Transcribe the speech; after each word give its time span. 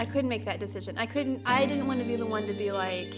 I 0.00 0.06
couldn't 0.06 0.30
make 0.30 0.46
that 0.46 0.58
decision. 0.58 0.96
I 0.96 1.04
couldn't. 1.04 1.42
I 1.44 1.66
didn't 1.66 1.86
want 1.86 2.00
to 2.00 2.06
be 2.06 2.16
the 2.16 2.24
one 2.24 2.46
to 2.46 2.54
be 2.54 2.72
like, 2.72 3.14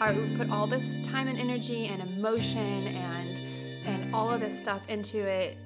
all 0.00 0.06
right, 0.06 0.16
we've 0.16 0.38
put 0.38 0.48
all 0.48 0.68
this 0.68 1.04
time 1.04 1.26
and 1.26 1.36
energy 1.36 1.86
and 1.88 2.00
emotion 2.00 2.86
and 2.86 3.40
and 3.84 4.14
all 4.14 4.30
of 4.30 4.40
this 4.40 4.56
stuff 4.60 4.80
into 4.88 5.18
it, 5.18 5.58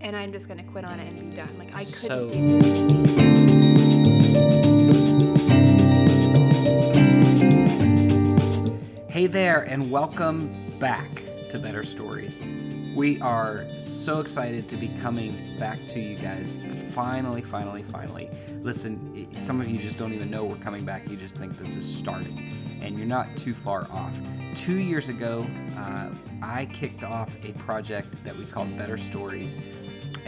and 0.00 0.16
I'm 0.16 0.32
just 0.32 0.48
gonna 0.48 0.64
quit 0.64 0.84
on 0.84 0.98
it 0.98 1.20
and 1.20 1.30
be 1.30 1.36
done. 1.36 1.56
Like 1.56 1.68
I 1.68 1.84
couldn't 1.84 1.86
So- 1.86 2.28
do. 2.30 2.58
That. 2.58 3.28
Hey 9.08 9.28
there, 9.28 9.60
and 9.62 9.88
welcome 9.88 10.52
back 10.80 11.08
to 11.50 11.60
Better 11.60 11.84
Stories. 11.84 12.50
We 12.98 13.20
are 13.20 13.64
so 13.78 14.18
excited 14.18 14.66
to 14.70 14.76
be 14.76 14.88
coming 14.88 15.56
back 15.56 15.86
to 15.86 16.00
you 16.00 16.16
guys. 16.16 16.52
Finally, 16.90 17.42
finally, 17.42 17.84
finally. 17.84 18.28
Listen, 18.60 19.28
some 19.38 19.60
of 19.60 19.68
you 19.68 19.78
just 19.78 19.98
don't 19.98 20.12
even 20.12 20.32
know 20.32 20.42
we're 20.42 20.56
coming 20.56 20.84
back. 20.84 21.08
You 21.08 21.16
just 21.16 21.38
think 21.38 21.56
this 21.58 21.76
is 21.76 21.86
starting, 21.86 22.52
and 22.82 22.98
you're 22.98 23.06
not 23.06 23.36
too 23.36 23.54
far 23.54 23.86
off. 23.92 24.20
Two 24.56 24.80
years 24.80 25.10
ago, 25.10 25.46
uh, 25.76 26.10
I 26.42 26.66
kicked 26.72 27.04
off 27.04 27.36
a 27.44 27.52
project 27.52 28.08
that 28.24 28.34
we 28.34 28.44
called 28.44 28.76
Better 28.76 28.96
Stories 28.96 29.60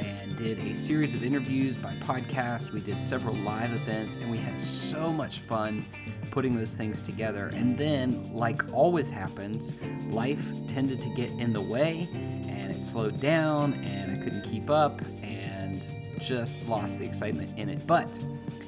and 0.05 0.37
did 0.37 0.59
a 0.61 0.75
series 0.75 1.15
of 1.15 1.23
interviews 1.25 1.77
by 1.77 1.95
podcast. 1.97 2.73
We 2.73 2.81
did 2.81 3.01
several 3.01 3.35
live 3.37 3.73
events, 3.73 4.17
and 4.17 4.31
we 4.31 4.39
had 4.39 4.61
so 4.61 5.13
much 5.13 5.41
fun 5.41 5.85
putting 6.31 6.55
those 6.55 6.77
things 6.77 7.03
together. 7.03 7.49
And 7.55 7.77
then, 7.77 8.35
like 8.35 8.73
always 8.73 9.11
happens, 9.11 9.75
life 10.07 10.53
tended 10.67 11.01
to 11.03 11.09
get 11.11 11.31
in 11.33 11.53
the 11.53 11.61
way, 11.61 12.09
and 12.13 12.71
it 12.71 12.83
slowed 12.83 13.21
down, 13.21 13.75
and 13.75 14.13
I 14.13 14.23
couldn't 14.23 14.43
keep 14.43 14.71
up, 14.71 15.01
and 15.23 15.83
just 16.19 16.69
lost 16.69 16.99
the 16.99 17.05
excitement 17.05 17.59
in 17.59 17.69
it. 17.69 17.87
But 17.87 18.09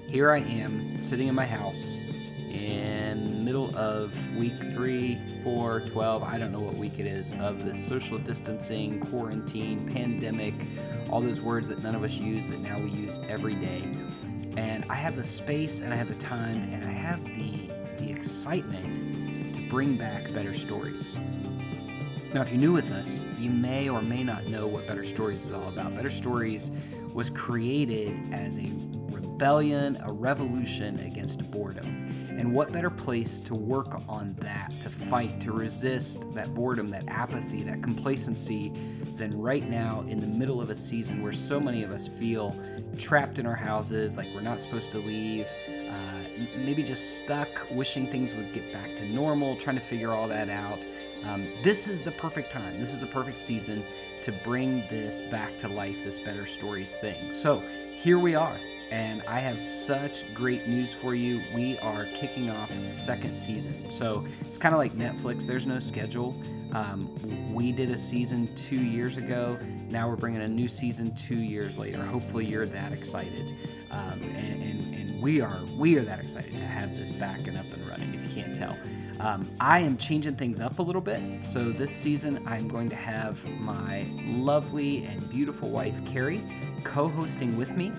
here 0.08 0.30
I 0.30 0.38
am, 0.38 1.02
sitting 1.02 1.28
in 1.28 1.34
my 1.34 1.46
house 1.46 2.00
in 2.52 3.44
middle 3.44 3.76
of 3.76 4.36
week 4.36 4.56
three, 4.72 5.20
four, 5.42 5.80
12, 5.80 6.22
I 6.22 6.38
don't 6.38 6.52
know 6.52 6.60
what 6.60 6.74
week 6.74 6.98
it 6.98 7.06
is, 7.06 7.32
of 7.40 7.64
the 7.64 7.74
social 7.74 8.18
distancing, 8.18 9.00
quarantine, 9.00 9.86
pandemic, 9.86 10.54
all 11.10 11.20
those 11.20 11.40
words 11.40 11.68
that 11.68 11.82
none 11.82 11.94
of 11.94 12.04
us 12.04 12.18
use 12.18 12.48
that 12.48 12.60
now 12.60 12.78
we 12.78 12.90
use 12.90 13.18
every 13.28 13.54
day. 13.54 13.82
And 14.56 14.84
I 14.88 14.94
have 14.94 15.16
the 15.16 15.24
space 15.24 15.80
and 15.80 15.92
I 15.92 15.96
have 15.96 16.08
the 16.08 16.14
time 16.14 16.68
and 16.72 16.84
I 16.84 16.92
have 16.92 17.24
the, 17.24 17.70
the 17.96 18.10
excitement 18.10 19.54
to 19.54 19.68
bring 19.68 19.96
back 19.96 20.32
better 20.32 20.54
stories. 20.54 21.16
Now, 22.34 22.40
if 22.40 22.50
you're 22.50 22.60
new 22.60 22.72
with 22.72 22.90
us, 22.92 23.26
you 23.38 23.50
may 23.50 23.90
or 23.90 24.00
may 24.00 24.24
not 24.24 24.46
know 24.46 24.66
what 24.66 24.86
Better 24.86 25.04
Stories 25.04 25.44
is 25.44 25.52
all 25.52 25.68
about. 25.68 25.94
Better 25.94 26.08
Stories 26.10 26.70
was 27.12 27.28
created 27.28 28.18
as 28.32 28.56
a 28.56 28.70
rebellion, 29.42 29.98
a 30.04 30.12
revolution 30.12 31.00
against 31.00 31.50
boredom. 31.50 32.06
And 32.38 32.54
what 32.54 32.72
better 32.72 32.90
place 32.90 33.40
to 33.40 33.56
work 33.56 34.00
on 34.08 34.36
that, 34.38 34.70
to 34.82 34.88
fight, 34.88 35.40
to 35.40 35.50
resist 35.50 36.32
that 36.34 36.54
boredom, 36.54 36.86
that 36.90 37.08
apathy, 37.08 37.64
that 37.64 37.82
complacency, 37.82 38.68
than 39.16 39.36
right 39.36 39.68
now 39.68 40.04
in 40.06 40.20
the 40.20 40.28
middle 40.28 40.60
of 40.60 40.70
a 40.70 40.76
season 40.76 41.20
where 41.24 41.32
so 41.32 41.58
many 41.58 41.82
of 41.82 41.90
us 41.90 42.06
feel 42.06 42.56
trapped 42.98 43.40
in 43.40 43.46
our 43.46 43.56
houses, 43.56 44.16
like 44.16 44.28
we're 44.32 44.42
not 44.42 44.60
supposed 44.60 44.92
to 44.92 44.98
leave, 44.98 45.48
uh, 45.90 46.22
maybe 46.58 46.84
just 46.84 47.18
stuck, 47.18 47.66
wishing 47.72 48.06
things 48.06 48.36
would 48.36 48.52
get 48.52 48.72
back 48.72 48.94
to 48.94 49.04
normal, 49.08 49.56
trying 49.56 49.76
to 49.76 49.82
figure 49.82 50.12
all 50.12 50.28
that 50.28 50.50
out. 50.50 50.86
Um, 51.24 51.48
this 51.64 51.88
is 51.88 52.00
the 52.00 52.12
perfect 52.12 52.52
time. 52.52 52.78
This 52.78 52.94
is 52.94 53.00
the 53.00 53.08
perfect 53.08 53.38
season 53.38 53.84
to 54.22 54.30
bring 54.30 54.86
this 54.86 55.20
back 55.20 55.58
to 55.58 55.68
life, 55.68 56.04
this 56.04 56.20
Better 56.20 56.46
Stories 56.46 56.94
thing. 56.94 57.32
So 57.32 57.60
here 57.92 58.20
we 58.20 58.36
are. 58.36 58.56
And 58.92 59.22
I 59.22 59.40
have 59.40 59.58
such 59.58 60.34
great 60.34 60.68
news 60.68 60.92
for 60.92 61.14
you. 61.14 61.42
We 61.54 61.78
are 61.78 62.04
kicking 62.12 62.50
off 62.50 62.68
the 62.68 62.92
second 62.92 63.34
season. 63.36 63.90
So 63.90 64.26
it's 64.42 64.58
kind 64.58 64.74
of 64.74 64.78
like 64.78 64.92
Netflix, 64.92 65.46
there's 65.46 65.66
no 65.66 65.80
schedule. 65.80 66.36
Um, 66.74 67.54
we 67.54 67.72
did 67.72 67.88
a 67.88 67.96
season 67.96 68.54
two 68.54 68.84
years 68.84 69.16
ago. 69.16 69.58
Now 69.88 70.10
we're 70.10 70.16
bringing 70.16 70.42
a 70.42 70.48
new 70.48 70.68
season 70.68 71.14
two 71.14 71.38
years 71.38 71.78
later. 71.78 72.04
Hopefully, 72.04 72.44
you're 72.44 72.66
that 72.66 72.92
excited. 72.92 73.56
Um, 73.90 74.22
and, 74.22 74.62
and, 74.62 74.94
and 74.94 75.22
we 75.22 75.40
are 75.40 75.58
we 75.78 75.96
are 75.96 76.02
that 76.02 76.20
excited 76.20 76.52
to 76.52 76.64
have 76.64 76.94
this 76.94 77.12
back 77.12 77.46
and 77.46 77.56
up 77.56 77.72
and 77.72 77.88
running, 77.88 78.14
if 78.14 78.24
you 78.24 78.42
can't 78.42 78.54
tell. 78.54 78.76
Um, 79.20 79.48
I 79.58 79.78
am 79.78 79.96
changing 79.96 80.36
things 80.36 80.60
up 80.60 80.80
a 80.80 80.82
little 80.82 81.02
bit. 81.02 81.42
So 81.42 81.70
this 81.70 81.90
season, 81.90 82.42
I'm 82.46 82.68
going 82.68 82.90
to 82.90 82.96
have 82.96 83.42
my 83.58 84.06
lovely 84.26 85.04
and 85.06 85.26
beautiful 85.30 85.70
wife, 85.70 86.04
Carrie, 86.04 86.42
co 86.84 87.08
hosting 87.08 87.56
with 87.56 87.74
me. 87.74 87.90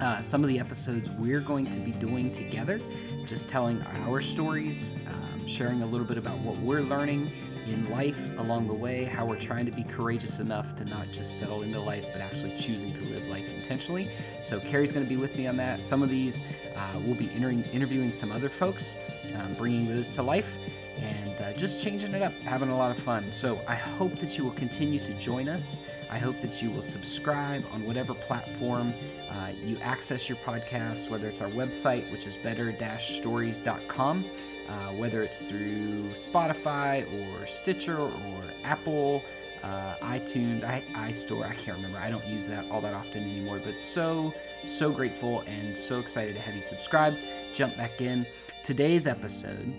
Uh, 0.00 0.20
some 0.20 0.44
of 0.44 0.48
the 0.48 0.60
episodes 0.60 1.10
we're 1.10 1.40
going 1.40 1.66
to 1.66 1.78
be 1.80 1.90
doing 1.90 2.30
together, 2.30 2.80
just 3.26 3.48
telling 3.48 3.82
our 4.06 4.20
stories, 4.20 4.94
um, 5.08 5.44
sharing 5.44 5.82
a 5.82 5.86
little 5.86 6.06
bit 6.06 6.16
about 6.16 6.38
what 6.38 6.56
we're 6.58 6.82
learning 6.82 7.28
in 7.66 7.90
life 7.90 8.30
along 8.38 8.68
the 8.68 8.74
way, 8.74 9.04
how 9.04 9.26
we're 9.26 9.38
trying 9.38 9.66
to 9.66 9.72
be 9.72 9.82
courageous 9.82 10.38
enough 10.38 10.76
to 10.76 10.84
not 10.84 11.10
just 11.10 11.40
settle 11.40 11.62
into 11.62 11.80
life, 11.80 12.06
but 12.12 12.20
actually 12.20 12.54
choosing 12.54 12.92
to 12.92 13.02
live 13.06 13.26
life 13.26 13.52
intentionally. 13.52 14.08
So, 14.40 14.60
Carrie's 14.60 14.92
going 14.92 15.04
to 15.04 15.08
be 15.08 15.20
with 15.20 15.36
me 15.36 15.48
on 15.48 15.56
that. 15.56 15.80
Some 15.80 16.04
of 16.04 16.10
these 16.10 16.44
uh, 16.76 17.00
we'll 17.00 17.16
be 17.16 17.28
interviewing 17.32 18.12
some 18.12 18.30
other 18.30 18.48
folks, 18.48 18.96
um, 19.34 19.54
bringing 19.54 19.88
those 19.88 20.10
to 20.12 20.22
life 20.22 20.58
and 21.00 21.40
uh, 21.40 21.52
just 21.52 21.82
changing 21.82 22.12
it 22.14 22.22
up, 22.22 22.32
having 22.40 22.70
a 22.70 22.76
lot 22.76 22.90
of 22.90 22.98
fun. 22.98 23.30
So 23.30 23.60
I 23.66 23.74
hope 23.74 24.16
that 24.16 24.36
you 24.38 24.44
will 24.44 24.52
continue 24.52 24.98
to 25.00 25.12
join 25.14 25.48
us. 25.48 25.78
I 26.10 26.18
hope 26.18 26.40
that 26.40 26.62
you 26.62 26.70
will 26.70 26.82
subscribe 26.82 27.64
on 27.72 27.84
whatever 27.84 28.14
platform 28.14 28.92
uh, 29.38 29.52
you 29.64 29.78
access 29.78 30.28
your 30.28 30.38
podcast, 30.38 31.10
whether 31.10 31.28
it's 31.28 31.40
our 31.40 31.50
website, 31.50 32.10
which 32.10 32.26
is 32.26 32.36
better-stories.com, 32.36 34.24
uh, 34.68 34.72
whether 34.94 35.22
it's 35.22 35.38
through 35.38 36.10
Spotify 36.10 37.06
or 37.12 37.46
Stitcher 37.46 37.98
or 37.98 38.42
Apple. 38.64 39.22
Uh, 39.62 39.96
iTunes, 39.98 40.62
I, 40.62 40.84
iStore, 41.08 41.44
I 41.44 41.54
can't 41.54 41.76
remember. 41.76 41.98
I 41.98 42.10
don't 42.10 42.24
use 42.26 42.46
that 42.46 42.70
all 42.70 42.80
that 42.80 42.94
often 42.94 43.24
anymore, 43.24 43.60
but 43.62 43.76
so, 43.76 44.32
so 44.64 44.92
grateful 44.92 45.40
and 45.48 45.76
so 45.76 45.98
excited 45.98 46.34
to 46.36 46.40
have 46.40 46.54
you 46.54 46.62
subscribe. 46.62 47.16
Jump 47.52 47.76
back 47.76 48.00
in. 48.00 48.24
Today's 48.62 49.08
episode 49.08 49.74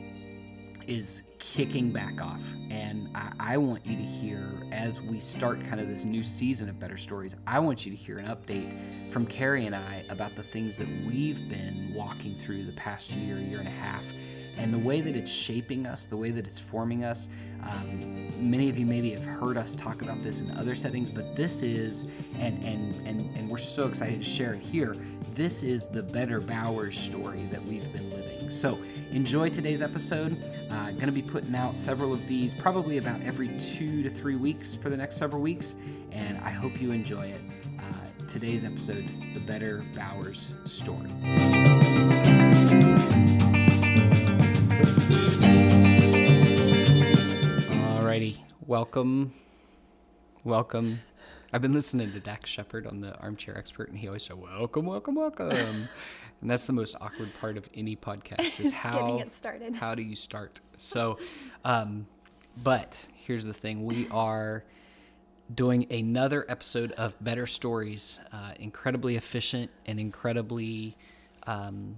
is 0.89 1.21
kicking 1.37 1.91
back 1.91 2.19
off. 2.19 2.41
And 2.71 3.09
I, 3.13 3.31
I 3.39 3.57
want 3.57 3.85
you 3.85 3.95
to 3.95 4.03
hear, 4.03 4.43
as 4.71 4.99
we 4.99 5.19
start 5.19 5.63
kind 5.63 5.79
of 5.79 5.87
this 5.87 6.03
new 6.03 6.23
season 6.23 6.67
of 6.67 6.79
Better 6.79 6.97
Stories, 6.97 7.35
I 7.45 7.59
want 7.59 7.85
you 7.85 7.91
to 7.91 7.97
hear 7.97 8.17
an 8.17 8.25
update 8.25 9.11
from 9.11 9.27
Carrie 9.27 9.67
and 9.67 9.75
I 9.75 10.03
about 10.09 10.35
the 10.35 10.41
things 10.41 10.77
that 10.77 10.87
we've 11.05 11.47
been 11.47 11.93
walking 11.93 12.35
through 12.35 12.63
the 12.65 12.71
past 12.71 13.11
year, 13.11 13.37
year 13.37 13.59
and 13.59 13.67
a 13.67 13.71
half. 13.71 14.11
And 14.57 14.73
the 14.73 14.79
way 14.79 14.99
that 14.99 15.15
it's 15.15 15.31
shaping 15.31 15.85
us, 15.85 16.05
the 16.05 16.17
way 16.17 16.31
that 16.31 16.45
it's 16.45 16.59
forming 16.59 17.05
us. 17.05 17.29
Um, 17.63 18.49
many 18.49 18.67
of 18.67 18.77
you 18.79 18.85
maybe 18.85 19.11
have 19.11 19.23
heard 19.23 19.57
us 19.57 19.75
talk 19.75 20.01
about 20.01 20.21
this 20.23 20.41
in 20.41 20.51
other 20.57 20.73
settings, 20.75 21.09
but 21.09 21.35
this 21.35 21.63
is, 21.63 22.07
and 22.39 22.61
and 22.65 22.93
and 23.07 23.21
and 23.37 23.49
we're 23.49 23.57
so 23.57 23.87
excited 23.87 24.19
to 24.19 24.25
share 24.25 24.55
it 24.55 24.59
here. 24.59 24.95
This 25.33 25.63
is 25.63 25.87
the 25.87 26.03
Better 26.03 26.41
Bowers 26.41 26.97
story 26.97 27.47
that 27.51 27.63
we've 27.63 27.89
been 27.93 28.09
living. 28.09 28.18
So 28.49 28.79
enjoy 29.11 29.49
today's 29.49 29.83
episode. 29.83 30.35
I'm 30.71 30.77
uh, 30.77 30.91
going 30.91 31.05
to 31.05 31.11
be 31.11 31.21
putting 31.21 31.53
out 31.53 31.77
several 31.77 32.11
of 32.11 32.27
these, 32.27 32.51
probably 32.51 32.97
about 32.97 33.21
every 33.21 33.49
two 33.59 34.01
to 34.01 34.09
three 34.09 34.35
weeks 34.35 34.73
for 34.73 34.89
the 34.89 34.97
next 34.97 35.17
several 35.17 35.39
weeks, 35.39 35.75
and 36.11 36.35
I 36.39 36.49
hope 36.49 36.81
you 36.81 36.91
enjoy 36.91 37.27
it. 37.27 37.41
Uh, 37.77 38.25
today's 38.27 38.65
episode, 38.65 39.07
the 39.35 39.39
Better 39.39 39.85
Bowers 39.95 40.51
story. 40.65 41.09
Alrighty, 47.99 48.37
welcome, 48.65 49.31
welcome. 50.43 51.01
I've 51.51 51.61
been 51.61 51.73
listening 51.73 52.11
to 52.13 52.19
Dax 52.19 52.49
Shepard 52.49 52.85
on 52.85 53.01
the 53.01 53.15
Armchair 53.17 53.57
Expert, 53.57 53.89
and 53.89 53.97
he 53.97 54.07
always 54.07 54.23
said, 54.23 54.39
"Welcome, 54.39 54.85
welcome, 54.85 55.15
welcome," 55.15 55.87
and 56.41 56.49
that's 56.49 56.67
the 56.67 56.73
most 56.73 56.95
awkward 57.01 57.29
part 57.39 57.57
of 57.57 57.67
any 57.73 57.95
podcast 57.95 58.59
is 58.63 58.73
how 58.73 58.99
getting 59.01 59.19
it 59.19 59.33
started. 59.33 59.75
how 59.75 59.95
do 59.95 60.01
you 60.01 60.15
start? 60.15 60.59
So, 60.77 61.17
um, 61.65 62.07
but 62.63 63.05
here's 63.13 63.45
the 63.45 63.53
thing: 63.53 63.83
we 63.85 64.07
are 64.09 64.63
doing 65.53 65.87
another 65.91 66.45
episode 66.47 66.91
of 66.93 67.15
Better 67.23 67.47
Stories, 67.47 68.19
uh, 68.31 68.51
incredibly 68.59 69.15
efficient 69.15 69.71
and 69.85 69.99
incredibly. 69.99 70.95
Um, 71.47 71.97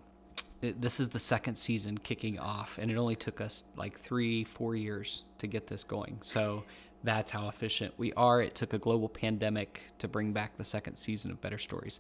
it- 0.62 0.80
this 0.82 1.00
is 1.00 1.10
the 1.10 1.20
second 1.20 1.56
season 1.56 1.98
kicking 1.98 2.38
off, 2.40 2.78
and 2.78 2.90
it 2.92 2.96
only 2.96 3.16
took 3.16 3.42
us 3.42 3.66
like 3.76 4.00
three, 4.00 4.44
four 4.44 4.76
years 4.76 5.24
to 5.40 5.48
get 5.48 5.68
this 5.68 5.84
going. 5.84 6.20
So 6.22 6.64
that's 7.04 7.32
how 7.32 7.48
efficient 7.48 7.94
we 7.98 8.14
are. 8.14 8.42
It 8.42 8.56
took 8.56 8.74
a 8.74 8.78
global 8.78 9.10
pandemic 9.10 9.82
to 10.00 10.08
bring 10.08 10.34
back 10.34 10.58
the 10.58 10.64
second 10.64 10.98
season 10.98 11.32
of 11.32 11.42
Better 11.42 11.58
Stories. 11.58 12.00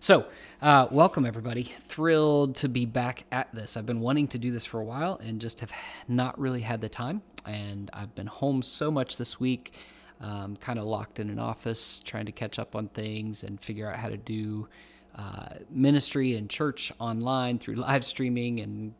So, 0.00 0.26
uh, 0.60 0.88
welcome 0.90 1.24
everybody. 1.24 1.72
Thrilled 1.88 2.56
to 2.56 2.68
be 2.68 2.84
back 2.84 3.24
at 3.32 3.54
this. 3.54 3.76
I've 3.76 3.86
been 3.86 4.00
wanting 4.00 4.28
to 4.28 4.38
do 4.38 4.50
this 4.50 4.64
for 4.64 4.80
a 4.80 4.84
while 4.84 5.20
and 5.22 5.40
just 5.40 5.60
have 5.60 5.72
not 6.06 6.38
really 6.38 6.60
had 6.60 6.80
the 6.80 6.88
time. 6.88 7.22
And 7.46 7.90
I've 7.92 8.14
been 8.14 8.26
home 8.26 8.62
so 8.62 8.90
much 8.90 9.16
this 9.16 9.40
week, 9.40 9.74
um, 10.20 10.56
kind 10.56 10.78
of 10.78 10.84
locked 10.84 11.18
in 11.18 11.30
an 11.30 11.38
office, 11.38 12.00
trying 12.00 12.26
to 12.26 12.32
catch 12.32 12.58
up 12.58 12.76
on 12.76 12.88
things 12.88 13.42
and 13.42 13.60
figure 13.60 13.90
out 13.90 13.96
how 13.96 14.08
to 14.08 14.16
do 14.16 14.68
uh, 15.16 15.56
ministry 15.70 16.36
and 16.36 16.48
church 16.48 16.92
online 16.98 17.58
through 17.58 17.74
live 17.76 18.04
streaming 18.04 18.60
and 18.60 18.94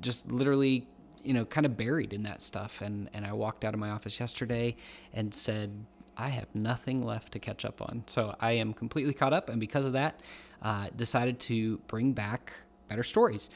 just 0.00 0.30
literally 0.30 0.86
you 1.22 1.34
know 1.34 1.44
kind 1.44 1.66
of 1.66 1.76
buried 1.76 2.12
in 2.12 2.22
that 2.24 2.42
stuff 2.42 2.80
and 2.80 3.08
and 3.12 3.26
I 3.26 3.32
walked 3.32 3.64
out 3.64 3.74
of 3.74 3.80
my 3.80 3.90
office 3.90 4.20
yesterday 4.20 4.76
and 5.12 5.32
said 5.34 5.84
I 6.16 6.28
have 6.28 6.46
nothing 6.54 7.04
left 7.04 7.32
to 7.32 7.38
catch 7.38 7.64
up 7.64 7.80
on 7.80 8.04
so 8.06 8.34
I 8.40 8.52
am 8.52 8.72
completely 8.72 9.14
caught 9.14 9.32
up 9.32 9.48
and 9.48 9.60
because 9.60 9.86
of 9.86 9.92
that 9.94 10.20
uh, 10.62 10.88
decided 10.96 11.40
to 11.40 11.78
bring 11.86 12.12
back 12.12 12.52
better 12.90 13.02
stories. 13.04 13.48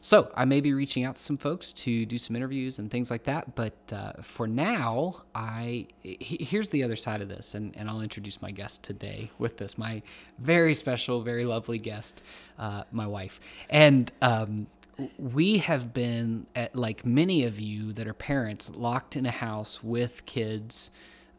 So 0.00 0.30
I 0.36 0.44
may 0.44 0.60
be 0.60 0.72
reaching 0.72 1.04
out 1.04 1.16
to 1.16 1.22
some 1.22 1.36
folks 1.36 1.72
to 1.72 2.04
do 2.06 2.18
some 2.18 2.36
interviews 2.36 2.78
and 2.78 2.90
things 2.90 3.10
like 3.10 3.24
that. 3.24 3.54
But 3.54 3.74
uh, 3.90 4.12
for 4.20 4.46
now, 4.46 5.22
I 5.34 5.86
here's 6.02 6.68
the 6.68 6.84
other 6.84 6.96
side 6.96 7.22
of 7.22 7.28
this, 7.28 7.54
and, 7.54 7.74
and 7.76 7.88
I'll 7.88 8.02
introduce 8.02 8.40
my 8.42 8.50
guest 8.50 8.82
today 8.82 9.30
with 9.38 9.56
this. 9.56 9.78
My 9.78 10.02
very 10.38 10.74
special, 10.74 11.22
very 11.22 11.44
lovely 11.44 11.78
guest, 11.78 12.22
uh, 12.58 12.84
my 12.92 13.06
wife, 13.06 13.40
and. 13.68 14.12
Um, 14.20 14.68
we 15.18 15.58
have 15.58 15.92
been 15.92 16.46
at, 16.54 16.76
like 16.76 17.04
many 17.04 17.44
of 17.44 17.58
you 17.60 17.92
that 17.94 18.06
are 18.06 18.14
parents 18.14 18.70
locked 18.74 19.16
in 19.16 19.26
a 19.26 19.30
house 19.30 19.82
with 19.82 20.26
kids 20.26 20.90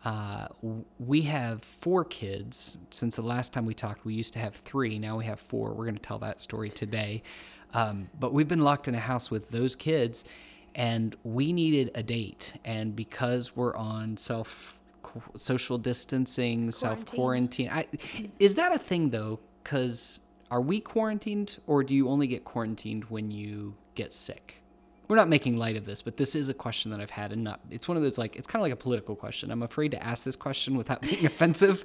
uh, 0.06 0.48
we 1.00 1.22
have 1.22 1.64
four 1.64 2.04
kids. 2.04 2.78
Since 2.90 3.16
the 3.16 3.22
last 3.22 3.54
time 3.54 3.66
we 3.66 3.74
talked, 3.74 4.04
we 4.04 4.14
used 4.14 4.34
to 4.34 4.40
have 4.40 4.56
three. 4.56 5.00
Now 5.00 5.18
we 5.18 5.26
have 5.26 5.40
four. 5.40 5.74
We're 5.74 5.86
going 5.86 5.96
to 5.96 6.02
tell 6.02 6.20
that 6.20 6.40
story 6.40 6.70
today. 6.70 7.24
Um, 7.74 8.10
but 8.20 8.34
we've 8.34 8.48
been 8.48 8.62
locked 8.64 8.88
in 8.88 8.96
a 8.96 9.00
house 9.00 9.32
with 9.32 9.50
those 9.50 9.76
kids, 9.76 10.26
and 10.76 11.16
we 11.24 11.54
needed 11.54 11.92
a 11.96 12.04
date. 12.04 12.54
And 12.66 12.96
because 12.96 13.56
we're 13.56 13.76
on 13.76 14.18
self 14.18 14.78
social 15.36 15.78
distancing, 15.78 16.72
self 16.72 17.06
quarantine, 17.06 17.72
is 18.40 18.56
that 18.56 18.74
a 18.76 18.80
thing 18.80 19.10
though? 19.10 19.40
Because 19.64 20.20
are 20.54 20.62
we 20.62 20.80
quarantined, 20.80 21.58
or 21.66 21.84
do 21.84 21.96
you 21.96 22.08
only 22.08 22.28
get 22.28 22.46
quarantined 22.46 23.06
when 23.06 23.32
you 23.32 23.74
get 23.96 24.12
sick? 24.14 24.64
we're 25.08 25.18
not 25.18 25.28
making 25.28 25.58
light 25.58 25.76
of 25.76 25.86
this, 25.86 26.02
but 26.02 26.18
this 26.18 26.34
is 26.34 26.50
a 26.50 26.54
question 26.54 26.92
that 26.92 27.02
I've 27.02 27.10
had, 27.10 27.32
and 27.32 27.44
not 27.44 27.60
it's 27.70 27.88
one 27.88 27.98
of 27.98 28.04
those 28.04 28.18
like 28.18 28.36
it's 28.36 28.48
kind 28.48 28.62
of 28.62 28.64
like 28.64 28.74
a 28.74 28.82
political 28.82 29.16
question. 29.16 29.52
I'm 29.52 29.62
afraid 29.62 29.92
to 29.92 30.04
ask 30.04 30.24
this 30.24 30.36
question 30.36 30.78
without 30.78 31.02
being 31.10 31.26
offensive, 31.26 31.84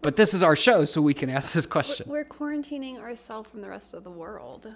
but 0.00 0.16
this 0.16 0.34
is 0.34 0.42
our 0.42 0.56
show, 0.56 0.84
so 0.84 1.00
we 1.00 1.14
can 1.14 1.30
ask 1.30 1.52
this 1.52 1.66
question. 1.66 2.08
We're 2.08 2.24
quarantining 2.24 2.98
ourselves 2.98 3.48
from 3.50 3.60
the 3.60 3.68
rest 3.68 3.94
of 3.94 4.02
the 4.02 4.10
world, 4.10 4.72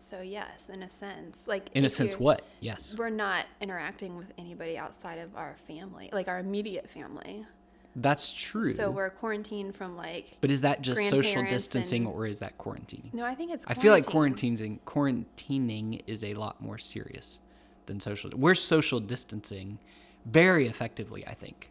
so 0.00 0.20
yes, 0.20 0.50
in 0.68 0.82
a 0.82 0.90
sense, 0.90 1.38
like 1.46 1.70
in 1.74 1.84
a 1.84 1.88
sense, 1.88 2.18
what? 2.18 2.44
Yes, 2.60 2.94
we're 2.98 3.10
not 3.10 3.46
interacting 3.60 4.16
with 4.16 4.32
anybody 4.36 4.76
outside 4.76 5.18
of 5.18 5.36
our 5.36 5.56
family, 5.66 6.10
like 6.12 6.28
our 6.28 6.40
immediate 6.40 6.90
family. 6.90 7.46
That's 7.94 8.32
true. 8.32 8.74
So 8.74 8.90
we're 8.90 9.10
quarantined 9.10 9.76
from 9.76 9.96
like. 9.96 10.38
But 10.40 10.50
is 10.50 10.62
that 10.62 10.82
just 10.82 11.08
social 11.08 11.42
distancing, 11.44 12.06
and, 12.06 12.14
or 12.14 12.26
is 12.26 12.38
that 12.38 12.56
quarantining? 12.58 13.12
No, 13.12 13.24
I 13.24 13.34
think 13.34 13.52
it's. 13.52 13.66
I 13.68 13.74
feel 13.74 13.92
like 13.92 14.06
quarantining 14.06 14.80
quarantining 14.86 16.00
is 16.06 16.24
a 16.24 16.34
lot 16.34 16.60
more 16.60 16.78
serious 16.78 17.38
than 17.86 18.00
social. 18.00 18.30
We're 18.34 18.54
social 18.54 18.98
distancing 19.00 19.78
very 20.24 20.66
effectively, 20.66 21.26
I 21.26 21.34
think. 21.34 21.68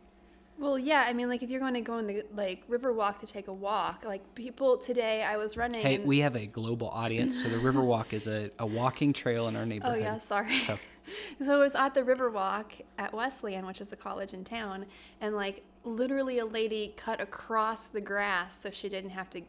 Well, 0.59 0.77
yeah, 0.77 1.05
I 1.07 1.13
mean, 1.13 1.27
like 1.27 1.41
if 1.41 1.49
you're 1.49 1.59
going 1.59 1.73
to 1.73 1.81
go 1.81 1.93
on 1.93 2.05
the 2.05 2.23
like 2.35 2.61
river 2.67 2.93
walk 2.93 3.19
to 3.21 3.25
take 3.25 3.47
a 3.47 3.53
walk, 3.53 4.03
like 4.05 4.35
people 4.35 4.77
today, 4.77 5.23
I 5.23 5.37
was 5.37 5.57
running. 5.57 5.81
Hey, 5.81 5.97
we 5.97 6.19
have 6.19 6.35
a 6.35 6.45
global 6.45 6.89
audience, 6.89 7.41
so 7.41 7.49
the 7.49 7.57
river 7.57 7.81
walk 7.81 8.13
is 8.13 8.27
a, 8.27 8.51
a 8.59 8.65
walking 8.65 9.11
trail 9.11 9.47
in 9.47 9.55
our 9.55 9.61
oh, 9.63 9.65
neighborhood. 9.65 9.97
Oh 9.97 9.99
yeah, 9.99 10.19
sorry. 10.19 10.59
So. 10.59 10.77
so 11.43 11.55
I 11.55 11.57
was 11.57 11.73
at 11.73 11.95
the 11.95 12.03
Riverwalk 12.03 12.65
at 12.99 13.11
Wesleyan, 13.11 13.65
which 13.65 13.81
is 13.81 13.91
a 13.91 13.95
college 13.95 14.33
in 14.33 14.43
town, 14.43 14.85
and 15.19 15.35
like 15.35 15.63
literally 15.83 16.39
a 16.39 16.45
lady 16.45 16.93
cut 16.97 17.21
across 17.21 17.87
the 17.87 18.01
grass 18.01 18.59
so 18.59 18.69
she 18.69 18.89
didn't 18.89 19.11
have 19.11 19.29
to. 19.31 19.41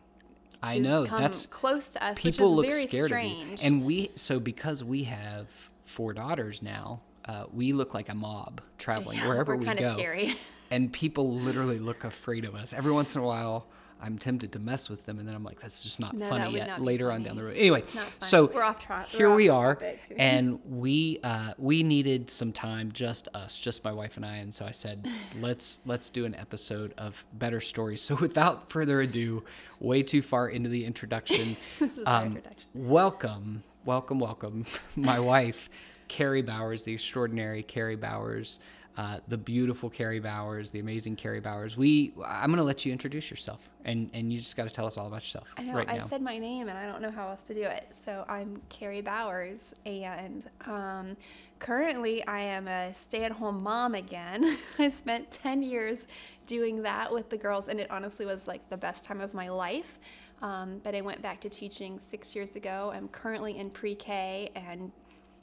I 0.63 0.79
know 0.79 1.05
that's 1.05 1.47
close 1.47 1.87
to 1.89 2.05
us. 2.05 2.19
People 2.19 2.55
look 2.55 2.71
scared 2.71 3.07
strange. 3.07 3.55
of 3.55 3.61
you, 3.61 3.67
and 3.67 3.85
we 3.85 4.11
so 4.15 4.39
because 4.39 4.85
we 4.85 5.05
have 5.05 5.71
four 5.83 6.13
daughters 6.13 6.63
now, 6.63 7.01
uh, 7.25 7.47
we 7.53 7.73
look 7.73 7.95
like 7.95 8.09
a 8.09 8.15
mob 8.15 8.61
traveling 8.79 9.19
yeah, 9.19 9.29
wherever 9.29 9.57
we 9.57 9.67
go. 9.67 9.95
Scary. 9.95 10.37
and 10.71 10.93
people 10.93 11.33
literally 11.35 11.79
look 11.79 12.05
afraid 12.05 12.45
of 12.45 12.55
us. 12.55 12.73
Every 12.73 12.93
once 12.93 13.15
in 13.15 13.21
a 13.21 13.25
while, 13.25 13.67
I'm 14.03 14.19
tempted 14.19 14.53
to 14.53 14.59
mess 14.59 14.89
with 14.89 15.07
them, 15.07 15.21
and 15.21 15.29
then 15.29 15.35
I'm 15.35 15.45
like, 15.45 15.61
that's 15.61 15.83
just 15.83 16.01
not 16.01 16.15
no, 16.15 16.27
funny 16.29 16.57
yet. 16.57 16.67
Not 16.67 16.81
later 16.81 17.07
funny. 17.07 17.17
on 17.17 17.23
down 17.23 17.37
the 17.37 17.45
road. 17.45 17.57
Anyway, 17.57 17.85
so 18.19 18.47
we're 18.53 18.63
off 18.63 18.85
track. 18.85 19.09
Here 19.09 19.31
we're 19.31 19.37
we 19.37 19.49
are, 19.49 19.79
and 20.17 20.59
we 20.69 21.21
uh, 21.23 21.55
we 21.57 21.85
needed 21.85 22.29
some 22.29 22.53
time, 22.53 22.91
just 22.93 23.29
us, 23.33 23.59
just 23.59 23.85
my 23.85 23.93
wife 23.93 24.17
and 24.17 24.27
I, 24.27 24.37
and 24.37 24.53
so 24.53 24.67
I 24.67 24.73
said, 24.73 25.07
let's 25.41 25.81
let's 25.87 26.11
do 26.11 26.25
an 26.25 26.35
episode 26.35 26.95
of 26.99 27.25
better 27.33 27.61
stories. 27.61 28.03
So 28.03 28.15
without 28.21 28.71
further 28.71 29.01
ado, 29.01 29.45
way 29.79 30.03
too 30.03 30.21
far 30.21 30.49
into 30.49 30.69
the 30.69 30.85
introduction, 30.85 31.57
um, 32.05 32.27
introduction. 32.37 32.71
welcome, 32.75 33.63
welcome, 33.85 34.19
welcome, 34.19 34.67
my 34.97 35.21
wife, 35.21 35.71
Carrie 36.09 36.43
Bowers, 36.43 36.83
the 36.83 36.95
extraordinary 36.95 37.63
Carrie 37.63 37.97
Bowers 37.97 38.59
uh, 38.97 39.19
the 39.27 39.39
beautiful 39.39 39.89
Carrie 39.89 40.21
Bowers, 40.21 40.71
the 40.71 40.79
amazing 40.79 41.17
Carrie 41.17 41.41
Bowers. 41.41 41.77
We, 41.77 42.13
I'm 42.25 42.51
going 42.51 42.59
to 42.59 42.65
let 42.65 42.85
you 42.85 42.93
introduce 42.93 43.31
yourself, 43.31 43.71
and 43.85 44.11
and 44.13 44.33
you 44.33 44.39
just 44.39 44.57
got 44.57 44.65
to 44.65 44.71
tell 44.71 44.87
us 44.87 44.99
all 44.99 45.07
about 45.07 45.23
yourself. 45.23 45.49
I 45.57 45.63
know. 45.63 45.75
Right 45.75 45.89
I 45.89 45.99
now. 45.99 46.07
said 46.07 46.21
my 46.21 46.39
name, 46.39 46.69
and 46.69 46.77
I 46.77 46.87
don't 46.87 47.01
know 47.01 47.11
how 47.11 47.29
else 47.29 47.43
to 47.45 47.55
do 47.55 47.63
it. 47.63 47.89
So 47.99 48.25
I'm 48.29 48.61
Carrie 48.69 49.01
Bowers, 49.01 49.61
and 49.87 50.47
um, 50.67 51.17
currently 51.59 52.27
I 52.27 52.41
am 52.41 52.69
a 52.69 52.93
stay-at-home 52.93 53.63
mom 53.63 53.95
again. 53.95 54.59
I 54.79 54.91
spent 54.91 55.31
10 55.31 55.63
years 55.63 56.07
doing 56.47 56.83
that 56.83 57.13
with 57.13 57.31
the 57.31 57.39
girls, 57.39 57.69
and 57.69 57.81
it 57.81 57.91
honestly 57.91 58.27
was 58.27 58.47
like 58.47 58.69
the 58.69 58.77
best 58.77 59.05
time 59.05 59.21
of 59.21 59.33
my 59.33 59.49
life. 59.49 59.99
Um, 60.43 60.81
but 60.83 60.95
I 60.95 61.01
went 61.01 61.23
back 61.23 61.41
to 61.43 61.49
teaching 61.49 62.01
six 62.11 62.35
years 62.35 62.57
ago. 62.57 62.91
I'm 62.93 63.09
currently 63.09 63.57
in 63.57 63.71
pre-K 63.71 64.51
and 64.57 64.91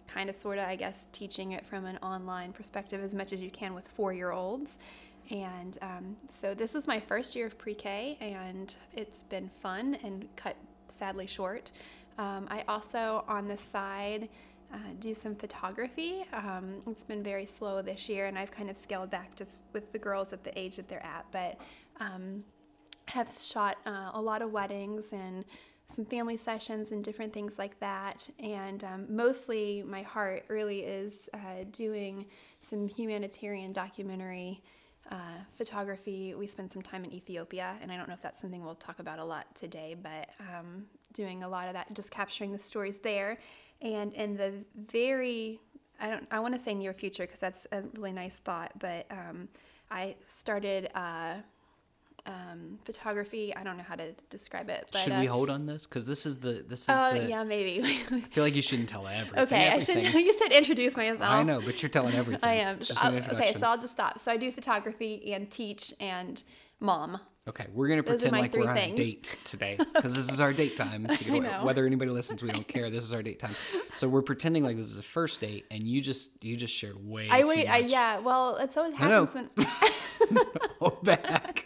kind 0.10 0.30
of 0.30 0.36
sort 0.36 0.58
of, 0.58 0.66
I 0.66 0.76
guess, 0.76 1.08
teaching 1.12 1.52
it 1.52 1.66
from 1.66 1.86
an 1.86 1.98
online 1.98 2.52
perspective 2.52 3.04
as 3.04 3.14
much 3.14 3.32
as 3.32 3.40
you 3.40 3.52
can 3.52 3.74
with 3.74 3.88
four 3.88 4.14
year 4.14 4.32
olds. 4.32 4.78
And 5.32 5.78
um, 5.82 6.18
so 6.42 6.54
this 6.54 6.74
was 6.74 6.88
my 6.88 7.00
first 7.00 7.36
year 7.36 7.46
of 7.46 7.58
pre 7.58 7.76
K, 7.76 8.18
and 8.20 8.74
it's 8.96 9.24
been 9.24 9.50
fun 9.62 9.98
and 10.04 10.28
cut 10.36 10.56
sadly 10.94 11.28
short. 11.28 11.72
Um, 12.18 12.48
I 12.50 12.64
also, 12.68 13.24
on 13.28 13.48
the 13.48 13.58
side, 13.58 14.28
uh, 14.74 14.78
do 15.00 15.14
some 15.14 15.36
photography. 15.36 16.26
Um, 16.34 16.82
it's 16.88 17.04
been 17.04 17.24
very 17.24 17.46
slow 17.46 17.82
this 17.82 18.10
year, 18.10 18.26
and 18.28 18.38
I've 18.38 18.52
kind 18.52 18.70
of 18.70 18.78
scaled 18.78 19.10
back 19.10 19.36
just 19.36 19.60
with 19.74 19.92
the 19.92 20.00
girls 20.00 20.34
at 20.34 20.44
the 20.44 20.58
age 20.58 20.76
that 20.76 20.88
they're 20.88 21.06
at, 21.06 21.26
but 21.32 21.58
um, 22.00 22.44
have 23.06 23.36
shot 23.36 23.78
uh, 23.86 24.12
a 24.14 24.22
lot 24.22 24.42
of 24.42 24.52
weddings 24.52 25.06
and 25.12 25.46
some 25.94 26.06
family 26.06 26.38
sessions 26.38 26.92
and 26.92 27.04
different 27.04 27.34
things 27.34 27.54
like 27.58 27.80
that. 27.80 28.28
And 28.40 28.84
um, 28.84 29.06
mostly 29.10 29.84
my 29.86 30.02
heart 30.02 30.46
really 30.48 30.82
is 30.82 31.14
uh, 31.34 31.66
doing 31.72 32.26
some 32.62 32.88
humanitarian 32.88 33.74
documentary 33.74 34.62
uh, 35.12 35.16
photography. 35.58 36.36
We 36.36 36.48
spent 36.48 36.72
some 36.72 36.82
time 36.82 37.04
in 37.04 37.12
Ethiopia, 37.14 37.76
and 37.82 37.92
I 37.92 37.98
don't 37.98 38.08
know 38.08 38.14
if 38.14 38.22
that's 38.22 38.40
something 38.40 38.64
we'll 38.64 38.76
talk 38.76 39.00
about 39.00 39.20
a 39.20 39.26
lot 39.26 39.54
today, 39.56 39.96
but 40.02 40.30
um, 40.40 40.86
doing 41.14 41.44
a 41.44 41.50
lot 41.50 41.68
of 41.68 41.74
that, 41.74 41.94
just 41.96 42.12
capturing 42.12 42.52
the 42.52 42.60
stories 42.60 43.00
there. 43.00 43.40
And 43.82 44.14
in 44.14 44.38
the 44.38 44.54
very, 44.92 45.60
I 46.00 46.10
don't, 46.10 46.28
I 46.30 46.40
want 46.40 46.54
to 46.54 46.60
say 46.60 46.76
near 46.76 46.94
future 46.94 47.24
because 47.24 47.40
that's 47.40 47.66
a 47.72 47.82
really 47.96 48.12
nice 48.12 48.36
thought, 48.38 48.72
but 48.78 49.08
um, 49.10 49.48
I 49.90 50.16
started. 50.28 50.90
Uh, 50.94 51.36
um, 52.30 52.80
photography. 52.86 53.56
I 53.56 53.64
don't 53.64 53.78
know 53.78 53.84
how 53.84 53.96
to 53.96 54.14
describe 54.30 54.70
it. 54.70 54.90
But, 54.92 55.00
should 55.00 55.14
uh, 55.14 55.20
we 55.20 55.26
hold 55.26 55.50
on 55.50 55.66
this? 55.66 55.88
Because 55.88 56.06
this 56.06 56.26
is 56.26 56.38
the 56.38 56.64
this 56.68 56.84
is 56.84 56.90
uh, 56.90 57.14
the. 57.14 57.28
yeah, 57.28 57.44
maybe. 57.44 57.84
I 58.12 58.20
feel 58.22 58.44
like 58.44 58.56
you 58.56 58.62
shouldn't 58.62 58.90
tell 58.90 59.08
everything. 59.08 59.40
Okay, 59.40 59.68
everything. 59.68 59.98
I 59.98 60.12
should. 60.12 60.22
You 60.22 60.38
said 60.38 60.52
introduce 60.52 60.96
myself. 60.96 61.22
I 61.22 61.44
know, 61.44 61.62
but 61.62 61.82
you're 61.82 61.90
telling 61.90 62.16
everything. 62.16 62.44
I 62.44 62.56
am. 62.56 62.80
okay, 63.04 63.56
so 63.58 63.68
I'll 63.68 63.80
just 63.80 63.94
stop. 63.94 64.20
So 64.20 64.32
I 64.32 64.38
do 64.38 64.52
photography 64.52 65.34
and 65.34 65.50
teach 65.50 65.94
and 66.00 66.42
mom. 66.80 67.20
Okay, 67.48 67.66
we're 67.74 67.88
gonna 67.88 68.04
Those 68.04 68.22
pretend 68.22 68.34
like 68.34 68.54
we're 68.54 68.72
things. 68.74 68.90
on 68.90 68.94
a 68.94 68.96
date 68.96 69.36
today 69.44 69.80
because 69.96 70.14
this 70.14 70.32
is 70.32 70.40
our 70.40 70.54
date 70.54 70.78
time. 70.78 71.06
Whether 71.64 71.84
anybody 71.88 72.12
listens, 72.12 72.44
we 72.44 72.52
don't 72.52 72.68
care. 72.68 72.92
This 72.92 73.04
is 73.04 73.12
our 73.12 73.24
date 73.24 73.40
time. 73.40 73.56
So 73.96 74.08
we're 74.08 74.22
pretending 74.22 74.64
like 74.64 74.78
this 74.78 74.86
is 74.86 75.00
a 75.00 75.04
first 75.04 75.42
date, 75.42 75.66
and 75.72 75.88
you 75.88 76.00
just 76.00 76.44
you 76.44 76.56
just 76.56 76.76
shared 76.76 77.04
way. 77.04 77.28
I 77.32 77.46
wait. 77.46 77.66
I, 77.66 77.80
yeah. 77.80 78.20
Well, 78.20 78.58
it's 78.58 78.78
always 78.78 78.96
happens 78.96 79.34
when. 79.34 79.50
Hold 80.80 81.04
back. 81.04 81.66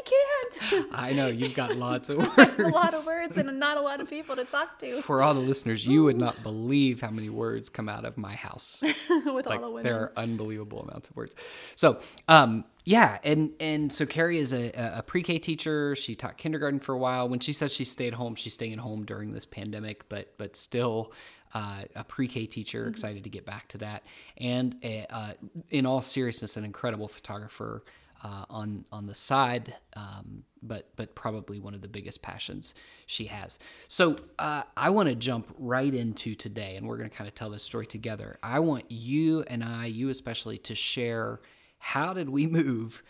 I 0.00 0.56
can't. 0.60 0.86
I 0.92 1.12
know 1.12 1.26
you've 1.26 1.54
got 1.54 1.76
lots 1.76 2.08
of 2.08 2.18
words. 2.36 2.58
a 2.58 2.68
lot 2.68 2.94
of 2.94 3.04
words 3.06 3.36
and 3.36 3.58
not 3.58 3.76
a 3.76 3.80
lot 3.80 4.00
of 4.00 4.08
people 4.08 4.36
to 4.36 4.44
talk 4.44 4.78
to. 4.80 5.02
For 5.02 5.22
all 5.22 5.34
the 5.34 5.40
listeners, 5.40 5.86
you 5.86 6.04
would 6.04 6.16
not 6.16 6.42
believe 6.42 7.00
how 7.00 7.10
many 7.10 7.28
words 7.28 7.68
come 7.68 7.88
out 7.88 8.04
of 8.04 8.16
my 8.16 8.34
house. 8.34 8.82
With 9.26 9.46
like, 9.46 9.60
all 9.60 9.66
the 9.66 9.70
women, 9.70 9.84
there 9.84 10.00
are 10.00 10.12
unbelievable 10.16 10.82
amounts 10.82 11.08
of 11.08 11.16
words. 11.16 11.34
So, 11.76 12.00
um, 12.28 12.64
yeah, 12.84 13.18
and 13.24 13.50
and 13.60 13.92
so 13.92 14.06
Carrie 14.06 14.38
is 14.38 14.52
a, 14.52 14.70
a 14.98 15.02
pre-K 15.02 15.38
teacher. 15.38 15.94
She 15.94 16.14
taught 16.14 16.38
kindergarten 16.38 16.80
for 16.80 16.94
a 16.94 16.98
while. 16.98 17.28
When 17.28 17.40
she 17.40 17.52
says 17.52 17.72
she 17.72 17.84
stayed 17.84 18.14
home, 18.14 18.34
she's 18.34 18.54
staying 18.54 18.78
home 18.78 19.04
during 19.04 19.32
this 19.32 19.46
pandemic, 19.46 20.08
but 20.08 20.34
but 20.38 20.56
still. 20.56 21.12
Uh, 21.52 21.82
a 21.96 22.04
pre-K 22.04 22.46
teacher, 22.46 22.82
mm-hmm. 22.82 22.90
excited 22.90 23.24
to 23.24 23.28
get 23.28 23.44
back 23.44 23.66
to 23.66 23.78
that, 23.78 24.04
and 24.38 24.76
a, 24.84 25.04
uh, 25.10 25.32
in 25.68 25.84
all 25.84 26.00
seriousness, 26.00 26.56
an 26.56 26.64
incredible 26.64 27.08
photographer 27.08 27.82
uh, 28.22 28.44
on 28.50 28.84
on 28.92 29.06
the 29.06 29.14
side, 29.14 29.74
um, 29.96 30.44
but 30.62 30.90
but 30.96 31.14
probably 31.14 31.58
one 31.58 31.74
of 31.74 31.80
the 31.80 31.88
biggest 31.88 32.22
passions 32.22 32.74
she 33.06 33.26
has. 33.26 33.58
So 33.88 34.16
uh, 34.38 34.62
I 34.76 34.90
want 34.90 35.08
to 35.08 35.14
jump 35.14 35.54
right 35.58 35.92
into 35.92 36.34
today, 36.34 36.76
and 36.76 36.86
we're 36.86 36.96
going 36.98 37.10
to 37.10 37.16
kind 37.16 37.28
of 37.28 37.34
tell 37.34 37.50
this 37.50 37.62
story 37.62 37.86
together. 37.86 38.38
I 38.42 38.60
want 38.60 38.84
you 38.90 39.42
and 39.44 39.64
I, 39.64 39.86
you 39.86 40.08
especially, 40.10 40.58
to 40.58 40.74
share 40.74 41.40
how 41.78 42.12
did 42.12 42.28
we 42.28 42.46
move 42.60 43.02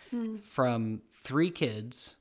from 0.43 1.02
three 1.12 1.50
kids 1.50 2.17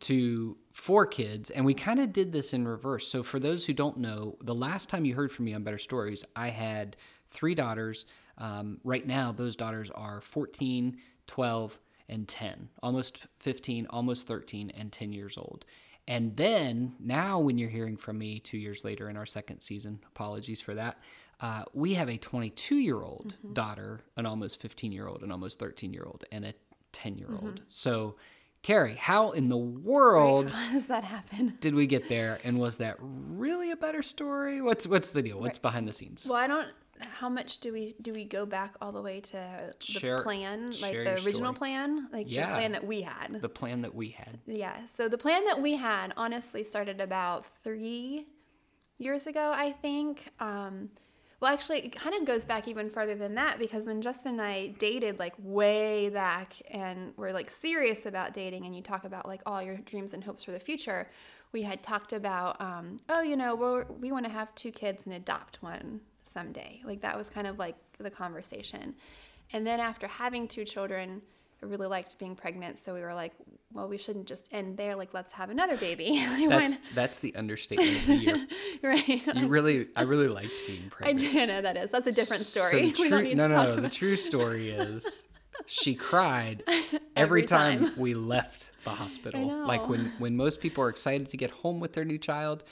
to 0.00 0.56
four 0.72 1.04
kids 1.06 1.50
and 1.50 1.64
we 1.64 1.74
kind 1.74 1.98
of 1.98 2.12
did 2.12 2.30
this 2.32 2.52
in 2.52 2.66
reverse 2.66 3.08
so 3.08 3.22
for 3.24 3.40
those 3.40 3.64
who 3.64 3.72
don't 3.72 3.96
know 3.96 4.36
the 4.40 4.54
last 4.54 4.88
time 4.88 5.04
you 5.04 5.14
heard 5.14 5.32
from 5.32 5.46
me 5.46 5.52
on 5.54 5.64
better 5.64 5.78
stories 5.78 6.24
i 6.36 6.48
had 6.48 6.96
three 7.30 7.54
daughters 7.56 8.06
um, 8.38 8.78
right 8.84 9.06
now 9.06 9.32
those 9.32 9.56
daughters 9.56 9.90
are 9.90 10.20
14 10.20 10.96
12 11.26 11.80
and 12.08 12.28
10 12.28 12.68
almost 12.82 13.18
15 13.38 13.86
almost 13.90 14.26
13 14.26 14.70
and 14.70 14.92
10 14.92 15.12
years 15.12 15.36
old. 15.38 15.64
And 16.06 16.36
then 16.36 16.94
now 17.00 17.38
when 17.38 17.56
you're 17.56 17.70
hearing 17.70 17.96
from 17.96 18.18
me 18.18 18.38
two 18.38 18.58
years 18.58 18.84
later 18.84 19.08
in 19.08 19.16
our 19.16 19.26
second 19.26 19.60
season 19.60 20.00
apologies 20.08 20.60
for 20.60 20.74
that 20.74 20.98
uh, 21.40 21.64
we 21.72 21.94
have 21.94 22.08
a 22.08 22.16
22 22.16 22.76
year 22.76 23.02
old 23.02 23.36
daughter 23.54 24.00
an 24.16 24.26
almost 24.26 24.60
15 24.60 24.92
year 24.92 25.06
old 25.06 25.22
an 25.22 25.32
almost 25.32 25.58
13 25.58 25.92
year 25.92 26.04
old 26.04 26.24
and 26.30 26.44
a 26.44 26.54
10 26.92 27.18
year 27.18 27.28
old 27.42 27.62
so 27.66 28.16
carrie 28.64 28.96
how 28.96 29.30
in 29.32 29.48
the 29.50 29.56
world 29.56 30.50
How 30.50 30.72
does 30.72 30.86
that 30.86 31.04
happen? 31.04 31.56
did 31.60 31.74
we 31.74 31.86
get 31.86 32.08
there 32.08 32.40
and 32.44 32.58
was 32.58 32.78
that 32.78 32.96
really 33.00 33.70
a 33.70 33.76
better 33.76 34.02
story 34.02 34.60
what's 34.60 34.86
what's 34.86 35.10
the 35.10 35.22
deal 35.22 35.38
what's 35.38 35.58
behind 35.58 35.86
the 35.86 35.92
scenes 35.92 36.26
Well, 36.26 36.38
I 36.38 36.46
don't. 36.48 36.68
How 37.20 37.28
much 37.28 37.58
do 37.58 37.72
we 37.72 37.94
do 38.00 38.12
we 38.12 38.24
go 38.24 38.46
back 38.46 38.74
all 38.80 38.92
the 38.92 39.02
way 39.02 39.20
to 39.20 39.74
the 39.78 39.84
Share- 39.84 40.22
plan, 40.22 40.70
like 40.80 40.92
the 40.94 41.14
original 41.26 41.52
story. 41.52 41.54
plan, 41.56 42.08
like 42.12 42.26
Yeah. 42.30 42.46
the 42.50 42.52
plan 42.54 42.72
that 42.72 42.86
we 42.86 43.02
had? 43.02 43.42
the 43.42 43.48
plan 43.48 43.82
that 43.82 43.94
we 43.94 44.08
had 44.10 44.38
Yeah. 44.46 44.86
So 44.86 45.08
the 45.08 45.18
plan 45.18 45.44
that 45.46 45.60
we 45.60 45.74
had 45.76 46.12
honestly 46.16 46.62
started 46.64 47.00
about 47.00 47.44
three 47.64 48.26
years 48.98 49.26
ago, 49.26 49.52
I 49.54 49.72
think. 49.72 50.28
Um, 50.40 50.90
well, 51.40 51.52
actually, 51.52 51.80
it 51.80 51.94
kind 51.94 52.14
of 52.14 52.24
goes 52.24 52.44
back 52.44 52.68
even 52.68 52.90
further 52.90 53.14
than 53.14 53.34
that 53.34 53.58
because 53.58 53.86
when 53.86 54.00
Justin 54.00 54.32
and 54.32 54.42
I 54.42 54.68
dated, 54.78 55.18
like 55.18 55.34
way 55.38 56.08
back, 56.08 56.54
and 56.70 57.12
we're 57.16 57.32
like 57.32 57.50
serious 57.50 58.06
about 58.06 58.32
dating, 58.32 58.66
and 58.66 58.74
you 58.74 58.82
talk 58.82 59.04
about 59.04 59.26
like 59.26 59.42
all 59.44 59.62
your 59.62 59.76
dreams 59.76 60.14
and 60.14 60.24
hopes 60.24 60.44
for 60.44 60.52
the 60.52 60.60
future, 60.60 61.10
we 61.52 61.62
had 61.62 61.82
talked 61.82 62.12
about, 62.12 62.60
um, 62.60 62.98
oh, 63.08 63.22
you 63.22 63.36
know, 63.36 63.54
we're, 63.54 63.84
we 63.84 64.10
want 64.10 64.24
to 64.24 64.30
have 64.30 64.54
two 64.54 64.72
kids 64.72 65.02
and 65.04 65.14
adopt 65.14 65.62
one 65.62 66.00
someday. 66.24 66.80
Like 66.84 67.00
that 67.02 67.16
was 67.16 67.30
kind 67.30 67.46
of 67.46 67.58
like 67.58 67.76
the 67.98 68.10
conversation. 68.10 68.94
And 69.52 69.66
then 69.66 69.80
after 69.80 70.06
having 70.06 70.48
two 70.48 70.64
children, 70.64 71.22
really 71.68 71.86
liked 71.86 72.18
being 72.18 72.34
pregnant, 72.34 72.82
so 72.82 72.94
we 72.94 73.00
were 73.00 73.14
like, 73.14 73.32
well, 73.72 73.88
we 73.88 73.98
shouldn't 73.98 74.26
just 74.26 74.46
end 74.52 74.76
there. 74.76 74.94
Like, 74.96 75.12
let's 75.14 75.32
have 75.32 75.50
another 75.50 75.76
baby. 75.76 76.24
Like, 76.34 76.48
that's 76.48 76.76
that's 76.94 77.18
the 77.18 77.34
understatement 77.36 77.96
of 78.00 78.06
the 78.06 78.14
year 78.14 78.46
right. 78.82 79.08
you 79.36 79.46
really 79.46 79.88
i 79.96 80.02
really 80.02 80.28
liked 80.28 80.52
being 80.66 80.90
pregnant. 80.90 81.22
I 81.22 81.32
do 81.40 81.46
know 81.46 81.60
that 81.62 81.76
is. 81.76 81.90
That's 81.90 82.06
a 82.06 82.12
different 82.12 82.42
So 82.42 82.60
story. 82.60 82.82
we 82.86 82.92
true- 82.92 83.08
don't 83.10 83.24
need 83.24 83.36
no, 83.36 83.48
to 83.48 83.54
no, 83.54 83.74
no. 83.76 83.80
The 83.80 83.88
true 83.88 84.16
story 84.16 84.70
is 84.70 85.22
she 85.66 85.94
cried 85.94 86.62
every, 86.66 87.00
Every 87.16 87.42
time. 87.44 87.78
time. 87.78 87.92
we 87.96 88.14
left 88.14 88.70
the 88.84 88.90
hospital. 88.90 89.66
Like 89.66 89.88
when 89.88 90.12
when 90.18 90.36
most 90.36 90.60
people 90.60 90.84
are 90.84 90.88
excited 90.88 91.28
to 91.28 91.36
get 91.36 91.50
home 91.50 91.80
with 91.80 91.92
their 91.94 92.04
new 92.04 92.18
child, 92.18 92.64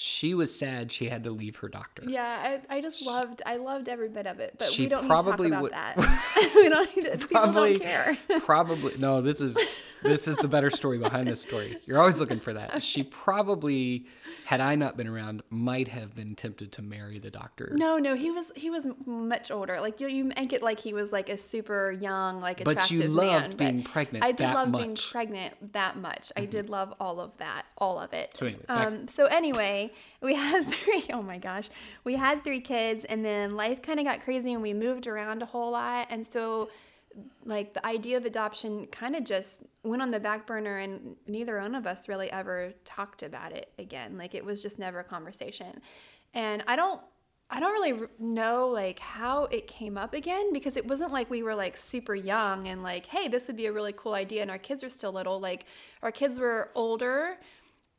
she 0.00 0.32
was 0.32 0.54
sad 0.54 0.92
she 0.92 1.08
had 1.08 1.24
to 1.24 1.30
leave 1.32 1.56
her 1.56 1.68
doctor. 1.68 2.04
Yeah, 2.06 2.60
I, 2.70 2.76
I 2.76 2.80
just 2.80 3.04
loved 3.04 3.42
I 3.44 3.56
loved 3.56 3.88
every 3.88 4.08
bit 4.08 4.28
of 4.28 4.38
it, 4.38 4.54
but 4.56 4.70
She 4.70 4.84
we 4.84 4.88
don't 4.88 5.08
probably 5.08 5.50
need 5.50 5.56
to 5.56 5.68
talk 5.70 5.96
about 5.96 5.96
that. 5.96 6.52
we 6.54 6.68
don't 6.68 6.96
need 6.96 7.04
to, 7.06 7.18
people 7.18 7.26
Probably, 7.26 7.78
don't 7.78 7.82
care. 7.82 8.18
probably 8.42 8.94
no. 8.98 9.20
This 9.20 9.40
is 9.40 9.58
this 10.04 10.28
is 10.28 10.36
the 10.36 10.46
better 10.46 10.70
story 10.70 10.98
behind 10.98 11.26
this 11.26 11.40
story. 11.40 11.78
You're 11.84 11.98
always 11.98 12.20
looking 12.20 12.38
for 12.38 12.52
that. 12.52 12.80
She 12.80 13.02
probably, 13.02 14.06
had 14.48 14.62
I 14.62 14.76
not 14.76 14.96
been 14.96 15.06
around, 15.06 15.42
might 15.50 15.88
have 15.88 16.14
been 16.14 16.34
tempted 16.34 16.72
to 16.72 16.80
marry 16.80 17.18
the 17.18 17.30
doctor. 17.30 17.74
No, 17.78 17.98
no, 17.98 18.14
he 18.14 18.30
was 18.30 18.50
he 18.56 18.70
was 18.70 18.86
much 19.04 19.50
older. 19.50 19.78
Like 19.78 20.00
you, 20.00 20.08
you 20.08 20.24
make 20.24 20.54
it 20.54 20.62
like 20.62 20.80
he 20.80 20.94
was 20.94 21.12
like 21.12 21.28
a 21.28 21.36
super 21.36 21.92
young, 21.92 22.40
like 22.40 22.64
But 22.64 22.70
attractive 22.70 23.00
you 23.02 23.08
loved 23.08 23.30
man, 23.30 23.50
but 23.50 23.58
being 23.58 23.82
pregnant 23.82 24.24
I 24.24 24.32
did 24.32 24.46
love 24.46 24.72
being 24.72 24.88
much. 24.92 25.02
Mm-hmm. 25.02 25.12
pregnant 25.12 25.72
that 25.74 25.98
much. 25.98 26.32
I 26.34 26.46
did 26.46 26.70
love 26.70 26.94
all 26.98 27.20
of 27.20 27.36
that, 27.36 27.66
all 27.76 27.98
of 28.00 28.14
it. 28.14 28.38
So 28.38 28.46
anyway, 28.46 28.64
um, 28.70 29.06
so 29.08 29.26
anyway, 29.26 29.92
we 30.22 30.34
had 30.46 30.64
three. 30.64 31.04
Oh 31.12 31.20
my 31.20 31.36
gosh, 31.36 31.68
we 32.04 32.16
had 32.16 32.42
three 32.42 32.62
kids, 32.62 33.04
and 33.04 33.22
then 33.22 33.54
life 33.54 33.82
kind 33.82 34.00
of 34.00 34.06
got 34.06 34.22
crazy, 34.22 34.54
and 34.54 34.62
we 34.62 34.72
moved 34.72 35.06
around 35.06 35.42
a 35.42 35.46
whole 35.46 35.72
lot, 35.72 36.06
and 36.08 36.26
so 36.26 36.70
like 37.44 37.74
the 37.74 37.84
idea 37.86 38.16
of 38.16 38.24
adoption 38.24 38.86
kind 38.86 39.16
of 39.16 39.24
just 39.24 39.64
went 39.82 40.02
on 40.02 40.10
the 40.10 40.20
back 40.20 40.46
burner 40.46 40.78
and 40.78 41.16
neither 41.26 41.60
one 41.60 41.74
of 41.74 41.86
us 41.86 42.08
really 42.08 42.30
ever 42.30 42.72
talked 42.84 43.22
about 43.22 43.52
it 43.52 43.72
again. 43.78 44.16
Like 44.18 44.34
it 44.34 44.44
was 44.44 44.62
just 44.62 44.78
never 44.78 45.00
a 45.00 45.04
conversation. 45.04 45.80
And 46.34 46.62
i 46.66 46.76
don't 46.76 47.00
i 47.50 47.58
don't 47.58 47.72
really 47.72 48.06
know 48.18 48.68
like 48.68 48.98
how 48.98 49.44
it 49.46 49.66
came 49.66 49.96
up 49.96 50.12
again 50.12 50.52
because 50.52 50.76
it 50.76 50.86
wasn't 50.86 51.10
like 51.10 51.30
we 51.30 51.42
were 51.42 51.54
like 51.54 51.76
super 51.76 52.14
young 52.14 52.68
and 52.68 52.82
like 52.82 53.06
hey 53.06 53.28
this 53.28 53.46
would 53.46 53.56
be 53.56 53.66
a 53.66 53.72
really 53.72 53.94
cool 53.96 54.12
idea 54.12 54.42
and 54.42 54.50
our 54.50 54.58
kids 54.58 54.84
are 54.84 54.88
still 54.88 55.12
little. 55.12 55.40
Like 55.40 55.64
our 56.02 56.12
kids 56.12 56.38
were 56.38 56.70
older 56.74 57.38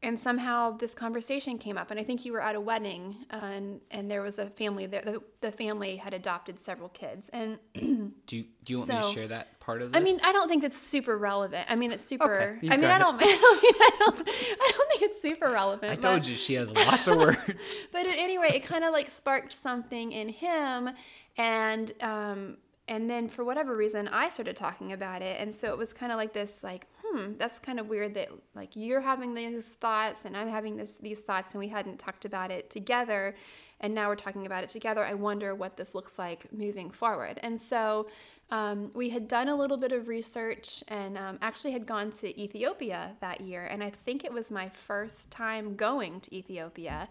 and 0.02 0.20
somehow 0.20 0.72
this 0.78 0.94
conversation 0.94 1.58
came 1.58 1.78
up 1.78 1.92
and 1.92 2.00
i 2.00 2.04
think 2.04 2.26
you 2.26 2.32
were 2.34 2.42
at 2.42 2.56
a 2.56 2.62
wedding 2.62 3.18
and 3.30 3.82
and 3.92 4.10
there 4.10 4.22
was 4.22 4.40
a 4.40 4.48
family 4.52 4.86
there 4.86 5.02
the, 5.02 5.22
the 5.42 5.52
family 5.52 5.98
had 5.98 6.14
adopted 6.14 6.60
several 6.60 6.90
kids 6.90 7.28
and 7.34 7.60
Do 8.30 8.38
you, 8.38 8.46
do 8.64 8.74
you 8.74 8.78
want 8.78 8.90
me 8.90 9.02
to 9.02 9.12
share 9.12 9.28
that 9.30 9.60
part 9.60 9.82
of 9.82 9.92
this? 9.92 10.00
I 10.00 10.04
mean, 10.04 10.20
I 10.24 10.32
don't 10.32 10.48
think 10.48 10.64
it's 10.64 10.78
super 10.80 11.18
relevant. 11.18 11.66
I 11.68 11.76
mean, 11.76 11.92
it's 11.92 12.06
super. 12.06 12.60
you 12.62 12.72
I 12.72 12.78
mean, 12.78 12.86
I 12.92 13.00
don't, 13.00 13.16
I 13.20 13.26
don't. 13.26 13.64
I 13.64 13.96
don't. 14.00 14.30
I 14.30 14.72
don't 14.78 14.90
think 14.92 15.02
it's 15.02 15.20
super 15.20 15.50
relevant. 15.50 15.92
I 15.92 15.96
but, 15.96 16.02
told 16.02 16.26
you 16.28 16.36
she 16.36 16.54
has 16.54 16.70
lots 16.70 17.08
of 17.08 17.18
words. 17.18 17.82
But 17.92 18.06
at 18.06 18.20
any 18.20 18.38
rate, 18.38 18.54
it 18.54 18.66
kind 18.66 18.84
of 18.84 18.94
like 18.94 19.10
sparked 19.10 19.54
something 19.54 20.12
in 20.12 20.30
him, 20.30 20.92
and 21.38 21.92
um, 22.02 22.58
and 22.88 23.10
then 23.10 23.30
for 23.30 23.44
whatever 23.44 23.76
reason, 23.76 24.08
I 24.08 24.30
started 24.30 24.56
talking 24.56 24.94
about 24.94 25.24
it, 25.24 25.40
and 25.40 25.56
so 25.56 25.72
it 25.72 25.78
was 25.78 25.92
kind 25.92 26.12
of 26.12 26.18
like 26.18 26.34
this, 26.34 26.52
like, 26.62 26.86
hmm, 27.12 27.34
that's 27.38 27.60
kind 27.60 27.80
of 27.80 27.88
weird 27.88 28.14
that 28.16 28.30
like 28.56 28.76
you're 28.76 29.02
having 29.02 29.34
these 29.34 29.74
thoughts 29.74 30.26
and 30.26 30.36
I'm 30.36 30.50
having 30.50 30.78
this 30.78 30.98
these 30.98 31.22
thoughts, 31.22 31.54
and 31.54 31.60
we 31.60 31.68
hadn't 31.68 32.00
talked 32.00 32.26
about 32.26 32.52
it 32.52 32.70
together. 32.70 33.36
And 33.82 33.96
now 33.96 34.10
we're 34.10 34.16
talking 34.16 34.46
about 34.46 34.64
it 34.66 34.70
together. 34.70 35.06
I 35.06 35.14
wonder 35.14 35.56
what 35.56 35.78
this 35.78 35.96
looks 35.96 36.20
like 36.20 36.52
moving 36.52 36.92
forward. 36.92 37.40
And 37.42 37.62
so 37.62 38.08
um, 38.52 38.92
we 38.94 39.10
had 39.10 39.28
done 39.28 39.48
a 39.48 39.56
little 39.56 39.78
bit 39.78 39.92
of 39.92 40.08
research 40.08 40.84
and 40.88 41.18
um, 41.18 41.38
actually 41.42 41.72
had 41.72 41.86
gone 41.86 42.12
to 42.12 42.42
Ethiopia 42.42 43.16
that 43.22 43.40
year. 43.42 43.66
And 43.66 43.84
I 43.84 43.92
think 43.92 44.26
it 44.26 44.34
was 44.34 44.52
my 44.52 44.70
first 44.70 45.32
time 45.32 45.76
going 45.76 46.20
to 46.22 46.36
Ethiopia. 46.36 47.08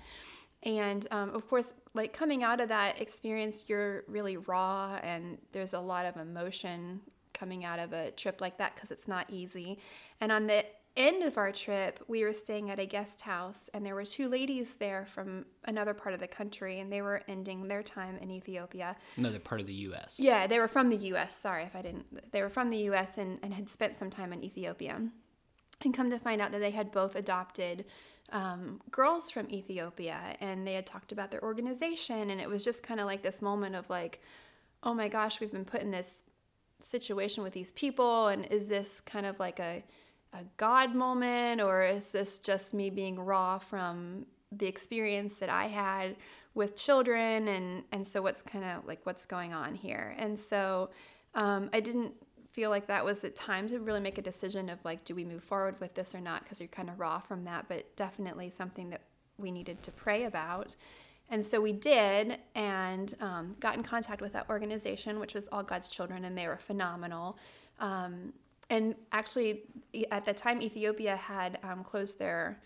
And 0.65 1.07
um, 1.11 1.35
of 1.35 1.49
course, 1.49 1.73
like 1.95 2.13
coming 2.13 2.43
out 2.43 2.61
of 2.61 2.69
that 2.69 3.01
experience, 3.01 3.65
you're 3.69 4.03
really 4.09 4.37
raw 4.37 4.99
and 5.03 5.39
there's 5.53 5.73
a 5.73 5.81
lot 5.81 6.05
of 6.05 6.17
emotion 6.17 7.01
coming 7.39 7.65
out 7.65 7.79
of 7.79 7.93
a 7.93 8.11
trip 8.13 8.41
like 8.41 8.59
that 8.59 8.75
because 8.75 8.91
it's 8.91 9.09
not 9.09 9.27
easy. 9.31 9.79
And 10.21 10.33
on 10.33 10.47
the 10.47 10.65
end 10.97 11.23
of 11.23 11.39
our 11.39 11.53
trip, 11.53 12.03
we 12.09 12.25
were 12.25 12.33
staying 12.33 12.71
at 12.71 12.81
a 12.81 12.87
guest 12.87 13.21
house 13.21 13.71
and 13.73 13.87
there 13.87 13.95
were 13.95 14.05
two 14.05 14.29
ladies 14.29 14.77
there 14.77 15.07
from 15.07 15.47
another 15.65 15.95
part 15.95 16.13
of 16.13 16.21
the 16.21 16.27
country 16.27 16.81
and 16.81 16.93
they 16.93 17.01
were 17.01 17.23
ending 17.29 17.69
their 17.69 17.83
time 17.83 18.19
in 18.19 18.31
Ethiopia. 18.31 18.97
Another 19.17 19.39
part 19.39 19.61
of 19.61 19.67
the 19.69 19.75
U.S. 19.75 20.19
Yeah, 20.19 20.47
they 20.47 20.59
were 20.59 20.69
from 20.69 20.91
the 20.91 20.97
U.S. 20.97 21.37
Sorry 21.37 21.63
if 21.63 21.77
I 21.77 21.83
didn't. 21.83 22.33
They 22.33 22.43
were 22.43 22.51
from 22.51 22.69
the 22.71 22.79
U.S. 22.79 23.17
and, 23.17 23.39
and 23.43 23.55
had 23.55 23.71
spent 23.71 23.97
some 23.97 24.11
time 24.11 24.33
in 24.33 24.45
Ethiopia. 24.45 25.01
And 25.83 25.95
come 25.95 26.11
to 26.11 26.19
find 26.19 26.43
out 26.43 26.51
that 26.51 26.61
they 26.61 26.73
had 26.73 26.91
both 26.91 27.15
adopted 27.15 27.85
um, 28.33 28.81
girls 28.91 29.31
from 29.31 29.49
Ethiopia 29.51 30.37
and 30.41 30.67
they 30.67 30.75
had 30.75 30.87
talked 30.87 31.13
about 31.13 31.31
their 31.31 31.43
organization. 31.43 32.31
And 32.31 32.41
it 32.41 32.49
was 32.49 32.65
just 32.65 32.83
kind 32.83 32.99
of 32.99 33.07
like 33.07 33.23
this 33.23 33.41
moment 33.41 33.77
of 33.77 33.89
like, 33.89 34.21
oh 34.83 34.93
my 34.93 35.09
gosh, 35.09 35.41
we've 35.41 35.53
been 35.53 35.65
put 35.65 35.83
in 35.83 35.93
this 35.93 36.25
situation 36.89 37.43
with 37.43 37.53
these 37.53 37.73
people. 37.73 38.29
And 38.29 38.47
is 38.47 38.67
this 38.67 39.01
kind 39.01 39.27
of 39.27 39.39
like 39.39 39.61
a, 39.61 39.83
a 40.33 40.45
God 40.57 40.95
moment 40.95 41.61
or 41.61 41.83
is 41.83 42.07
this 42.07 42.39
just 42.39 42.75
me 42.75 42.91
being 42.91 43.19
raw 43.19 43.59
from 43.59 44.27
the 44.51 44.67
experience 44.67 45.35
that 45.41 45.51
I 45.51 45.67
had 45.67 46.17
with 46.55 46.77
children? 46.77 47.49
And 47.49 47.85
and 47.93 48.07
so 48.07 48.23
what's 48.23 48.43
kind 48.43 48.65
of 48.65 48.87
like 48.87 49.01
what's 49.05 49.27
going 49.27 49.53
on 49.53 49.75
here? 49.75 50.15
And 50.19 50.39
so 50.39 50.91
um, 51.35 51.71
I 51.73 51.81
didn't 51.81 52.13
feel 52.51 52.71
like 52.71 52.87
that 52.87 53.05
was 53.05 53.21
the 53.21 53.31
time 53.31 53.69
to 53.69 53.79
really 53.79 54.01
make 54.01 54.19
a 54.19 54.23
decision 54.23 54.69
of 54.69 54.79
like 54.85 55.05
do 55.05 55.15
we 55.15 55.25
move 55.25 55.45
forward 55.45 55.79
with 55.81 55.95
this 55.95 56.15
or 56.15 56.21
not? 56.21 56.43
Because 56.43 56.61
you're 56.61 56.69
kind 56.69 56.89
of 56.89 56.99
raw 56.99 57.19
from 57.19 57.45
that 57.45 57.67
but 57.69 57.95
definitely 57.97 58.51
something 58.51 58.91
that 58.91 59.03
we 59.37 59.51
needed 59.51 59.83
to 59.85 59.93
pray 59.93 60.25
about 60.25 60.75
and 61.31 61.45
so 61.45 61.61
we 61.61 61.73
did 61.73 62.39
and 62.55 63.15
um, 63.21 63.57
got 63.61 63.77
in 63.77 63.83
contact 63.83 64.21
with 64.21 64.33
that 64.33 64.49
organization 64.49 65.19
which 65.19 65.35
was 65.35 65.49
all 65.53 65.63
god's 65.63 65.89
children 65.89 66.25
and 66.25 66.37
they 66.37 66.47
were 66.47 66.59
phenomenal 66.59 67.39
um, 67.81 68.33
and 68.71 68.95
actually 69.13 69.63
at 70.11 70.25
the 70.25 70.33
time 70.33 70.61
ethiopia 70.63 71.17
had 71.17 71.59
um, 71.63 71.83
closed 71.85 72.19
their 72.19 72.61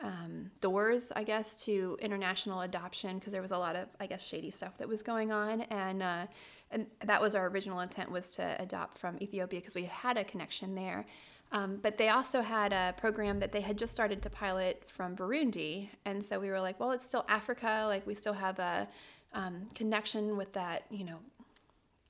um, 0.00 0.50
doors, 0.60 1.10
I 1.16 1.24
guess, 1.24 1.56
to 1.64 1.96
international 2.00 2.60
adoption 2.62 3.18
because 3.18 3.32
there 3.32 3.42
was 3.42 3.50
a 3.50 3.58
lot 3.58 3.76
of, 3.76 3.88
I 3.98 4.06
guess, 4.06 4.22
shady 4.22 4.50
stuff 4.50 4.76
that 4.78 4.88
was 4.88 5.02
going 5.02 5.32
on. 5.32 5.62
And 5.62 6.02
uh, 6.02 6.26
and 6.70 6.86
that 7.04 7.20
was 7.20 7.34
our 7.34 7.46
original 7.46 7.80
intent 7.80 8.10
was 8.10 8.32
to 8.32 8.60
adopt 8.60 8.98
from 8.98 9.16
Ethiopia 9.22 9.60
because 9.60 9.74
we 9.74 9.84
had 9.84 10.16
a 10.16 10.24
connection 10.24 10.74
there. 10.74 11.06
Um, 11.52 11.78
but 11.80 11.96
they 11.96 12.08
also 12.08 12.42
had 12.42 12.72
a 12.72 12.94
program 12.98 13.38
that 13.40 13.52
they 13.52 13.60
had 13.60 13.78
just 13.78 13.92
started 13.92 14.20
to 14.22 14.30
pilot 14.30 14.82
from 14.88 15.14
Burundi, 15.16 15.88
and 16.04 16.24
so 16.24 16.40
we 16.40 16.50
were 16.50 16.60
like, 16.60 16.78
well, 16.80 16.90
it's 16.90 17.06
still 17.06 17.24
Africa. 17.28 17.84
Like 17.86 18.06
we 18.06 18.14
still 18.14 18.32
have 18.32 18.58
a 18.58 18.88
um, 19.32 19.68
connection 19.74 20.36
with 20.36 20.52
that, 20.54 20.84
you 20.90 21.04
know, 21.04 21.18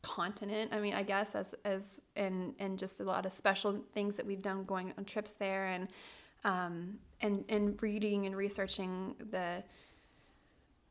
continent. 0.03 0.73
I 0.73 0.81
mean, 0.81 0.95
I 0.95 1.03
guess 1.03 1.35
as 1.35 1.55
as 1.65 2.01
and 2.15 2.55
and 2.59 2.79
just 2.79 3.01
a 3.01 3.05
lot 3.05 3.27
of 3.27 3.33
special 3.33 3.83
things 3.93 4.17
that 4.17 4.25
we've 4.25 4.43
done 4.43 4.65
going 4.65 4.93
on 4.97 5.05
trips 5.05 5.35
there, 5.35 5.67
and 5.67 5.89
um, 6.45 6.99
and 7.21 7.45
and 7.49 7.81
reading 7.83 8.25
and 8.27 8.37
researching 8.37 9.17
the 9.31 9.63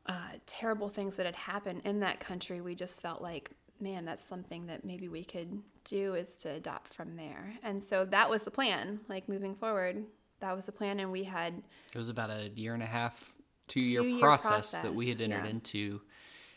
uh, 0.06 0.14
terrible 0.46 0.88
things 0.88 1.16
that 1.16 1.26
had 1.26 1.36
happened 1.36 1.82
in 1.84 2.00
that 2.00 2.20
country. 2.20 2.60
We 2.60 2.74
just 2.74 3.00
felt 3.00 3.22
like, 3.22 3.50
man, 3.80 4.04
that's 4.04 4.24
something 4.24 4.66
that 4.66 4.84
maybe 4.84 5.08
we 5.08 5.24
could 5.24 5.62
do 5.86 6.14
is 6.14 6.36
to 6.38 6.50
adopt 6.50 6.94
from 6.94 7.16
there. 7.16 7.54
And 7.62 7.82
so 7.82 8.04
that 8.06 8.28
was 8.28 8.42
the 8.42 8.50
plan. 8.50 9.00
Like 9.08 9.28
moving 9.28 9.54
forward, 9.54 10.04
that 10.40 10.54
was 10.54 10.66
the 10.66 10.72
plan, 10.72 11.00
and 11.00 11.10
we 11.10 11.24
had 11.24 11.62
It 11.94 11.98
was 11.98 12.08
about 12.08 12.30
a 12.30 12.50
year 12.54 12.74
and 12.74 12.82
a 12.82 12.86
half, 12.86 13.32
two 13.68 13.80
year 13.80 14.02
Two-year 14.02 14.20
process, 14.20 14.72
that 14.72 14.94
we 14.94 15.08
had 15.08 15.20
entered 15.20 15.44
yeah. 15.44 15.50
into. 15.50 16.00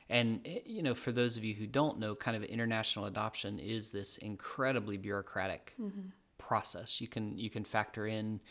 And, 0.09 0.41
eh, 0.45 0.59
you 0.65 0.81
know, 0.81 0.95
for 0.95 1.11
those 1.11 1.37
of 1.37 1.43
you 1.43 1.53
who 1.53 1.67
don't 1.67 1.99
know, 1.99 2.15
kind 2.15 2.35
of 2.35 2.43
international 2.43 3.05
adoption 3.05 3.59
is 3.59 3.91
this 3.91 4.17
incredibly 4.17 4.97
bureaucratic 4.97 5.73
Mm-hmm. 5.79 6.09
process. 6.37 6.99
You 6.99 7.07
can, 7.07 7.37
you 7.37 7.49
can 7.49 7.63
factor 7.63 8.07
in 8.07 8.41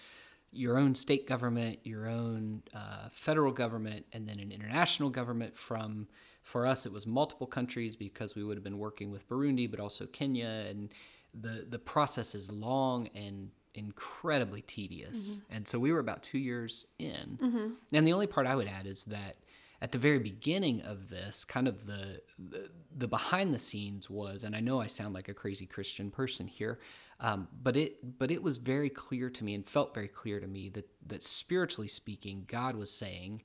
your 0.53 0.79
own 0.79 0.95
state 0.95 1.27
government, 1.27 1.81
your 1.83 2.09
own 2.09 2.63
uh, 2.73 3.09
federal 3.11 3.53
government, 3.53 4.07
and 4.13 4.29
then 4.29 4.39
an 4.39 4.53
international 4.53 5.11
government 5.11 5.59
from, 5.59 6.07
for 6.49 6.67
us, 6.67 6.87
it 6.87 6.93
was 6.93 7.07
multiple 7.07 7.47
countries 7.47 7.95
because 7.95 8.35
we 8.35 8.43
would 8.43 8.57
have 8.57 8.65
been 8.65 8.79
working 8.79 9.11
with 9.11 9.29
Burundi, 9.29 9.71
but 9.71 9.81
also 9.81 10.07
Kenya. 10.07 10.65
And 10.71 10.89
the, 11.35 11.67
the 11.69 11.79
process 11.79 12.35
is 12.35 12.51
long 12.51 13.09
and 13.15 13.51
incredibly 13.75 14.63
tedious. 14.63 15.19
And 15.51 15.69
so 15.69 15.79
we 15.79 15.93
were 15.93 15.99
about 15.99 16.23
two 16.23 16.39
years 16.39 16.87
in. 16.99 17.39
And 17.93 18.07
the 18.07 18.15
only 18.15 18.27
part 18.27 18.47
I 18.47 18.57
would 18.57 18.67
add 18.67 18.87
is 18.87 19.05
that 19.07 19.37
at 19.83 19.93
the 19.93 19.99
very 19.99 20.19
beginning 20.19 20.81
of 20.81 21.11
this, 21.11 21.45
kind 21.45 21.69
of 21.69 21.87
the, 21.87 22.23
the 22.39 22.71
the 22.97 23.07
behind 23.07 23.53
the 23.53 23.59
scenes 23.59 24.09
was, 24.11 24.43
and 24.43 24.57
I 24.57 24.61
know 24.61 24.81
I 24.81 24.87
sound 24.89 25.15
like 25.15 25.29
a 25.29 25.35
crazy 25.35 25.67
Christian 25.67 26.11
person 26.11 26.49
here, 26.49 26.81
um, 27.21 27.47
but 27.63 27.77
it 27.77 28.19
but 28.19 28.31
it 28.31 28.43
was 28.43 28.57
very 28.57 28.89
clear 28.91 29.31
to 29.31 29.45
me 29.45 29.55
and 29.55 29.65
felt 29.67 29.95
very 29.95 30.09
clear 30.09 30.41
to 30.41 30.49
me 30.49 30.71
that 30.71 30.89
that 31.07 31.23
spiritually 31.23 31.89
speaking, 31.89 32.45
God 32.49 32.75
was 32.75 32.91
saying, 32.91 33.43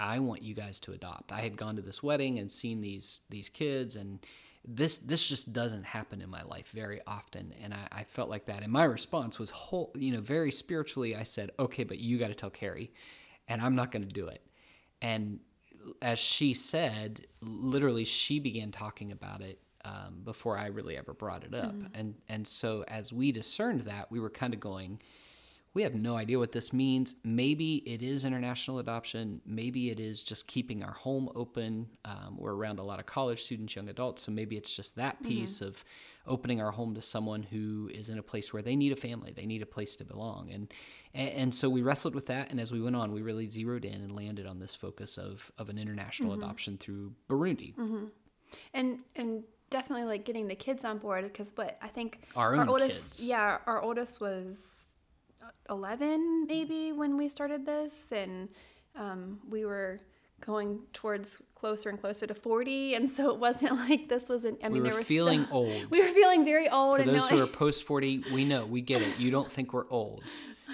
I 0.00 0.18
want 0.18 0.42
you 0.42 0.54
guys 0.54 0.80
to 0.80 0.92
adopt. 0.92 1.30
I 1.30 1.40
had 1.42 1.56
gone 1.56 1.76
to 1.76 1.82
this 1.82 2.02
wedding 2.02 2.38
and 2.38 2.50
seen 2.50 2.80
these 2.80 3.20
these 3.28 3.48
kids 3.50 3.96
and 3.96 4.18
this 4.64 4.98
this 4.98 5.26
just 5.26 5.52
doesn't 5.52 5.84
happen 5.84 6.20
in 6.20 6.30
my 6.30 6.42
life 6.42 6.70
very 6.70 7.00
often 7.06 7.54
and 7.62 7.74
I, 7.74 7.86
I 7.92 8.04
felt 8.04 8.30
like 8.30 8.46
that. 8.46 8.62
And 8.62 8.72
my 8.72 8.84
response 8.84 9.38
was 9.38 9.50
whole 9.50 9.92
you 9.94 10.12
know 10.12 10.20
very 10.20 10.50
spiritually 10.50 11.14
I 11.14 11.24
said 11.24 11.50
okay 11.58 11.84
but 11.84 11.98
you 11.98 12.18
got 12.18 12.28
to 12.28 12.34
tell 12.34 12.50
Carrie 12.50 12.92
and 13.46 13.60
I'm 13.60 13.74
not 13.74 13.92
going 13.92 14.06
to 14.06 14.08
do 14.08 14.26
it. 14.28 14.42
And 15.02 15.40
as 16.00 16.18
she 16.18 16.54
said 16.54 17.26
literally 17.42 18.04
she 18.04 18.38
began 18.38 18.72
talking 18.72 19.12
about 19.12 19.42
it 19.42 19.60
um, 19.84 20.20
before 20.24 20.58
I 20.58 20.66
really 20.66 20.96
ever 20.96 21.12
brought 21.12 21.44
it 21.44 21.54
up. 21.54 21.74
And 21.94 22.14
and 22.28 22.48
so 22.48 22.84
as 22.88 23.12
we 23.12 23.32
discerned 23.32 23.82
that 23.82 24.10
we 24.10 24.18
were 24.18 24.30
kind 24.30 24.54
of 24.54 24.60
going 24.60 25.00
we 25.72 25.82
have 25.82 25.94
no 25.94 26.16
idea 26.16 26.38
what 26.38 26.52
this 26.52 26.72
means. 26.72 27.14
Maybe 27.22 27.76
it 27.86 28.02
is 28.02 28.24
international 28.24 28.80
adoption. 28.80 29.40
Maybe 29.46 29.90
it 29.90 30.00
is 30.00 30.22
just 30.22 30.48
keeping 30.48 30.82
our 30.82 30.92
home 30.92 31.30
open. 31.36 31.86
Um, 32.04 32.36
we're 32.38 32.54
around 32.54 32.80
a 32.80 32.82
lot 32.82 32.98
of 32.98 33.06
college 33.06 33.42
students, 33.42 33.76
young 33.76 33.88
adults, 33.88 34.22
so 34.22 34.32
maybe 34.32 34.56
it's 34.56 34.74
just 34.74 34.96
that 34.96 35.16
mm-hmm. 35.16 35.28
piece 35.28 35.60
of 35.60 35.84
opening 36.26 36.60
our 36.60 36.72
home 36.72 36.94
to 36.94 37.02
someone 37.02 37.42
who 37.42 37.90
is 37.94 38.08
in 38.08 38.18
a 38.18 38.22
place 38.22 38.52
where 38.52 38.62
they 38.62 38.76
need 38.76 38.92
a 38.92 38.96
family, 38.96 39.32
they 39.32 39.46
need 39.46 39.62
a 39.62 39.66
place 39.66 39.96
to 39.96 40.04
belong, 40.04 40.50
and 40.50 40.72
and, 41.12 41.52
so 41.52 41.68
we 41.68 41.82
wrestled 41.82 42.14
with 42.14 42.26
that. 42.26 42.52
And 42.52 42.60
as 42.60 42.70
we 42.70 42.80
went 42.80 42.94
on, 42.94 43.10
we 43.10 43.20
really 43.20 43.48
zeroed 43.48 43.84
in 43.84 43.94
and 43.94 44.14
landed 44.14 44.46
on 44.46 44.60
this 44.60 44.76
focus 44.76 45.18
of 45.18 45.50
of 45.58 45.68
an 45.68 45.78
international 45.78 46.32
mm-hmm. 46.32 46.42
adoption 46.42 46.78
through 46.78 47.14
Burundi. 47.28 47.74
Mm-hmm. 47.74 48.04
and 48.74 48.98
and 49.16 49.44
definitely 49.70 50.04
like 50.04 50.24
getting 50.24 50.48
the 50.48 50.54
kids 50.56 50.84
on 50.84 50.98
board 50.98 51.24
because 51.24 51.52
what 51.54 51.78
I 51.80 51.88
think 51.88 52.20
Our 52.34 52.56
own 52.56 52.68
oldest 52.68 53.18
kids. 53.18 53.24
yeah 53.24 53.58
our 53.66 53.80
oldest 53.80 54.20
was 54.20 54.58
11 55.70 56.46
maybe 56.46 56.92
when 56.92 57.16
we 57.16 57.28
started 57.28 57.64
this 57.64 57.92
and 58.12 58.48
um, 58.96 59.38
we 59.48 59.64
were 59.64 60.00
going 60.40 60.80
towards 60.92 61.40
closer 61.54 61.90
and 61.90 62.00
closer 62.00 62.26
to 62.26 62.34
40 62.34 62.94
and 62.94 63.08
so 63.08 63.30
it 63.30 63.38
wasn't 63.38 63.72
like 63.88 64.08
this 64.08 64.28
was 64.28 64.44
an 64.44 64.56
I 64.64 64.68
mean 64.68 64.82
We 64.82 64.88
there 64.88 64.92
were 64.94 64.98
was 65.00 65.08
feeling 65.08 65.44
so, 65.46 65.52
old. 65.52 65.86
we 65.90 66.00
were 66.00 66.08
feeling 66.08 66.44
very 66.44 66.68
old 66.68 66.96
For 66.96 67.02
and 67.02 67.10
those 67.10 67.28
who 67.28 67.42
are 67.42 67.46
post 67.46 67.84
forty, 67.84 68.24
we 68.32 68.44
know, 68.44 68.66
we 68.66 68.80
get 68.80 69.02
it. 69.02 69.18
You 69.18 69.30
don't 69.30 69.50
think 69.50 69.72
we're 69.74 69.88
old, 69.90 70.22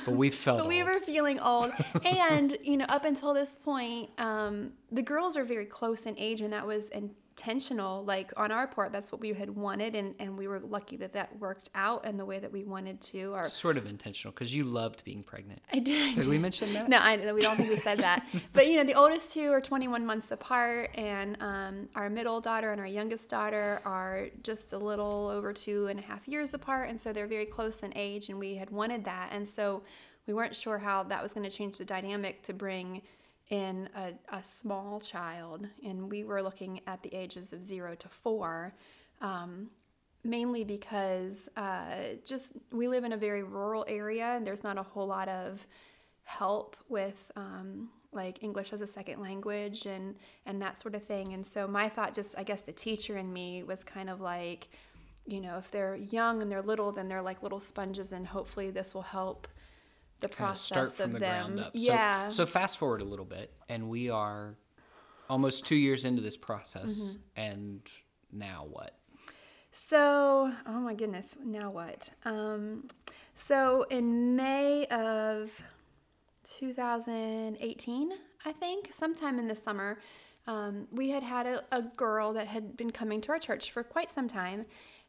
but 0.05 0.13
we 0.15 0.31
felt 0.45 0.59
But 0.59 0.69
we 0.69 0.83
old. 0.83 0.91
were 0.91 1.01
feeling 1.01 1.41
old. 1.41 1.73
and, 2.05 2.57
you 2.63 2.77
know, 2.77 2.87
up 2.89 3.05
until 3.05 3.35
this 3.35 3.57
point, 3.65 4.11
um, 4.19 4.73
the 4.93 5.03
girls 5.03 5.37
are 5.37 5.45
very 5.45 5.67
close 5.67 6.03
in 6.03 6.15
age, 6.17 6.41
and 6.43 6.53
that 6.53 6.67
was 6.67 6.89
intentional. 7.37 8.03
Like 8.05 8.33
on 8.37 8.51
our 8.51 8.67
part, 8.67 8.93
that's 8.93 9.13
what 9.13 9.21
we 9.21 9.33
had 9.33 9.51
wanted, 9.51 9.95
and, 9.95 10.15
and 10.19 10.39
we 10.39 10.49
were 10.49 10.61
lucky 10.61 10.97
that 10.97 11.13
that 11.13 11.39
worked 11.39 11.69
out 11.75 12.07
in 12.07 12.17
the 12.17 12.25
way 12.25 12.39
that 12.39 12.51
we 12.51 12.65
wanted 12.65 13.01
to. 13.03 13.35
Our, 13.35 13.47
sort 13.47 13.77
of 13.77 13.87
intentional 13.87 14.33
because 14.33 14.55
you 14.55 14.65
loved 14.65 15.05
being 15.05 15.23
pregnant. 15.23 15.61
I 15.73 15.81
did. 15.81 16.17
Did 16.17 16.29
we 16.29 16.39
mention 16.39 16.73
that? 16.73 16.89
No, 16.89 16.97
I, 16.99 17.33
we 17.33 17.41
don't 17.41 17.57
think 17.57 17.69
we 17.69 17.77
said 17.77 17.99
that. 17.99 18.27
But 18.53 18.69
you 18.69 18.77
know, 18.77 18.85
the 18.85 18.95
oldest 18.95 19.33
two 19.33 19.51
are 19.53 19.61
21 19.61 20.07
months 20.07 20.31
apart, 20.31 20.91
and 20.95 21.37
um, 21.41 21.89
our 21.95 22.09
middle 22.09 22.41
daughter 22.41 22.73
and 22.73 22.81
our 22.81 22.87
youngest 22.87 23.29
daughter 23.29 23.83
are 23.85 24.29
just 24.43 24.73
a 24.73 24.79
little 24.79 25.29
over 25.31 25.53
two 25.53 25.89
and 25.89 25.99
a 25.99 26.03
half 26.03 26.27
years 26.27 26.55
apart, 26.55 26.89
and 26.89 26.99
so 26.99 27.13
they're 27.13 27.27
very 27.27 27.45
close 27.45 27.79
in 27.81 27.93
age. 27.97 28.29
And 28.31 28.39
we 28.39 28.55
had 28.55 28.71
wanted 28.71 29.05
that, 29.05 29.29
and 29.33 29.49
so 29.49 29.83
we 30.27 30.35
weren't 30.35 30.57
sure 30.57 30.79
how 30.79 31.03
that 31.05 31.23
was 31.23 31.33
going 31.35 31.49
to 31.49 31.55
change 31.55 31.79
the 31.79 31.85
dynamic 31.85 32.43
to 32.43 32.53
bring 32.53 33.03
in 33.51 33.89
a, 33.95 34.13
a 34.37 34.43
small 34.43 35.01
child, 35.01 35.67
and 35.85 36.11
we 36.11 36.25
were 36.25 36.43
looking 36.43 36.81
at 36.87 37.03
the 37.03 37.15
ages 37.15 37.53
of 37.53 37.65
zero 37.65 37.95
to 37.95 38.09
four. 38.09 38.75
Um, 39.21 39.71
mainly 40.25 40.65
because 40.65 41.49
uh, 41.57 42.17
just 42.25 42.53
we 42.73 42.89
live 42.89 43.05
in 43.05 43.13
a 43.13 43.17
very 43.17 43.43
rural 43.45 43.85
area 43.89 44.35
and 44.35 44.45
there's 44.45 44.65
not 44.65 44.77
a 44.77 44.83
whole 44.83 45.07
lot 45.07 45.29
of 45.29 45.67
help 46.25 46.77
with 46.89 47.31
um, 47.37 47.89
like 48.13 48.43
English 48.43 48.73
as 48.73 48.81
a 48.81 48.87
second 48.87 49.21
language 49.21 49.87
and 49.87 50.17
and 50.45 50.61
that 50.61 50.79
sort 50.79 50.95
of 50.95 51.05
thing. 51.05 51.33
And 51.33 51.47
so 51.47 51.69
my 51.69 51.89
thought, 51.89 52.15
just 52.15 52.37
I 52.37 52.43
guess 52.43 52.63
the 52.63 52.73
teacher 52.73 53.17
in 53.17 53.33
me 53.33 53.63
was 53.63 53.85
kind 53.85 54.11
of 54.11 54.21
like, 54.21 54.69
you 55.27 55.41
know, 55.41 55.59
if 55.59 55.71
they're 55.71 55.97
young 55.97 56.43
and 56.43 56.51
they're 56.51 56.63
little, 56.63 56.91
then 56.91 57.09
they're 57.09 57.23
like 57.23 57.43
little 57.43 57.61
sponges, 57.61 58.13
and 58.13 58.27
hopefully 58.27 58.71
this 58.71 58.95
will 58.95 59.03
help 59.03 59.47
the 60.21 60.29
process 60.29 60.61
start 60.67 60.93
from 60.95 61.05
of 61.07 61.13
the 61.15 61.19
them. 61.21 61.47
ground 61.55 61.61
up. 61.61 61.71
Yeah. 61.75 62.29
So, 62.29 62.45
so 62.45 62.47
fast 62.47 62.79
forward 62.79 63.01
a 63.01 63.05
little 63.05 63.25
bit, 63.25 63.53
and 63.69 63.89
we 63.89 64.11
are 64.11 64.55
almost 65.29 65.67
two 65.67 65.77
years 65.77 66.05
into 66.05 66.23
this 66.23 66.37
process, 66.37 66.93
Mm-hmm. 67.01 67.19
and 67.41 67.81
now 68.33 68.67
what? 68.69 68.97
So, 69.73 70.53
oh 70.67 70.81
my 70.81 70.95
goodness, 70.95 71.27
now 71.45 71.71
what? 71.71 72.11
Um, 72.25 72.89
so 73.35 73.85
in 73.91 74.35
May 74.37 74.87
of 74.87 75.63
2018, 76.45 78.13
I 78.45 78.53
think, 78.53 78.93
sometime 78.93 79.39
in 79.39 79.49
the 79.49 79.57
summer, 79.57 79.99
um, 80.47 80.87
we 80.93 81.11
had 81.11 81.23
had 81.23 81.47
a, 81.47 81.65
a 81.73 81.83
girl 81.83 82.33
that 82.35 82.47
had 82.47 82.77
been 82.77 82.91
coming 82.91 83.21
to 83.23 83.33
our 83.33 83.39
church 83.39 83.71
for 83.73 83.83
quite 83.83 84.15
some 84.15 84.29
time. 84.29 84.65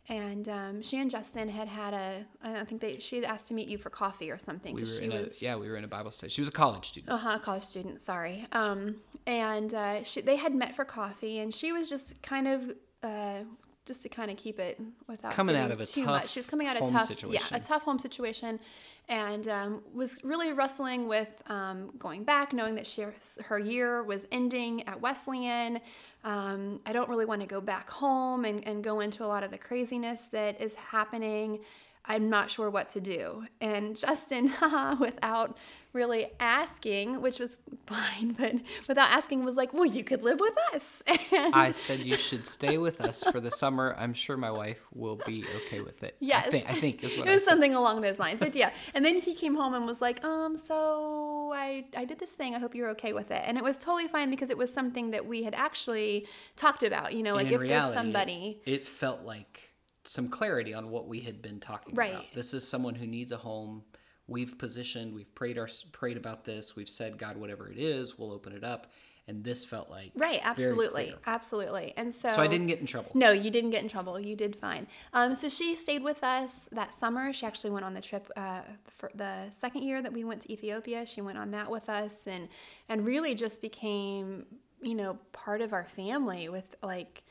And 0.09 0.47
um, 0.47 0.81
she 0.81 0.99
and 0.99 1.11
Justin 1.11 1.49
had 1.49 1.67
had 1.67 1.93
a, 1.93 2.25
I 2.41 2.63
think 2.63 2.79
they, 2.79 2.97
she 2.99 3.17
had 3.17 3.25
asked 3.25 3.49
to 3.49 3.53
meet 3.53 3.67
you 3.67 3.77
for 3.77 3.89
coffee 3.89 4.31
or 4.31 4.37
something. 4.37 4.73
We 4.73 4.81
were 4.81 4.87
she 4.87 5.03
in 5.03 5.11
a 5.11 5.23
was, 5.23 5.41
yeah, 5.41 5.57
we 5.57 5.67
were 5.67 5.75
in 5.75 5.83
a 5.83 5.87
Bible 5.87 6.11
study. 6.11 6.29
She 6.29 6.39
was 6.39 6.47
a 6.47 6.53
college 6.53 6.85
student. 6.85 7.11
uh 7.11 7.17
huh, 7.17 7.39
college 7.39 7.63
student. 7.63 7.99
Sorry. 7.99 8.45
Um, 8.53 8.95
and 9.25 9.73
uh, 9.73 10.03
she, 10.03 10.21
they 10.21 10.37
had 10.37 10.55
met 10.55 10.75
for 10.75 10.85
coffee, 10.85 11.39
and 11.39 11.53
she 11.53 11.73
was 11.73 11.89
just 11.89 12.21
kind 12.21 12.47
of, 12.47 12.73
uh, 13.03 13.39
just 13.85 14.01
to 14.03 14.09
kind 14.09 14.31
of 14.31 14.37
keep 14.37 14.59
it 14.59 14.79
without 15.07 15.33
Coming 15.33 15.57
out 15.57 15.71
of 15.71 15.81
a 15.81 15.85
too 15.85 16.05
tough 16.05 16.21
much. 16.21 16.29
She 16.29 16.39
was 16.39 16.47
coming 16.47 16.67
out 16.67 16.81
of 16.81 16.89
tough, 16.89 17.07
situation. 17.07 17.45
yeah, 17.51 17.57
a 17.57 17.59
tough 17.59 17.83
home 17.83 17.99
situation, 17.99 18.61
and 19.09 19.47
um, 19.49 19.81
was 19.93 20.23
really 20.23 20.53
wrestling 20.53 21.09
with 21.09 21.29
um, 21.47 21.91
going 21.97 22.23
back, 22.23 22.53
knowing 22.53 22.75
that 22.75 22.87
she, 22.87 23.05
her 23.43 23.59
year 23.59 24.03
was 24.03 24.21
ending 24.31 24.87
at 24.87 25.01
Wesleyan. 25.01 25.81
Um, 26.27 26.81
I 26.85 26.91
don't 26.91 27.07
really 27.07 27.23
want 27.23 27.39
to 27.39 27.47
go 27.47 27.61
back 27.61 27.89
home 27.89 28.43
and, 28.43 28.67
and 28.67 28.83
go 28.83 28.99
into 28.99 29.23
a 29.23 29.27
lot 29.27 29.45
of 29.45 29.51
the 29.51 29.57
craziness 29.57 30.25
that 30.33 30.61
is 30.61 30.75
happening. 30.75 31.59
I'm 32.03 32.29
not 32.29 32.51
sure 32.51 32.69
what 32.69 32.89
to 32.91 32.99
do. 32.99 33.45
And 33.61 33.95
Justin, 34.05 34.53
without 34.99 35.57
really 35.93 36.31
asking, 36.39 37.21
which 37.21 37.39
was 37.39 37.59
fine, 37.87 38.33
but 38.33 38.55
without 38.87 39.09
asking, 39.09 39.43
was 39.43 39.55
like, 39.55 39.73
Well, 39.73 39.85
you 39.85 40.03
could 40.03 40.23
live 40.23 40.39
with 40.39 40.55
us. 40.73 41.03
And 41.31 41.53
I 41.53 41.71
said 41.71 41.99
you 41.99 42.17
should 42.17 42.47
stay 42.47 42.77
with 42.77 43.01
us 43.01 43.23
for 43.23 43.39
the 43.39 43.51
summer. 43.51 43.95
I'm 43.97 44.13
sure 44.13 44.37
my 44.37 44.51
wife 44.51 44.79
will 44.93 45.17
be 45.25 45.45
okay 45.57 45.81
with 45.81 46.03
it. 46.03 46.15
Yes. 46.19 46.47
I 46.47 46.49
think, 46.49 46.69
I 46.69 46.73
think 46.73 47.03
is 47.03 47.11
what 47.17 47.27
it 47.27 47.31
I 47.31 47.33
was 47.35 47.45
something 47.45 47.75
along 47.75 48.01
those 48.01 48.17
lines. 48.17 48.39
But 48.39 48.55
yeah. 48.55 48.71
And 48.93 49.03
then 49.05 49.21
he 49.21 49.33
came 49.33 49.55
home 49.55 49.73
and 49.73 49.85
was 49.85 50.01
like, 50.01 50.23
um, 50.25 50.55
so 50.55 51.51
I, 51.53 51.85
I 51.95 52.05
did 52.05 52.19
this 52.19 52.33
thing. 52.33 52.55
I 52.55 52.59
hope 52.59 52.75
you're 52.75 52.89
okay 52.91 53.13
with 53.13 53.29
it. 53.31 53.41
And 53.45 53.57
it 53.57 53.63
was 53.63 53.77
totally 53.77 54.07
fine 54.07 54.29
because 54.29 54.49
it 54.49 54.57
was 54.57 54.73
something 54.73 55.11
that 55.11 55.25
we 55.25 55.43
had 55.43 55.53
actually 55.53 56.27
talked 56.55 56.83
about. 56.83 57.13
You 57.13 57.23
know, 57.23 57.35
like 57.35 57.47
if 57.51 57.61
in 57.61 57.67
there's 57.67 57.93
somebody. 57.93 58.61
It, 58.65 58.73
it 58.73 58.87
felt 58.87 59.21
like 59.23 59.71
some 60.03 60.29
clarity 60.29 60.73
on 60.73 60.89
what 60.89 61.07
we 61.07 61.21
had 61.21 61.41
been 61.41 61.59
talking 61.59 61.93
Right. 61.95 62.11
about. 62.13 62.33
This 62.33 62.53
is 62.53 62.67
someone 62.67 62.95
who 62.95 63.05
needs 63.05 63.31
a 63.31 63.37
home. 63.37 63.83
We've 64.27 64.57
positioned, 64.57 65.15
we've 65.15 65.33
prayed 65.35 65.57
our 65.57 65.69
prayed 65.91 66.17
about 66.17 66.43
this. 66.43 66.75
We've 66.75 66.89
said, 66.89 67.17
God, 67.17 67.37
whatever 67.37 67.69
it 67.69 67.77
is, 67.77 68.17
we'll 68.17 68.31
open 68.31 68.53
it 68.53 68.63
up. 68.63 68.91
And 69.29 69.43
this 69.43 69.65
felt 69.65 69.89
like 69.89 70.11
Right, 70.15 70.39
absolutely. 70.41 71.13
Absolutely. 71.25 71.93
And 71.97 72.13
so 72.13 72.31
So 72.31 72.41
I 72.41 72.47
didn't 72.47 72.67
get 72.67 72.79
in 72.79 72.85
trouble. 72.85 73.11
No, 73.13 73.31
you 73.31 73.51
didn't 73.51 73.71
get 73.71 73.83
in 73.83 73.89
trouble. 73.89 74.17
You 74.17 74.37
did 74.37 74.55
fine. 74.55 74.87
Um, 75.13 75.35
so 75.35 75.49
she 75.49 75.75
stayed 75.75 76.01
with 76.01 76.23
us 76.23 76.69
that 76.71 76.95
summer. 76.95 77.33
She 77.33 77.45
actually 77.45 77.71
went 77.71 77.83
on 77.83 77.93
the 77.93 77.99
trip 77.99 78.31
uh, 78.37 78.61
for 78.87 79.11
the 79.15 79.49
second 79.51 79.83
year 79.83 80.01
that 80.01 80.13
we 80.13 80.23
went 80.23 80.41
to 80.43 80.53
Ethiopia. 80.53 81.05
She 81.05 81.19
went 81.19 81.37
on 81.37 81.51
that 81.51 81.69
with 81.69 81.89
us, 81.89 82.15
and 82.25 82.47
and 82.87 83.05
really 83.05 83.35
just 83.35 83.61
became 83.61 84.45
you 84.81 84.95
know 84.95 85.17
part 85.33 85.59
of 85.59 85.73
our 85.73 85.85
family 85.85 86.47
with 86.47 86.75
like 86.81 87.23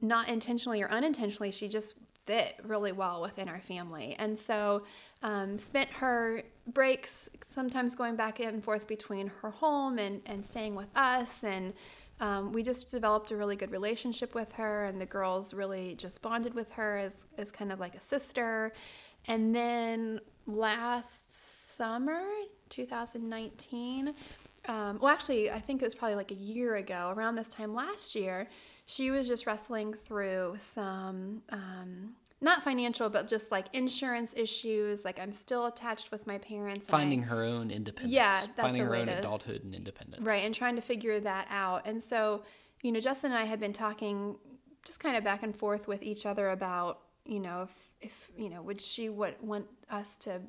not 0.00 0.30
intentionally 0.30 0.80
or 0.82 0.88
unintentionally. 0.88 1.50
She 1.50 1.68
just 1.68 1.94
fit 2.24 2.56
really 2.64 2.92
well 2.92 3.20
within 3.20 3.50
our 3.50 3.60
family, 3.60 4.16
and 4.18 4.38
so 4.38 4.84
um, 5.22 5.58
spent 5.58 5.90
her 5.90 6.42
breaks 6.66 7.28
sometimes 7.48 7.94
going 7.94 8.14
back 8.14 8.40
and 8.40 8.62
forth 8.62 8.86
between 8.86 9.28
her 9.40 9.50
home 9.50 9.98
and 9.98 10.20
and 10.26 10.44
staying 10.44 10.74
with 10.74 10.88
us 10.94 11.30
and 11.42 11.72
um, 12.20 12.52
we 12.52 12.62
just 12.62 12.90
developed 12.90 13.30
a 13.30 13.36
really 13.36 13.56
good 13.56 13.70
relationship 13.70 14.34
with 14.34 14.52
her, 14.52 14.86
and 14.86 15.00
the 15.00 15.06
girls 15.06 15.54
really 15.54 15.94
just 15.94 16.20
bonded 16.20 16.54
with 16.54 16.70
her 16.72 16.98
as, 16.98 17.26
as 17.36 17.52
kind 17.52 17.70
of 17.70 17.78
like 17.78 17.94
a 17.94 18.00
sister. 18.00 18.72
And 19.26 19.54
then 19.54 20.20
last 20.46 21.76
summer, 21.76 22.22
2019, 22.70 24.14
um, 24.66 24.98
well, 25.00 25.12
actually, 25.12 25.50
I 25.50 25.60
think 25.60 25.80
it 25.80 25.84
was 25.84 25.94
probably 25.94 26.16
like 26.16 26.32
a 26.32 26.36
year 26.36 26.76
ago, 26.76 27.12
around 27.16 27.36
this 27.36 27.48
time 27.48 27.72
last 27.72 28.14
year, 28.14 28.48
she 28.86 29.10
was 29.10 29.28
just 29.28 29.46
wrestling 29.46 29.94
through 30.04 30.56
some. 30.58 31.42
Um, 31.50 32.14
not 32.40 32.62
financial, 32.62 33.08
but 33.08 33.26
just 33.26 33.50
like 33.50 33.66
insurance 33.74 34.32
issues. 34.36 35.04
Like 35.04 35.18
I'm 35.18 35.32
still 35.32 35.66
attached 35.66 36.10
with 36.10 36.26
my 36.26 36.38
parents. 36.38 36.86
and 36.86 36.94
I- 36.94 36.98
Finding 36.98 37.22
her 37.22 37.42
own 37.44 37.70
independence. 37.70 38.14
Yeah, 38.14 38.40
that's 38.40 38.60
finding 38.60 38.84
her 38.84 38.94
own 38.94 39.06
to- 39.06 39.18
adulthood 39.18 39.64
and 39.64 39.74
independence. 39.74 40.22
Right, 40.24 40.44
and 40.44 40.54
trying 40.54 40.76
to 40.76 40.82
figure 40.82 41.18
that 41.20 41.46
out. 41.50 41.86
And 41.86 42.02
so, 42.02 42.44
you 42.82 42.92
know, 42.92 43.00
Justin 43.00 43.32
and 43.32 43.40
I 43.40 43.44
had 43.44 43.58
been 43.60 43.72
talking 43.72 44.36
just 44.84 45.00
kind 45.00 45.16
of 45.16 45.24
back 45.24 45.42
and 45.42 45.54
forth 45.54 45.88
with 45.88 46.02
each 46.02 46.24
other 46.26 46.50
about, 46.50 47.00
you 47.24 47.40
know, 47.40 47.62
if, 48.00 48.10
if 48.12 48.30
you 48.38 48.48
know, 48.48 48.62
would 48.62 48.80
she 48.80 49.08
would 49.08 49.34
want 49.42 49.66
us 49.90 50.16
to 50.18 50.40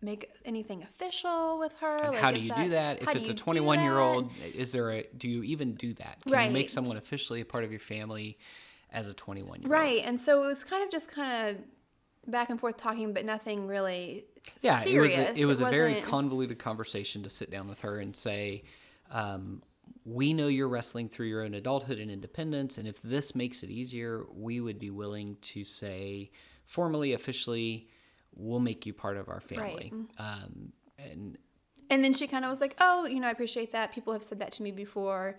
make 0.00 0.30
anything 0.44 0.82
official 0.82 1.58
with 1.58 1.72
her? 1.80 1.98
Like, 1.98 2.18
how 2.18 2.30
do 2.30 2.38
you 2.38 2.54
do 2.54 2.68
that? 2.70 3.02
If 3.02 3.16
it's 3.16 3.28
a 3.28 3.34
21 3.34 3.82
year 3.82 3.98
old, 3.98 4.30
is 4.54 4.70
there 4.70 4.90
a, 4.92 5.02
do 5.16 5.28
you 5.28 5.42
even 5.42 5.74
do 5.74 5.94
that? 5.94 6.18
Can 6.22 6.46
you 6.46 6.52
make 6.52 6.68
someone 6.68 6.96
officially 6.96 7.40
a 7.40 7.44
part 7.44 7.64
of 7.64 7.70
your 7.72 7.80
family 7.80 8.38
as 8.94 9.08
a 9.08 9.14
21 9.14 9.62
year 9.62 9.64
old? 9.64 9.70
Right, 9.70 10.02
and 10.04 10.18
so 10.20 10.42
it 10.42 10.46
was 10.46 10.64
kind 10.64 10.82
of 10.82 10.90
just 10.90 11.08
kind 11.08 11.48
of 11.56 12.30
back 12.30 12.48
and 12.48 12.58
forth 12.58 12.78
talking, 12.78 13.12
but 13.12 13.24
nothing 13.26 13.66
really 13.66 14.24
Yeah, 14.62 14.80
serious. 14.82 14.94
it 14.94 14.98
was 15.00 15.14
a, 15.36 15.40
it 15.42 15.44
was 15.46 15.60
a 15.60 15.66
very 15.66 16.00
convoluted 16.00 16.58
conversation 16.58 17.22
to 17.24 17.28
sit 17.28 17.50
down 17.50 17.68
with 17.68 17.80
her 17.82 17.98
and 17.98 18.16
say, 18.16 18.62
um, 19.10 19.62
we 20.06 20.32
know 20.32 20.48
you're 20.48 20.68
wrestling 20.68 21.08
through 21.08 21.26
your 21.26 21.42
own 21.42 21.54
adulthood 21.54 21.98
and 21.98 22.10
independence, 22.10 22.78
and 22.78 22.88
if 22.88 23.02
this 23.02 23.34
makes 23.34 23.62
it 23.62 23.70
easier, 23.70 24.24
we 24.32 24.60
would 24.60 24.78
be 24.78 24.90
willing 24.90 25.36
to 25.42 25.64
say 25.64 26.30
formally, 26.64 27.12
officially, 27.12 27.88
we'll 28.34 28.60
make 28.60 28.86
you 28.86 28.94
part 28.94 29.16
of 29.16 29.28
our 29.28 29.40
family. 29.40 29.92
Um, 30.18 30.72
and 30.98 31.36
And 31.90 32.02
then 32.02 32.12
she 32.14 32.26
kind 32.26 32.44
of 32.44 32.50
was 32.50 32.60
like, 32.60 32.74
"Oh, 32.80 33.04
you 33.06 33.20
know, 33.20 33.28
I 33.28 33.30
appreciate 33.30 33.72
that. 33.72 33.92
People 33.92 34.12
have 34.14 34.22
said 34.22 34.38
that 34.40 34.52
to 34.52 34.62
me 34.62 34.70
before. 34.70 35.38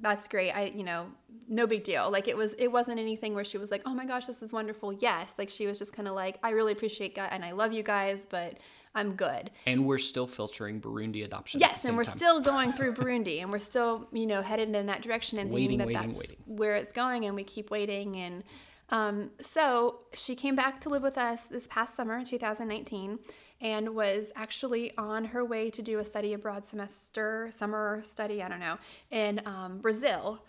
That's 0.00 0.28
great. 0.28 0.52
I, 0.52 0.72
you 0.74 0.84
know, 0.84 1.06
no 1.48 1.66
big 1.66 1.82
deal. 1.84 2.10
Like 2.10 2.28
it 2.28 2.36
was, 2.36 2.54
it 2.54 2.68
wasn't 2.70 2.98
anything 3.00 3.34
where 3.34 3.44
she 3.44 3.58
was 3.58 3.70
like, 3.70 3.82
"Oh 3.86 3.94
my 3.94 4.06
gosh, 4.06 4.26
this 4.26 4.42
is 4.42 4.52
wonderful." 4.52 4.92
Yes, 4.92 5.34
like 5.38 5.50
she 5.50 5.66
was 5.66 5.78
just 5.78 5.92
kind 5.92 6.06
of 6.08 6.14
like, 6.14 6.38
"I 6.42 6.50
really 6.50 6.72
appreciate 6.72 7.14
God 7.14 7.28
and 7.32 7.44
I 7.44 7.52
love 7.52 7.72
you 7.72 7.82
guys, 7.82 8.26
but 8.26 8.58
I'm 8.94 9.14
good." 9.16 9.50
and 9.66 9.84
we're 9.86 9.98
still 9.98 10.26
filtering 10.26 10.80
Burundi 10.80 11.24
adoption. 11.24 11.60
Yes, 11.60 11.84
and 11.84 11.96
we're 11.96 12.04
time. 12.04 12.16
still 12.16 12.40
going 12.40 12.72
through 12.72 12.94
Burundi, 13.00 13.40
and 13.42 13.50
we're 13.50 13.58
still, 13.58 14.08
you 14.12 14.26
know, 14.26 14.42
headed 14.42 14.74
in 14.74 14.86
that 14.86 15.02
direction 15.02 15.38
and 15.38 15.50
Waiting, 15.50 15.78
thinking 15.78 15.78
that 15.78 15.86
waiting, 15.86 16.10
that's 16.10 16.18
waiting. 16.20 16.36
where 16.46 16.76
it's 16.76 16.92
going, 16.92 17.24
and 17.24 17.34
we 17.34 17.44
keep 17.44 17.70
waiting. 17.70 18.16
And 18.16 18.44
um, 18.90 19.30
so 19.40 20.00
she 20.14 20.34
came 20.34 20.54
back 20.56 20.80
to 20.82 20.88
live 20.88 21.02
with 21.02 21.18
us 21.18 21.44
this 21.44 21.66
past 21.68 21.96
summer, 21.96 22.24
2019, 22.24 23.18
and 23.60 23.94
was 23.94 24.30
actually 24.36 24.96
on 24.96 25.24
her 25.24 25.44
way 25.44 25.70
to 25.70 25.82
do 25.82 25.98
a 25.98 26.04
study 26.04 26.32
abroad 26.32 26.64
semester, 26.64 27.50
summer 27.52 28.00
study, 28.04 28.42
I 28.42 28.48
don't 28.48 28.60
know, 28.60 28.78
in 29.10 29.40
um, 29.46 29.78
Brazil. 29.78 30.40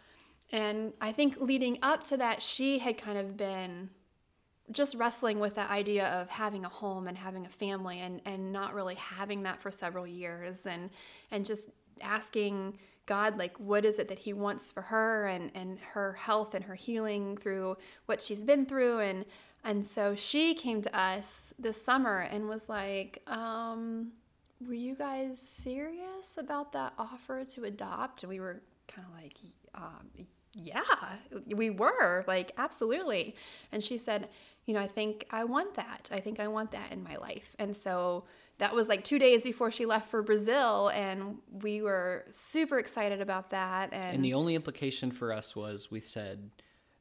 And 0.52 0.94
I 1.02 1.12
think 1.12 1.38
leading 1.40 1.80
up 1.82 2.04
to 2.08 2.18
that, 2.18 2.42
she 2.42 2.80
had 2.80 2.98
kind 2.98 3.18
of 3.18 3.38
been 3.38 3.90
just 4.72 4.96
wrestling 4.96 5.40
with 5.40 5.56
the 5.56 5.72
idea 5.72 6.08
of 6.10 6.30
having 6.30 6.66
a 6.66 6.70
home 6.70 7.08
and 7.08 7.18
having 7.18 7.46
a 7.46 7.50
family 7.50 8.00
and, 8.00 8.22
and 8.26 8.52
not 8.52 8.74
really 8.74 8.96
having 8.96 9.44
that 9.44 9.62
for 9.62 9.72
several 9.72 10.06
years 10.06 10.66
and 10.66 10.92
and 11.32 11.46
just 11.46 11.70
asking 12.02 12.78
God 13.06 13.38
like 13.40 13.58
what 13.58 13.84
is 13.84 13.98
it 13.98 14.08
that 14.10 14.20
he 14.20 14.34
wants 14.34 14.72
for 14.72 14.82
her 14.82 15.26
and, 15.26 15.52
and 15.56 15.80
her 15.80 16.14
health 16.14 16.54
and 16.54 16.64
her 16.64 16.76
healing 16.76 17.36
through 17.38 17.78
what 18.06 18.22
she's 18.22 18.44
been 18.44 18.66
through 18.66 19.00
and 19.00 19.26
and 19.64 19.88
so 19.88 20.16
she 20.16 20.54
came 20.54 20.82
to 20.82 20.98
us 20.98 21.54
this 21.60 21.82
summer 21.82 22.20
and 22.20 22.48
was 22.48 22.70
like 22.70 23.22
um 23.28 24.12
were 24.66 24.74
you 24.74 24.96
guys 24.96 25.40
serious 25.40 26.38
about 26.38 26.74
that 26.74 26.94
offer 26.98 27.46
to 27.46 27.64
adopt? 27.64 28.24
And 28.24 28.30
we 28.30 28.40
were 28.40 28.62
kind 28.88 29.08
of 29.08 29.22
like 29.22 29.36
um, 29.76 30.10
yeah 30.54 30.82
we 31.56 31.70
were 31.70 32.26
like 32.28 32.52
absolutely. 32.58 33.36
And 33.72 33.84
she 33.84 33.98
said 33.98 34.30
you 34.66 34.74
know 34.74 34.82
i 34.82 34.88
think 34.88 35.26
i 35.32 35.44
want 35.44 35.76
that. 35.76 36.10
I 36.12 36.20
think 36.20 36.40
i 36.40 36.48
want 36.48 36.72
that 36.72 36.92
in 36.92 37.04
my 37.04 37.16
life. 37.18 37.56
And 37.60 37.76
so 37.76 38.26
that 38.58 38.76
was 38.76 38.88
like 38.88 39.04
two 39.04 39.20
days 39.20 39.44
before 39.44 39.72
she 39.72 39.86
left 39.86 40.10
for 40.10 40.22
brazil 40.22 40.90
and 40.90 41.38
we 41.62 41.82
were 41.82 42.26
super 42.30 42.78
excited 42.78 43.22
about 43.22 43.52
that 43.52 43.94
and, 43.94 44.16
And 44.16 44.26
the 44.26 44.34
only 44.34 44.54
implication 44.54 45.12
for 45.12 45.32
us 45.32 45.56
was 45.56 45.90
we 45.90 46.02
said 46.02 46.52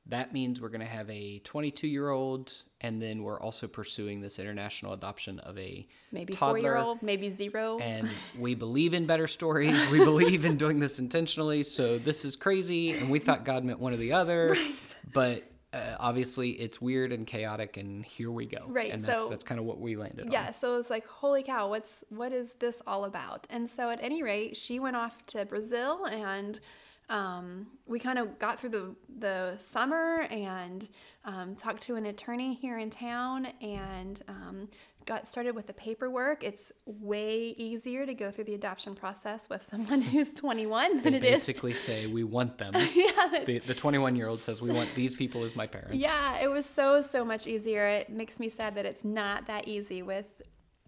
that 0.09 0.33
means 0.33 0.61
we're 0.61 0.69
going 0.71 0.81
to 0.81 0.87
have 0.87 1.09
a 1.11 1.39
22 1.41 1.87
year 1.87 2.09
old, 2.11 2.53
and 2.81 3.01
then 3.01 3.23
we're 3.23 3.41
also 3.41 3.67
pursuing 3.67 4.21
this 4.21 4.39
international 4.39 4.93
adoption 4.95 5.39
of 5.41 5.59
a 5.59 5.87
maybe 6.13 6.33
four 6.33 6.59
year 6.59 6.77
old 6.77 7.03
maybe 7.03 7.29
zero 7.31 7.79
And 7.79 8.09
we 8.39 8.55
believe 8.55 8.95
in 8.95 9.07
better 9.07 9.27
stories. 9.29 9.87
We 9.91 9.99
believe 9.99 10.45
in 10.45 10.57
doing 10.57 10.81
this 10.81 10.99
intentionally. 10.99 11.63
So 11.63 11.99
this 11.99 12.25
is 12.25 12.37
crazy. 12.37 12.93
And 12.93 13.11
we 13.11 13.19
thought 13.19 13.45
God 13.45 13.65
meant 13.65 13.81
one 13.81 13.93
or 13.93 13.97
the 13.99 14.13
other. 14.13 14.57
But 15.11 15.51
uh, 15.73 15.97
obviously, 15.99 16.51
it's 16.51 16.83
weird 16.83 17.13
and 17.13 17.27
chaotic. 17.27 17.79
And 17.79 18.05
here 18.05 18.31
we 18.31 18.45
go. 18.45 18.67
Right, 18.69 18.91
And 18.93 19.03
that's, 19.03 19.25
so- 19.25 19.31
that's 19.31 19.43
kind 19.43 19.59
of 19.59 19.65
what 19.65 19.81
we 19.81 19.97
landed 19.97 20.27
on. 20.27 20.33
yeah 20.33 20.53
so 20.53 20.79
it's 20.79 20.91
like 20.91 21.07
holy 21.07 21.43
cow 21.43 21.69
what's 21.71 22.05
what 22.11 22.33
is 22.33 22.53
this 22.59 22.83
all 22.87 23.05
about 23.07 23.47
and 23.49 23.71
so 23.71 23.89
at 23.89 23.99
any 24.03 24.23
rate 24.23 24.57
she 24.57 24.79
went 24.79 24.97
off 24.97 25.25
to 25.27 25.45
brazil 25.47 26.05
and 26.07 26.61
um, 27.09 27.67
we 27.87 27.99
kind 27.99 28.19
of 28.19 28.39
got 28.39 28.61
through 28.61 28.71
the 28.71 28.97
the 29.19 29.57
summer 29.59 30.27
and 30.31 30.89
um, 31.25 31.55
talked 31.55 31.83
to 31.85 31.97
an 31.97 32.07
attorney 32.07 32.55
here 32.55 32.79
in 32.79 32.91
town 32.91 33.47
and 33.61 34.23
um, 34.29 34.69
got 35.07 35.29
started 35.29 35.55
with 35.55 35.67
the 35.67 35.73
paperwork 35.73 36.45
it's 36.45 36.71
way 36.85 37.55
easier 37.57 38.05
to 38.05 38.13
go 38.13 38.31
through 38.31 38.45
the 38.45 38.55
adoption 38.55 38.95
process 38.95 39.49
with 39.49 39.63
someone 39.63 40.01
who's 40.13 40.33
21 40.33 41.01
than 41.03 41.13
They 41.13 41.19
it 41.19 41.25
is 41.25 41.31
basically 41.47 41.73
say 41.73 42.07
we 42.07 42.25
want 42.25 42.59
them. 42.59 42.75
yeah 42.95 43.43
The, 43.47 43.59
the 43.61 43.75
21 43.75 44.15
year 44.15 44.29
old 44.29 44.43
says 44.43 44.61
we 44.61 44.71
want 44.71 44.95
these 44.95 45.15
people 45.15 45.45
as 45.45 45.57
my 45.57 45.67
parents. 45.67 45.95
Yeah, 45.99 46.41
it 46.41 46.49
was 46.49 46.67
so, 46.67 47.01
so 47.03 47.25
much 47.25 47.47
easier. 47.47 47.87
It 47.87 48.11
makes 48.11 48.39
me 48.39 48.51
sad 48.51 48.75
that 48.75 48.85
it's 48.85 49.05
not 49.05 49.47
that 49.47 49.67
easy 49.67 50.03
with 50.03 50.27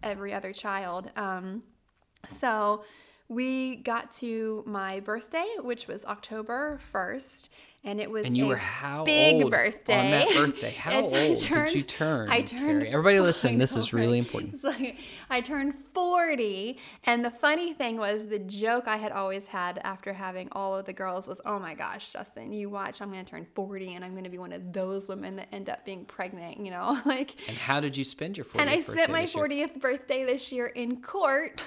every 0.03 0.33
other 0.33 0.53
child. 0.53 1.09
Um, 1.15 1.63
so 2.39 2.83
we 3.31 3.77
got 3.77 4.11
to 4.11 4.61
my 4.67 4.99
birthday, 4.99 5.47
which 5.59 5.87
was 5.87 6.03
October 6.03 6.81
1st, 6.93 7.47
and 7.83 7.99
it 7.99 8.09
was 8.11 8.25
And 8.25 8.37
you 8.37 8.45
a 8.45 8.49
were 8.49 8.55
how 8.57 9.03
big 9.03 9.41
old 9.43 9.51
birthday. 9.51 9.97
on 9.99 10.11
that 10.11 10.27
birthday? 10.35 10.71
How 10.77 11.01
old 11.01 11.13
I 11.15 11.27
did 11.29 11.39
turned- 11.39 11.73
you 11.75 11.81
turn? 11.81 12.29
I 12.29 12.41
turned. 12.41 12.81
Carrie? 12.83 12.89
Everybody 12.89 13.19
listen. 13.19 13.57
this 13.57 13.75
is 13.75 13.91
really 13.93 14.19
important. 14.19 14.53
It's 14.61 14.63
like 14.63 14.97
I 15.29 15.41
turned 15.41 15.73
40, 15.93 16.77
and 17.05 17.25
the 17.25 17.31
funny 17.31 17.73
thing 17.73 17.97
was 17.97 18.27
the 18.27 18.39
joke 18.39 18.87
I 18.87 18.97
had 18.97 19.11
always 19.11 19.45
had 19.47 19.79
after 19.83 20.13
having 20.13 20.47
all 20.51 20.77
of 20.77 20.85
the 20.85 20.93
girls 20.93 21.27
was, 21.27 21.41
"Oh 21.45 21.57
my 21.59 21.73
gosh, 21.73 22.13
Justin, 22.13 22.53
you 22.53 22.69
watch, 22.69 23.01
I'm 23.01 23.11
going 23.11 23.25
to 23.25 23.29
turn 23.29 23.45
40, 23.55 23.95
and 23.95 24.05
I'm 24.05 24.11
going 24.11 24.23
to 24.23 24.29
be 24.29 24.37
one 24.37 24.53
of 24.53 24.71
those 24.73 25.07
women 25.07 25.35
that 25.37 25.47
end 25.51 25.69
up 25.69 25.83
being 25.85 26.05
pregnant." 26.05 26.59
You 26.59 26.71
know, 26.71 26.99
like. 27.05 27.35
And 27.49 27.57
how 27.57 27.79
did 27.79 27.97
you 27.97 28.03
spend 28.03 28.37
your 28.37 28.45
40th 28.45 28.59
And 28.61 28.69
I 28.69 28.81
spent 28.81 29.11
my 29.11 29.25
40th 29.25 29.79
birthday 29.81 30.23
this 30.23 30.51
year 30.51 30.67
in 30.67 31.01
court 31.01 31.61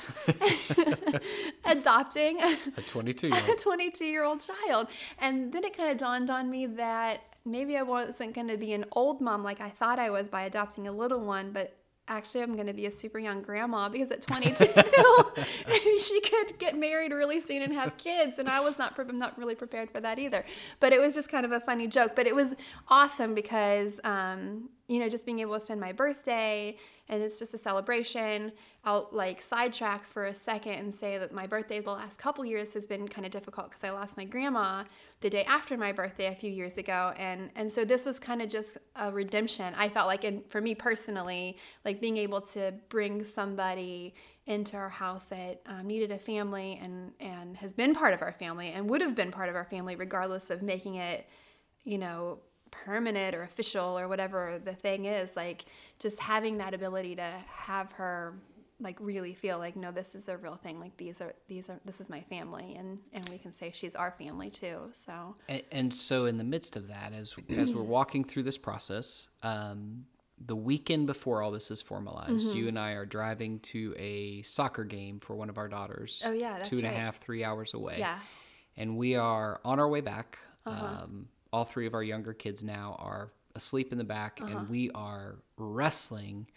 adopting 1.65 2.41
A 2.41 2.57
22 2.87 3.31
a 3.33 3.57
22 3.57 4.05
year 4.05 4.25
old 4.25 4.41
child. 4.41 4.89
And 5.19 5.53
then 5.53 5.65
it 5.65 5.77
kind 5.77 5.91
of 5.91 5.99
dawned 6.05 6.29
on 6.29 6.51
me 6.51 6.67
that 6.67 7.23
maybe 7.47 7.79
I 7.79 7.83
wasn't 7.83 8.35
going 8.35 8.49
to 8.49 8.59
be 8.59 8.75
an 8.75 8.85
old 8.93 9.23
mom 9.23 9.43
like 9.43 9.63
I 9.63 9.71
thought 9.71 9.99
I 9.99 10.11
was 10.11 10.29
by 10.29 10.43
adopting 10.43 10.87
a 10.87 10.93
little 10.93 11.21
one, 11.21 11.51
but 11.51 11.75
actually 12.09 12.43
I'm 12.43 12.53
going 12.57 12.67
to 12.67 12.75
be 12.75 12.85
a 12.85 12.91
super 12.91 13.19
young 13.19 13.41
grandma 13.41 13.89
because 13.89 14.11
at 14.11 14.21
22 14.21 14.67
she 15.99 16.21
could 16.21 16.59
get 16.59 16.77
married 16.77 17.13
really 17.13 17.41
soon 17.41 17.63
and 17.63 17.73
have 17.73 17.97
kids 17.97 18.39
and 18.39 18.51
I 18.51 18.61
was 18.61 18.77
not 18.77 18.93
I'm 18.99 19.19
not 19.19 19.39
really 19.39 19.55
prepared 19.55 19.91
for 19.91 19.99
that 20.03 20.19
either. 20.19 20.45
But 20.79 20.93
it 20.93 21.01
was 21.01 21.15
just 21.15 21.31
kind 21.31 21.47
of 21.47 21.53
a 21.53 21.61
funny 21.61 21.87
joke, 21.87 22.13
but 22.15 22.27
it 22.27 22.35
was 22.35 22.55
awesome 22.89 23.35
because 23.35 23.99
um, 24.05 24.69
you 24.87 25.01
know, 25.01 25.09
just 25.09 25.25
being 25.25 25.39
able 25.39 25.59
to 25.59 25.65
spend 25.65 25.81
my 25.81 25.93
birthday 25.93 26.77
and 27.09 27.23
it's 27.23 27.39
just 27.39 27.55
a 27.55 27.59
celebration. 27.59 28.53
I'll 28.85 29.09
like 29.13 29.43
sidetrack 29.43 30.07
for 30.07 30.27
a 30.27 30.35
second 30.35 30.75
and 30.75 30.95
say 30.95 31.17
that 31.17 31.33
my 31.33 31.47
birthday 31.47 31.81
the 31.81 31.93
last 31.93 32.19
couple 32.19 32.45
years 32.45 32.75
has 32.75 32.87
been 32.87 33.09
kind 33.09 33.25
of 33.25 33.33
difficult 33.33 33.71
because 33.71 33.85
I 33.85 33.91
lost 33.91 34.17
my 34.17 34.25
grandma 34.25 34.85
the 35.25 35.31
day 35.31 35.45
after 35.45 35.75
my 35.79 35.91
birthday 35.91 36.27
a 36.27 36.35
few 36.35 36.51
years 36.51 36.77
ago 36.77 37.15
and 37.17 37.49
and 37.57 37.73
so 37.73 37.83
this 37.83 38.05
was 38.05 38.21
kind 38.21 38.43
of 38.43 38.51
just 38.51 38.77
a 38.97 39.11
redemption. 39.11 39.73
I 39.75 39.89
felt 39.89 40.07
like 40.07 40.23
and 40.23 40.45
for 40.51 40.61
me 40.61 40.75
personally, 40.75 41.57
like 41.83 41.99
being 41.99 42.19
able 42.19 42.43
to 42.43 42.75
bring 42.91 43.25
somebody 43.25 44.15
into 44.45 44.77
our 44.77 44.91
house 44.91 45.25
that 45.25 45.63
um, 45.65 45.87
needed 45.87 46.13
a 46.13 46.19
family 46.19 46.79
and 46.83 47.13
and 47.21 47.57
has 47.57 47.73
been 47.73 47.95
part 47.95 48.13
of 48.13 48.21
our 48.21 48.33
family 48.33 48.73
and 48.73 48.87
would 48.91 49.01
have 49.01 49.15
been 49.15 49.31
part 49.31 49.49
of 49.49 49.57
our 49.57 49.65
family 49.65 49.97
regardless 49.97 50.51
of 50.51 50.61
making 50.61 50.97
it, 50.97 51.27
you 51.85 51.97
know, 51.97 52.39
permanent 52.71 53.35
or 53.35 53.45
official 53.45 53.99
or 53.99 54.09
whatever 54.09 54.61
the 54.63 54.75
thing 54.75 55.07
is 55.07 55.35
like 55.37 55.65
just 55.99 56.19
having 56.19 56.59
that 56.59 56.75
ability 56.75 57.17
to 57.17 57.31
have 57.47 57.91
her 57.93 58.35
like 58.81 58.97
really 59.01 59.35
feel 59.35 59.59
like 59.59 59.77
no 59.77 59.93
this 59.93 60.15
is 60.15 60.29
a 60.29 60.37
real 60.37 60.57
thing 60.57 60.81
like 60.81 60.97
these 60.97 61.21
are 61.21 61.33
these 61.47 61.71
are 61.71 61.79
this 61.85 62.01
is 62.01 62.09
my 62.09 62.21
family 62.23 62.75
and 62.77 62.99
and 63.13 63.29
we 63.29 63.39
can 63.39 63.53
say 63.53 63.71
she's 63.73 63.95
our 63.95 64.11
family 64.11 64.51
too 64.51 64.91
so 64.93 65.37
and, 65.49 65.63
and 65.71 65.95
so 65.95 66.27
in 66.27 66.39
the 66.39 66.45
midst 66.45 66.75
of 66.75 66.89
that 66.89 67.13
as 67.13 67.35
as 67.57 67.73
we're 67.73 67.83
walking 67.99 68.25
through 68.25 68.43
this 68.43 68.59
process 68.59 69.29
um 69.43 70.05
the 70.47 70.57
weekend 70.57 71.07
before 71.07 71.43
all 71.43 71.51
this 71.51 71.71
is 71.71 71.81
formalized, 71.81 72.49
mm-hmm. 72.49 72.57
you 72.57 72.69
and 72.69 72.79
I 72.79 72.93
are 72.93 73.07
driving 73.07 73.61
to 73.61 73.95
a 73.97 74.43
soccer 74.43 74.85
game 74.85 75.21
for 75.21 75.37
one 75.37 75.49
of 75.49 75.59
our 75.59 75.69
daughters. 75.69 76.23
Oh 76.25 76.33
yeah, 76.33 76.57
that's 76.57 76.69
two 76.69 76.77
and 76.77 76.85
right. 76.85 76.93
a 76.93 76.97
half, 76.97 77.19
three 77.19 77.45
hours 77.45 77.75
away. 77.75 77.97
Yeah, 77.99 78.19
and 78.77 78.97
we 78.97 79.17
are 79.17 79.61
on 79.65 79.79
our 79.79 79.89
way 79.89 80.01
back. 80.01 80.39
Uh-huh. 80.67 81.03
Um, 81.05 81.29
all 81.53 81.65
three 81.65 81.87
of 81.87 81.95
our 81.95 82.03
younger 82.03 82.33
kids 82.33 82.65
now 82.65 82.97
are 82.99 83.31
asleep 83.55 83.93
in 83.93 83.99
the 83.99 84.05
back, 84.05 84.41
Uh-huh. 84.43 84.59
and 84.59 84.69
we 84.69 84.91
are 84.91 85.37
wrestling 85.57 86.49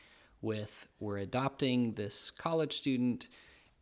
with 0.41 0.87
we're 0.99 1.17
adopting 1.17 1.93
this 1.93 2.31
college 2.31 2.73
student, 2.73 3.27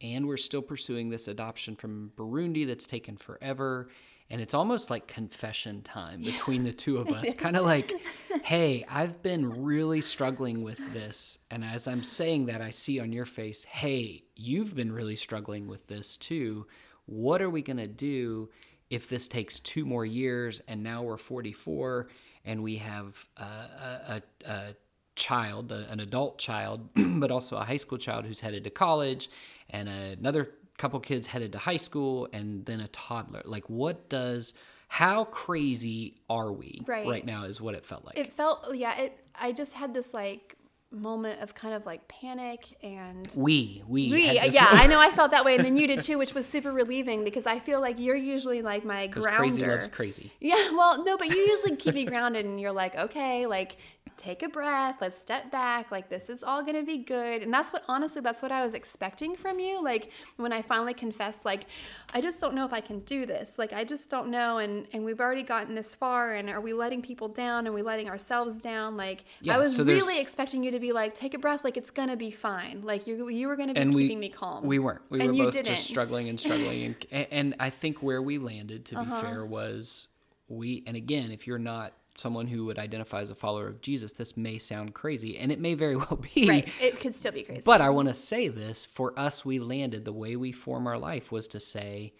and 0.01 0.27
we're 0.27 0.37
still 0.37 0.61
pursuing 0.61 1.09
this 1.09 1.27
adoption 1.27 1.75
from 1.75 2.11
Burundi 2.15 2.65
that's 2.67 2.85
taken 2.85 3.17
forever. 3.17 3.89
And 4.29 4.41
it's 4.41 4.55
almost 4.55 4.89
like 4.89 5.07
confession 5.07 5.83
time 5.83 6.21
between 6.21 6.63
the 6.63 6.73
two 6.73 6.97
of 6.97 7.09
us. 7.09 7.33
kind 7.37 7.55
of 7.55 7.63
like, 7.63 7.93
hey, 8.43 8.83
I've 8.89 9.21
been 9.21 9.63
really 9.63 10.01
struggling 10.01 10.63
with 10.63 10.79
this. 10.93 11.37
And 11.51 11.63
as 11.63 11.87
I'm 11.87 12.03
saying 12.03 12.47
that, 12.47 12.59
I 12.59 12.71
see 12.71 12.99
on 12.99 13.13
your 13.13 13.25
face, 13.25 13.63
hey, 13.65 14.23
you've 14.35 14.75
been 14.75 14.91
really 14.91 15.15
struggling 15.15 15.67
with 15.67 15.85
this 15.87 16.17
too. 16.17 16.65
What 17.05 17.41
are 17.41 17.51
we 17.51 17.61
going 17.61 17.77
to 17.77 17.87
do 17.87 18.49
if 18.89 19.09
this 19.09 19.27
takes 19.27 19.59
two 19.59 19.85
more 19.85 20.05
years 20.05 20.61
and 20.67 20.81
now 20.81 21.03
we're 21.03 21.17
44 21.17 22.07
and 22.45 22.63
we 22.63 22.77
have 22.77 23.25
a, 23.37 23.43
a, 23.43 24.21
a 24.45 24.75
child, 25.15 25.71
a, 25.71 25.89
an 25.89 25.99
adult 25.99 26.37
child, 26.37 26.89
but 26.95 27.31
also 27.31 27.55
a 27.57 27.63
high 27.63 27.77
school 27.77 27.97
child 27.97 28.25
who's 28.25 28.39
headed 28.41 28.63
to 28.65 28.69
college 28.69 29.29
and 29.69 29.87
another 29.89 30.51
couple 30.77 30.99
kids 30.99 31.27
headed 31.27 31.51
to 31.53 31.57
high 31.57 31.77
school 31.77 32.27
and 32.33 32.65
then 32.65 32.79
a 32.81 32.87
toddler. 32.89 33.41
Like, 33.45 33.69
what 33.69 34.09
does, 34.09 34.53
how 34.89 35.23
crazy 35.25 36.15
are 36.29 36.51
we 36.51 36.81
Right. 36.85 37.07
right 37.07 37.25
now 37.25 37.45
is 37.45 37.61
what 37.61 37.75
it 37.75 37.85
felt 37.85 38.05
like. 38.05 38.17
it 38.19 38.31
felt 38.33 38.75
yeah 38.75 38.95
it 38.99 39.25
i 39.35 39.51
just 39.51 39.73
had 39.73 39.93
this 39.93 40.13
like 40.13 40.55
moment 40.91 41.41
of 41.41 41.53
kind 41.55 41.73
of 41.73 41.85
like 41.85 42.07
panic 42.07 42.77
and 42.83 43.33
we, 43.35 43.83
we, 43.87 44.11
we 44.11 44.31
yeah 44.33 44.43
moment- 44.43 44.79
i 44.83 44.85
know 44.87 44.99
i 45.01 45.09
felt 45.09 45.31
that 45.31 45.43
way 45.43 45.55
and 45.55 45.65
then 45.65 45.75
you 45.75 45.87
did 45.87 45.99
too 46.07 46.17
which 46.17 46.33
was 46.33 46.45
super 46.45 46.71
relieving 46.71 47.23
because 47.23 47.45
i 47.45 47.59
feel 47.59 47.81
like 47.81 47.99
you're 47.99 48.15
usually 48.15 48.61
like 48.61 48.85
my 48.85 49.07
grounder 49.07 49.37
crazy 49.37 49.65
loves 49.65 49.87
crazy. 49.87 50.31
Yeah, 50.39 50.55
well, 50.73 51.03
no, 51.03 51.17
but 51.17 51.27
you 51.29 51.35
usually 51.37 51.75
keep 51.75 51.95
me 51.95 52.05
grounded 52.13 52.45
and 52.45 52.61
you're 52.61 52.71
like, 52.71 52.95
okay, 52.95 53.45
like 53.47 53.77
take 54.17 54.43
a 54.43 54.49
breath, 54.49 54.97
let's 55.01 55.21
step 55.21 55.51
back, 55.51 55.91
like 55.91 56.09
this 56.09 56.29
is 56.29 56.43
all 56.43 56.63
gonna 56.63 56.83
be 56.83 56.97
good. 56.99 57.41
And 57.43 57.53
that's 57.53 57.71
what 57.73 57.83
honestly, 57.87 58.21
that's 58.21 58.41
what 58.41 58.51
I 58.51 58.65
was 58.65 58.73
expecting 58.73 59.35
from 59.35 59.59
you. 59.59 59.81
Like 59.83 60.11
when 60.37 60.51
I 60.53 60.61
finally 60.61 60.93
confessed, 60.93 61.45
like, 61.45 61.65
I 62.13 62.21
just 62.21 62.39
don't 62.39 62.55
know 62.55 62.65
if 62.65 62.73
I 62.73 62.81
can 62.81 62.99
do 63.01 63.25
this. 63.25 63.57
Like 63.57 63.73
I 63.73 63.83
just 63.83 64.09
don't 64.09 64.29
know 64.29 64.57
and 64.59 64.87
and 64.93 65.03
we've 65.05 65.19
already 65.19 65.43
gotten 65.43 65.75
this 65.75 65.93
far 65.95 66.33
and 66.33 66.49
are 66.49 66.61
we 66.61 66.73
letting 66.73 67.01
people 67.01 67.27
down? 67.27 67.67
Are 67.67 67.71
we 67.71 67.81
letting 67.81 68.09
ourselves 68.09 68.61
down? 68.61 68.95
Like 68.97 69.25
Yeah, 69.41 69.55
I 69.55 69.57
was 69.59 69.75
so 69.75 69.83
really 69.83 70.19
expecting 70.21 70.63
you 70.63 70.71
to 70.71 70.79
be 70.79 70.91
like, 70.91 71.15
take 71.15 71.33
a 71.33 71.37
breath, 71.39 71.63
like 71.63 71.77
it's 71.77 71.91
gonna 71.91 72.17
be 72.17 72.31
fine. 72.31 72.81
Like 72.83 73.07
you 73.07 73.27
you 73.29 73.47
were 73.47 73.55
gonna 73.55 73.73
be 73.73 73.79
and 73.81 73.93
we, 73.93 74.03
keeping 74.03 74.19
me 74.19 74.29
calm. 74.29 74.65
We 74.65 74.79
weren't. 74.79 75.01
We 75.09 75.19
And 75.21 75.37
were 75.37 75.45
both 75.45 75.53
didn't. 75.53 75.67
just 75.75 75.87
struggling 75.87 76.29
and 76.29 76.39
struggling. 76.39 76.95
and, 77.11 77.27
and 77.31 77.55
I 77.59 77.69
think 77.69 78.01
where 78.01 78.21
we 78.21 78.37
landed, 78.37 78.85
to 78.85 78.95
be 78.95 79.01
Uh-huh. 79.01 79.21
fair, 79.21 79.45
was 79.45 80.07
we. 80.47 80.83
And 80.87 80.95
again, 80.95 81.31
if 81.31 81.47
you're 81.47 81.59
not 81.59 81.93
someone 82.15 82.47
who 82.47 82.65
would 82.65 82.79
identify 82.79 83.21
as 83.21 83.29
a 83.29 83.35
follower 83.35 83.67
of 83.67 83.81
Jesus, 83.81 84.13
this 84.13 84.35
may 84.37 84.57
sound 84.57 84.93
crazy, 84.93 85.37
and 85.37 85.51
it 85.51 85.59
may 85.59 85.73
very 85.73 85.95
well 86.03 86.19
be. 86.33 86.47
right. 86.47 86.69
It 86.81 86.99
could 86.99 87.15
still 87.15 87.31
be 87.31 87.43
crazy. 87.43 87.61
But 87.63 87.81
I 87.81 87.89
want 87.89 88.07
to 88.07 88.13
say 88.13 88.47
this 88.47 88.85
for 88.85 89.17
us, 89.19 89.43
we 89.45 89.59
landed 89.59 90.05
the 90.05 90.13
way 90.13 90.35
we 90.35 90.51
form 90.51 90.87
our 90.87 90.97
life 90.97 91.31
was 91.31 91.47
to 91.49 91.59
say, 91.59 92.13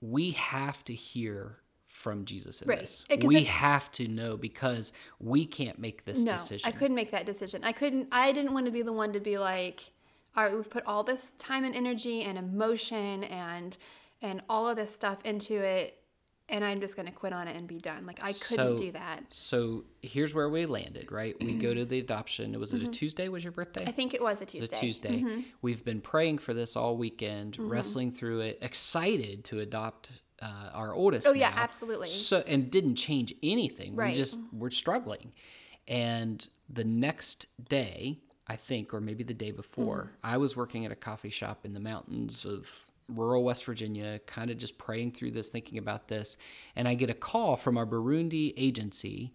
we 0.00 0.30
have 0.32 0.84
to 0.84 0.94
hear 0.94 1.56
from 1.86 2.24
Jesus 2.24 2.62
in 2.62 2.68
Right. 2.68 2.78
this. 2.80 3.04
We 3.24 3.38
it- 3.38 3.46
have 3.48 3.90
to 3.92 4.06
know 4.06 4.36
because 4.36 4.92
we 5.18 5.44
can't 5.46 5.80
make 5.80 6.04
this 6.04 6.20
no, 6.22 6.32
decision. 6.32 6.68
I 6.68 6.72
couldn't 6.72 6.94
make 6.94 7.10
that 7.10 7.26
decision. 7.26 7.64
I 7.64 7.72
couldn't. 7.72 8.08
I 8.12 8.30
didn't 8.30 8.52
want 8.52 8.66
to 8.66 8.72
be 8.72 8.82
the 8.82 8.92
one 8.92 9.12
to 9.14 9.20
be 9.20 9.36
like, 9.38 9.90
all 10.36 10.44
right, 10.44 10.54
we've 10.54 10.70
put 10.70 10.84
all 10.86 11.02
this 11.02 11.32
time 11.38 11.64
and 11.64 11.74
energy 11.74 12.22
and 12.22 12.38
emotion 12.38 13.24
and 13.24 13.76
and 14.22 14.42
all 14.48 14.68
of 14.68 14.76
this 14.76 14.94
stuff 14.94 15.18
into 15.24 15.54
it, 15.54 15.97
and 16.48 16.64
I'm 16.64 16.80
just 16.80 16.96
going 16.96 17.06
to 17.06 17.12
quit 17.12 17.32
on 17.32 17.46
it 17.48 17.56
and 17.56 17.66
be 17.68 17.78
done. 17.78 18.06
Like 18.06 18.20
I 18.22 18.32
couldn't 18.32 18.56
So- 18.56 18.78
do 18.78 18.92
that. 18.92 19.24
So 19.30 19.84
here's 20.02 20.32
where 20.34 20.48
we 20.48 20.66
landed, 20.66 21.12
right? 21.12 21.36
We 21.42 21.54
go 21.54 21.74
to 21.74 21.84
the 21.84 21.98
adoption. 21.98 22.58
Was 22.58 22.72
it 22.72 22.82
a 22.82 22.86
Tuesday? 22.88 23.28
Was 23.28 23.44
your 23.44 23.52
birthday? 23.52 23.80
Mm-hmm. 23.82 23.88
I 23.88 23.92
think 23.92 24.14
it 24.14 24.22
was 24.22 24.40
a 24.40 24.46
Tuesday. 24.46 24.76
Mm-hmm. 24.76 24.80
Tuesday. 25.26 25.44
We've 25.62 25.84
been 25.84 26.00
praying 26.00 26.38
for 26.38 26.54
this 26.54 26.76
all 26.76 26.96
weekend, 26.96 27.56
wrestling 27.58 28.12
through 28.12 28.40
it, 28.40 28.58
excited 28.62 29.44
to 29.44 29.60
adopt 29.60 30.20
uh, 30.40 30.70
our 30.72 30.94
oldest. 30.94 31.26
Oh, 31.26 31.32
yeah, 31.34 31.52
absolutely. 31.54 32.06
So 32.08 32.42
and 32.46 32.70
didn't 32.70 32.96
change 32.96 33.34
anything. 33.42 33.94
Right. 33.96 34.10
We 34.10 34.14
just 34.14 34.38
we're 34.52 34.70
struggling. 34.70 35.32
And 35.86 36.46
the 36.68 36.84
next 36.84 37.46
day, 37.68 38.20
I 38.46 38.56
think, 38.56 38.92
or 38.94 39.00
maybe 39.00 39.24
the 39.24 39.34
day 39.34 39.50
before, 39.50 39.96
Mm-hmm. 39.96 40.26
I 40.34 40.36
was 40.36 40.56
working 40.56 40.84
at 40.84 40.92
a 40.92 40.96
coffee 40.96 41.30
shop 41.30 41.64
in 41.64 41.72
the 41.74 41.80
mountains 41.80 42.44
of 42.44 42.86
rural 43.08 43.42
West 43.44 43.64
Virginia, 43.64 44.20
kind 44.26 44.50
of 44.50 44.58
just 44.58 44.78
praying 44.78 45.12
through 45.12 45.30
this, 45.32 45.48
thinking 45.48 45.78
about 45.78 46.08
this, 46.08 46.36
and 46.76 46.86
I 46.86 46.94
get 46.94 47.10
a 47.10 47.14
call 47.14 47.56
from 47.56 47.76
our 47.78 47.86
Burundi 47.86 48.52
agency. 48.56 49.32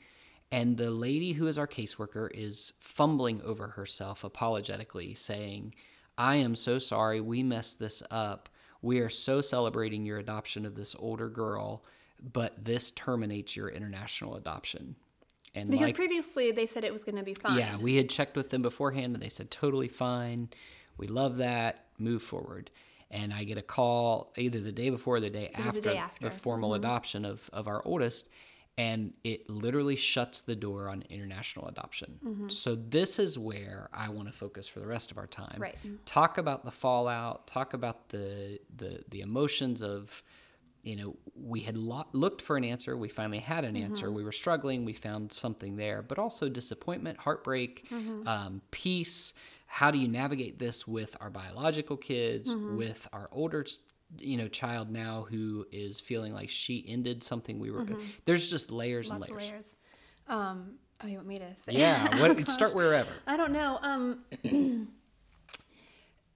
And 0.52 0.78
the 0.78 0.92
lady 0.92 1.34
who 1.34 1.48
is 1.48 1.58
our 1.58 1.66
caseworker 1.68 2.30
is 2.32 2.74
fumbling 2.80 3.42
over 3.42 3.70
herself 3.70 4.24
apologetically, 4.24 5.16
saying, 5.16 5.74
I 6.16 6.36
am 6.36 6.56
so 6.56 6.78
sorry. 6.78 7.20
We 7.20 7.42
messed 7.42 7.80
this 7.80 8.04
up. 8.12 8.50
We 8.82 9.00
are 9.00 9.10
so 9.10 9.42
celebrating 9.42 10.06
your 10.06 10.20
adoption 10.20 10.66
of 10.66 10.76
this 10.76 10.96
older 11.00 11.28
girl, 11.28 11.84
but 12.22 12.66
this 12.66 12.92
terminates 12.92 13.56
your 13.56 13.70
international 13.70 14.36
adoption. 14.36 14.96
And 15.56 15.72
Because 15.72 15.88
like, 15.88 15.96
previously 15.96 16.52
they 16.52 16.66
said 16.68 16.84
it 16.84 16.94
was 16.94 17.04
going 17.04 17.16
to 17.16 17.24
be 17.24 17.34
fine. 17.34 17.58
yeah, 17.58 17.78
we 17.78 17.96
had 17.96 18.10
checked 18.10 18.36
with 18.36 18.50
them 18.50 18.62
beforehand 18.62 19.16
and 19.16 19.24
they 19.24 19.30
said 19.30 19.50
totally 19.50 19.88
fine. 19.88 20.50
We 20.98 21.08
love 21.08 21.38
that. 21.38 21.86
Move 21.98 22.22
forward. 22.22 22.70
And 23.14 23.32
I 23.32 23.44
get 23.44 23.60
a 23.60 23.62
call 23.62 24.34
either 24.38 24.60
the 24.60 24.72
day 24.72 24.90
before 24.90 25.18
or 25.18 25.20
the 25.20 25.30
day, 25.30 25.52
after, 25.54 25.80
the 25.80 25.82
day 25.82 25.98
after. 25.98 26.28
Mm-hmm. 26.28 26.38
formal 26.38 26.74
adoption 26.74 27.26
of, 27.26 27.48
of 27.54 27.68
our 27.68 27.82
oldest. 27.86 28.30
And 28.76 29.14
it 29.24 29.48
literally 29.48 29.96
shuts 29.96 30.42
the 30.42 30.56
door 30.56 30.90
on 30.90 31.04
international 31.12 31.68
adoption. 31.68 32.20
Mm-hmm. 32.26 32.50
So, 32.50 32.74
this 32.74 33.20
is 33.20 33.38
where 33.38 33.88
I 33.94 34.10
want 34.10 34.30
to 34.30 34.34
focus 34.34 34.68
for 34.68 34.80
the 34.80 34.88
rest 34.88 35.12
of 35.12 35.20
our 35.20 35.28
time. 35.28 35.58
Right. 35.60 35.78
Talk 36.06 36.40
about 36.40 36.66
the 36.66 36.72
fallout, 36.72 37.46
talk 37.46 37.76
about 37.76 38.10
the, 38.10 38.60
the, 38.76 39.04
the 39.10 39.22
emotions 39.22 39.84
of, 39.84 40.24
you 40.82 40.96
know, 40.96 41.16
we 41.36 41.60
had 41.60 41.78
lo- 41.78 42.08
looked 42.14 42.42
for 42.42 42.58
an 42.58 42.64
answer. 42.64 42.98
We 42.98 43.10
finally 43.10 43.40
had 43.40 43.64
an 43.64 43.78
answer. 43.78 44.12
We 44.12 44.24
were 44.24 44.32
struggling. 44.32 44.86
We 44.86 44.94
found 44.94 45.32
something 45.34 45.76
there, 45.76 46.02
but 46.02 46.18
also 46.18 46.50
disappointment, 46.50 47.20
heartbreak, 47.20 47.86
um, 48.26 48.62
peace. 48.72 49.34
How 49.74 49.90
do 49.90 49.98
you 49.98 50.08
navigate 50.08 50.60
this 50.60 50.88
with 50.88 51.18
our 51.20 51.32
biological 51.32 51.98
kids, 51.98 52.54
with 52.54 53.08
our 53.12 53.28
older, 53.32 53.66
you 54.20 54.38
know, 54.38 54.48
child 54.48 54.92
now 54.92 55.26
who 55.28 55.66
is 55.72 56.00
feeling 56.00 56.32
like 56.32 56.50
she 56.50 56.86
ended 56.88 57.24
something 57.24 57.58
we 57.60 57.72
were. 57.72 57.84
There's 58.26 58.52
just 58.52 58.70
layers 58.72 59.10
Lots 59.10 59.16
and 59.30 59.32
of 59.32 59.38
layers. 59.42 59.50
layers. 59.52 59.76
Um, 60.28 60.76
oh, 61.04 61.08
you 61.08 61.16
want 61.16 61.28
me 61.28 61.40
to 61.40 61.56
say? 61.56 61.72
Yeah. 61.80 62.08
Oh, 62.14 62.22
What, 62.22 62.38
gosh. 62.38 62.54
start 62.54 62.76
wherever. 62.76 63.10
I 63.26 63.36
don't 63.36 63.52
know. 63.52 63.80
Um, 63.82 64.20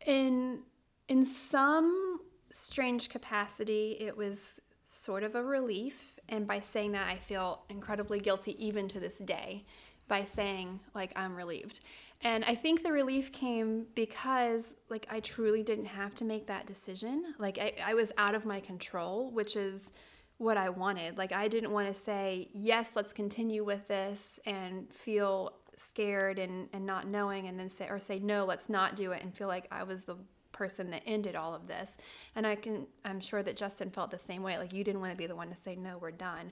in 0.06 0.60
in 1.08 1.26
some 1.26 2.20
strange 2.50 3.10
capacity, 3.10 3.98
it 4.00 4.18
was 4.18 4.60
sort 4.88 5.22
of 5.22 5.36
a 5.36 5.44
relief, 5.44 6.18
and 6.28 6.48
by 6.48 6.60
saying 6.60 6.94
that, 6.94 7.08
I 7.08 7.18
feel 7.18 7.62
incredibly 7.70 8.20
guilty 8.20 8.56
even 8.66 8.88
to 8.90 9.00
this 9.00 9.18
day. 9.18 9.66
By 10.08 10.24
saying 10.24 10.80
like 10.96 11.12
I'm 11.16 11.36
relieved, 11.36 11.82
And 12.24 12.44
I 12.46 12.56
think 12.56 12.84
the 12.84 12.92
relief 12.92 13.32
came 13.32 13.86
because, 13.94 14.64
like, 14.90 15.06
I 15.10 15.20
truly 15.20 15.62
didn't 15.62 15.86
have 15.86 16.16
to 16.16 16.26
make 16.26 16.48
that 16.48 16.66
decision. 16.66 17.36
Like, 17.38 17.60
I, 17.60 17.74
I 17.86 17.94
was 17.94 18.12
out 18.18 18.34
of 18.34 18.44
my 18.44 18.60
control, 18.60 19.30
which 19.32 19.56
is 19.56 19.92
what 20.38 20.58
I 20.58 20.70
wanted. 20.70 21.18
Like, 21.18 21.32
I 21.32 21.48
didn't 21.48 21.72
want 21.72 21.88
to 21.88 21.94
say, 21.94 22.50
yes, 22.54 22.94
let's 22.96 23.14
continue 23.14 23.64
with 23.64 23.88
this 23.88 24.40
and 24.46 24.92
feel 24.92 25.54
scared 25.76 26.40
and, 26.40 26.70
and 26.74 26.86
not 26.88 27.08
knowing, 27.08 27.48
and 27.48 27.60
then 27.60 27.70
say, 27.70 27.88
or 27.88 28.00
say, 28.00 28.18
no, 28.18 28.46
let's 28.46 28.68
not 28.68 28.96
do 28.96 29.12
it 29.12 29.22
and 29.22 29.36
feel 29.36 29.48
like 29.48 29.68
I 29.72 29.84
was 29.84 30.04
the 30.04 30.18
person 30.52 30.90
that 30.90 31.04
ended 31.06 31.36
all 31.36 31.54
of 31.54 31.68
this. 31.68 31.98
And 32.36 32.48
I 32.48 32.56
can, 32.56 32.88
I'm 33.06 33.20
sure 33.20 33.44
that 33.44 33.56
Justin 33.56 33.92
felt 33.92 34.10
the 34.10 34.18
same 34.18 34.42
way. 34.42 34.58
Like, 34.58 34.74
you 34.74 34.84
didn't 34.84 35.02
want 35.02 35.12
to 35.14 35.18
be 35.18 35.28
the 35.28 35.36
one 35.36 35.50
to 35.50 35.56
say, 35.56 35.76
no, 35.76 36.00
we're 36.00 36.12
done. 36.12 36.52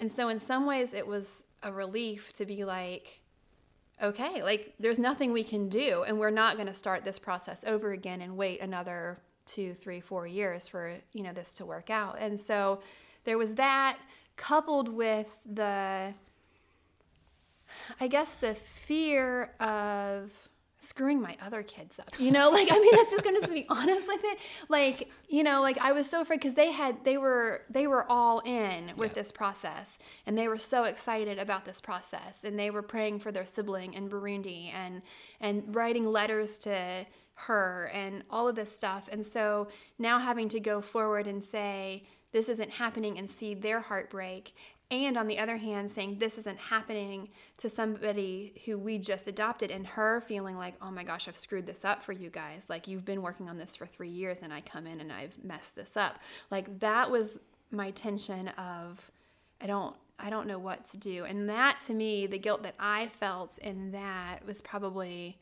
And 0.00 0.10
so, 0.10 0.28
in 0.28 0.40
some 0.40 0.64
ways, 0.66 0.94
it 0.94 1.06
was 1.06 1.44
a 1.62 1.70
relief 1.70 2.32
to 2.34 2.46
be 2.46 2.64
like, 2.64 3.20
okay, 4.02 4.42
like 4.42 4.74
there's 4.78 4.98
nothing 4.98 5.32
we 5.32 5.44
can 5.44 5.68
do, 5.68 6.04
and 6.06 6.18
we're 6.18 6.30
not 6.30 6.56
going 6.56 6.66
to 6.66 6.74
start 6.74 7.04
this 7.04 7.18
process 7.18 7.64
over 7.66 7.92
again 7.92 8.20
and 8.20 8.36
wait 8.36 8.60
another 8.60 9.18
two, 9.46 9.74
three, 9.74 10.00
four 10.00 10.26
years 10.26 10.68
for 10.68 10.94
you 11.12 11.22
know 11.22 11.32
this 11.32 11.52
to 11.54 11.66
work 11.66 11.90
out. 11.90 12.16
And 12.18 12.40
so 12.40 12.80
there 13.24 13.38
was 13.38 13.54
that 13.54 13.98
coupled 14.36 14.88
with 14.88 15.36
the, 15.46 16.12
I 18.00 18.08
guess 18.08 18.34
the 18.34 18.54
fear 18.54 19.52
of 19.60 20.32
screwing 20.84 21.20
my 21.20 21.36
other 21.44 21.62
kids 21.62 21.98
up. 21.98 22.10
You 22.18 22.30
know, 22.30 22.50
like 22.50 22.68
I 22.70 22.78
mean, 22.78 22.94
that's 22.94 23.10
just 23.10 23.24
going 23.24 23.40
to 23.40 23.48
be 23.48 23.66
honest 23.70 24.06
with 24.06 24.20
it. 24.24 24.38
Like 24.68 25.10
you 25.28 25.42
know, 25.42 25.60
like 25.62 25.78
I 25.78 25.92
was 25.92 26.08
so 26.08 26.20
afraid 26.20 26.40
because 26.40 26.54
they 26.54 26.70
had 26.70 27.04
they 27.04 27.16
were 27.16 27.62
they 27.70 27.86
were 27.86 28.04
all 28.10 28.40
in 28.40 28.92
with 28.96 29.10
yeah. 29.10 29.22
this 29.22 29.32
process, 29.32 29.90
and 30.26 30.36
they 30.36 30.48
were 30.48 30.58
so 30.58 30.84
excited 30.84 31.38
about 31.38 31.64
this 31.64 31.80
process, 31.80 32.44
and 32.44 32.58
they 32.58 32.70
were 32.70 32.82
praying 32.82 33.20
for 33.20 33.32
their 33.32 33.46
sibling 33.46 33.94
in 33.94 34.08
Burundi, 34.08 34.72
and 34.72 35.02
and 35.40 35.74
writing 35.74 36.04
letters 36.04 36.58
to 36.58 37.06
her, 37.34 37.90
and 37.92 38.22
all 38.30 38.48
of 38.48 38.54
this 38.54 38.74
stuff. 38.74 39.08
And 39.10 39.26
so 39.26 39.68
now 39.98 40.18
having 40.18 40.48
to 40.50 40.60
go 40.60 40.80
forward 40.80 41.26
and 41.26 41.42
say 41.42 42.04
this 42.34 42.48
isn't 42.48 42.70
happening 42.72 43.16
and 43.16 43.30
see 43.30 43.54
their 43.54 43.80
heartbreak 43.80 44.54
and 44.90 45.16
on 45.16 45.26
the 45.26 45.38
other 45.38 45.56
hand 45.56 45.90
saying 45.90 46.18
this 46.18 46.38
isn't 46.38 46.58
happening 46.58 47.28
to 47.58 47.70
somebody 47.70 48.52
who 48.64 48.78
we 48.78 48.98
just 48.98 49.26
adopted 49.26 49.70
and 49.70 49.86
her 49.86 50.20
feeling 50.20 50.56
like 50.56 50.74
oh 50.82 50.90
my 50.90 51.02
gosh 51.02 51.26
i've 51.26 51.36
screwed 51.36 51.66
this 51.66 51.84
up 51.84 52.02
for 52.02 52.12
you 52.12 52.30
guys. 52.30 52.64
Like 52.68 52.86
you've 52.86 53.04
been 53.04 53.22
working 53.22 53.48
on 53.48 53.56
this 53.56 53.76
for 53.76 53.86
three 53.86 54.08
years 54.08 54.40
and 54.42 54.52
i 54.52 54.60
come 54.60 54.86
in 54.86 55.00
and 55.00 55.12
i've 55.12 55.42
messed 55.42 55.74
this 55.74 55.96
up. 55.96 56.18
Like 56.50 56.80
that 56.80 57.10
was 57.10 57.38
my 57.70 57.90
tension 57.90 58.48
of 58.48 59.10
i 59.60 59.66
don't 59.66 59.96
i 60.18 60.30
don't 60.30 60.46
know 60.46 60.58
what 60.58 60.84
to 60.86 60.96
do. 60.96 61.24
And 61.24 61.48
that 61.48 61.80
to 61.86 61.94
me 61.94 62.26
the 62.26 62.38
guilt 62.38 62.62
that 62.62 62.74
i 62.78 63.08
felt 63.20 63.58
in 63.58 63.92
that 63.92 64.40
was 64.46 64.60
probably 64.60 65.38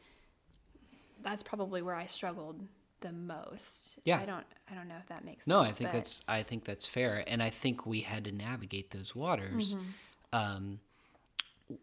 that's 1.22 1.42
probably 1.42 1.82
where 1.82 1.94
i 1.94 2.06
struggled 2.06 2.60
the 3.02 3.12
most. 3.12 3.98
Yeah. 4.04 4.18
I 4.18 4.24
don't 4.24 4.44
I 4.70 4.74
don't 4.74 4.88
know 4.88 4.96
if 4.98 5.06
that 5.08 5.24
makes 5.24 5.46
no, 5.46 5.62
sense. 5.64 5.80
No, 5.80 5.86
I 5.86 5.90
think 5.90 5.92
that's 5.92 6.22
I 6.28 6.42
think 6.42 6.64
that's 6.64 6.86
fair. 6.86 7.22
And 7.26 7.42
I 7.42 7.50
think 7.50 7.84
we 7.86 8.00
had 8.00 8.24
to 8.24 8.32
navigate 8.32 8.90
those 8.90 9.14
waters. 9.14 9.74
Mm-hmm. 9.74 9.84
Um, 10.32 10.80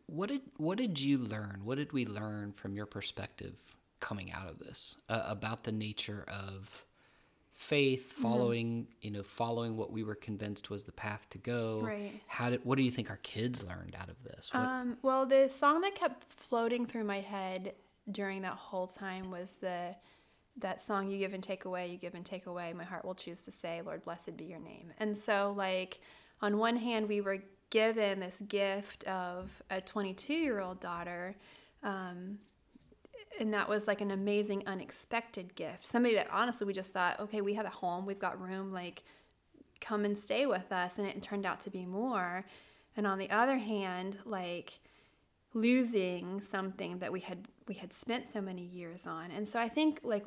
what 0.08 0.30
did 0.30 0.42
what 0.58 0.78
did 0.78 1.00
you 1.00 1.18
learn? 1.18 1.62
What 1.64 1.78
did 1.78 1.94
we 1.94 2.06
learn 2.06 2.54
from 2.54 2.76
your 2.76 2.86
perspective 2.86 3.56
coming 4.00 4.32
out 4.32 4.48
of 4.48 4.60
this 4.60 4.96
uh, 5.10 5.24
about 5.26 5.64
the 5.64 5.72
nature 5.72 6.26
of 6.28 6.86
faith, 7.54 8.12
mm-hmm. 8.14 8.22
following 8.22 8.68
mm-hmm. 8.68 8.92
you 9.02 9.12
know 9.12 9.24
following 9.24 9.78
what 9.78 9.92
we 9.92 10.04
were 10.04 10.16
convinced 10.16 10.70
was 10.70 10.86
the 10.86 10.92
path 10.92 11.30
to 11.32 11.38
go? 11.38 11.82
Right. 11.84 12.22
How 12.28 12.50
did 12.50 12.64
what 12.64 12.78
do 12.78 12.84
you 12.84 12.92
think 12.92 13.10
our 13.10 13.20
kids 13.24 13.64
learned 13.64 13.96
out 14.00 14.10
of 14.10 14.24
this? 14.24 14.50
What, 14.54 14.64
um, 14.64 14.98
well, 15.02 15.26
the 15.26 15.50
song 15.50 15.82
that 15.82 15.96
kept 15.96 16.24
floating 16.32 16.86
through 16.86 17.04
my 17.04 17.20
head 17.20 17.74
during 18.12 18.42
that 18.42 18.54
whole 18.54 18.88
time 18.88 19.30
was 19.30 19.58
the 19.62 19.96
that 20.58 20.82
song 20.82 21.10
you 21.10 21.18
give 21.18 21.34
and 21.34 21.44
take 21.44 21.66
away 21.66 21.88
you 21.88 21.98
give 21.98 22.16
and 22.16 22.26
take 22.26 22.46
away 22.46 22.74
my 22.74 22.84
heart 22.84 23.06
will 23.06 23.16
choose 23.16 23.44
to 23.44 23.52
say 23.52 23.82
lord 23.86 24.04
blessed 24.04 24.36
be 24.38 24.46
your 24.46 24.60
name. 24.60 24.92
And 24.98 25.18
so 25.18 25.54
like 25.56 26.00
on 26.42 26.58
one 26.58 26.78
hand 26.78 27.08
we 27.08 27.22
were 27.22 27.40
given 27.70 28.20
this 28.20 28.42
gift 28.48 29.04
of 29.06 29.62
a 29.70 29.80
22 29.80 30.34
year 30.34 30.60
old 30.60 30.80
daughter 30.80 31.36
um, 31.84 32.40
and 33.40 33.54
that 33.54 33.70
was 33.70 33.88
like 33.88 34.02
an 34.02 34.12
amazing 34.12 34.64
unexpected 34.68 35.56
gift. 35.56 35.86
Somebody 35.86 36.16
that 36.16 36.28
honestly 36.32 36.68
we 36.68 36.74
just 36.74 36.94
thought 36.94 37.20
okay 37.20 37.42
we 37.42 37.54
have 37.54 37.66
a 37.66 37.70
home 37.70 38.06
we've 38.06 38.20
got 38.20 38.42
room 38.42 38.72
like 38.72 39.04
come 39.80 40.04
and 40.04 40.18
stay 40.18 40.46
with 40.46 40.72
us 40.72 40.98
and 40.98 41.08
it 41.08 41.22
turned 41.22 41.46
out 41.46 41.60
to 41.62 41.70
be 41.70 41.86
more. 41.86 42.46
And 42.98 43.08
on 43.08 43.18
the 43.18 43.30
other 43.30 43.58
hand 43.58 44.18
like 44.26 44.80
losing 45.54 46.42
something 46.42 47.00
that 47.00 47.12
we 47.12 47.22
had 47.22 47.48
we 47.68 47.76
had 47.76 47.94
spent 47.94 48.30
so 48.30 48.42
many 48.42 48.64
years 48.64 49.08
on. 49.08 49.32
And 49.32 49.48
so 49.48 49.60
i 49.60 49.70
think 49.70 50.02
like 50.04 50.26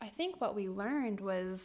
I 0.00 0.08
think 0.08 0.40
what 0.40 0.54
we 0.54 0.68
learned 0.68 1.20
was, 1.20 1.60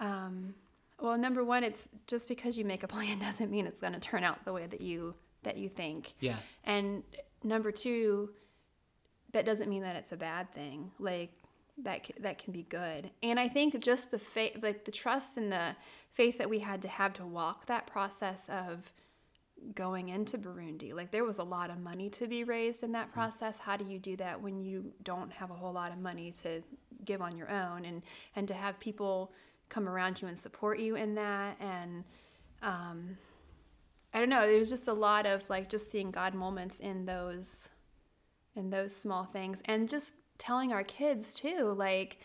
um, 0.00 0.54
well, 1.00 1.16
number 1.18 1.44
one, 1.44 1.64
it's 1.64 1.88
just 2.06 2.28
because 2.28 2.56
you 2.56 2.64
make 2.64 2.82
a 2.82 2.88
plan 2.88 3.18
doesn't 3.20 3.50
mean 3.50 3.66
it's 3.66 3.80
going 3.80 3.92
to 3.92 4.00
turn 4.00 4.24
out 4.24 4.44
the 4.44 4.52
way 4.52 4.66
that 4.66 4.80
you 4.80 5.14
that 5.42 5.58
you 5.58 5.68
think. 5.68 6.14
Yeah. 6.20 6.36
And 6.64 7.02
number 7.42 7.72
two, 7.72 8.30
that 9.32 9.44
doesn't 9.44 9.68
mean 9.68 9.82
that 9.82 9.96
it's 9.96 10.12
a 10.12 10.16
bad 10.16 10.52
thing. 10.54 10.92
Like 10.98 11.32
that 11.82 12.08
that 12.20 12.38
can 12.38 12.52
be 12.52 12.62
good. 12.62 13.10
And 13.22 13.40
I 13.40 13.48
think 13.48 13.78
just 13.80 14.10
the 14.10 14.18
faith, 14.18 14.58
like 14.62 14.84
the 14.84 14.92
trust 14.92 15.36
and 15.36 15.50
the 15.50 15.76
faith 16.12 16.38
that 16.38 16.48
we 16.48 16.60
had 16.60 16.82
to 16.82 16.88
have 16.88 17.14
to 17.14 17.26
walk 17.26 17.66
that 17.66 17.86
process 17.86 18.48
of 18.48 18.92
going 19.74 20.08
into 20.08 20.38
Burundi. 20.38 20.94
Like 20.94 21.10
there 21.10 21.24
was 21.24 21.38
a 21.38 21.44
lot 21.44 21.70
of 21.70 21.78
money 21.78 22.10
to 22.10 22.26
be 22.26 22.44
raised 22.44 22.82
in 22.82 22.92
that 22.92 23.10
mm. 23.10 23.14
process. 23.14 23.58
How 23.58 23.76
do 23.76 23.84
you 23.84 23.98
do 23.98 24.16
that 24.16 24.40
when 24.40 24.60
you 24.60 24.92
don't 25.02 25.32
have 25.32 25.50
a 25.50 25.54
whole 25.54 25.72
lot 25.72 25.92
of 25.92 25.98
money 25.98 26.32
to 26.42 26.62
give 27.04 27.20
on 27.20 27.36
your 27.36 27.50
own 27.50 27.84
and 27.84 28.02
and 28.36 28.48
to 28.48 28.54
have 28.54 28.78
people 28.80 29.32
come 29.68 29.88
around 29.88 30.20
you 30.20 30.28
and 30.28 30.38
support 30.38 30.78
you 30.78 30.96
in 30.96 31.14
that. 31.14 31.56
And 31.60 32.04
um, 32.62 33.16
I 34.12 34.18
don't 34.18 34.28
know, 34.28 34.46
there 34.46 34.58
was 34.58 34.68
just 34.68 34.86
a 34.86 34.92
lot 34.92 35.24
of 35.24 35.48
like 35.48 35.68
just 35.68 35.90
seeing 35.90 36.10
God 36.10 36.34
moments 36.34 36.78
in 36.78 37.06
those 37.06 37.68
in 38.54 38.68
those 38.68 38.94
small 38.94 39.24
things 39.24 39.60
and 39.64 39.88
just 39.88 40.12
telling 40.36 40.72
our 40.72 40.84
kids 40.84 41.32
too 41.32 41.72
like 41.76 42.18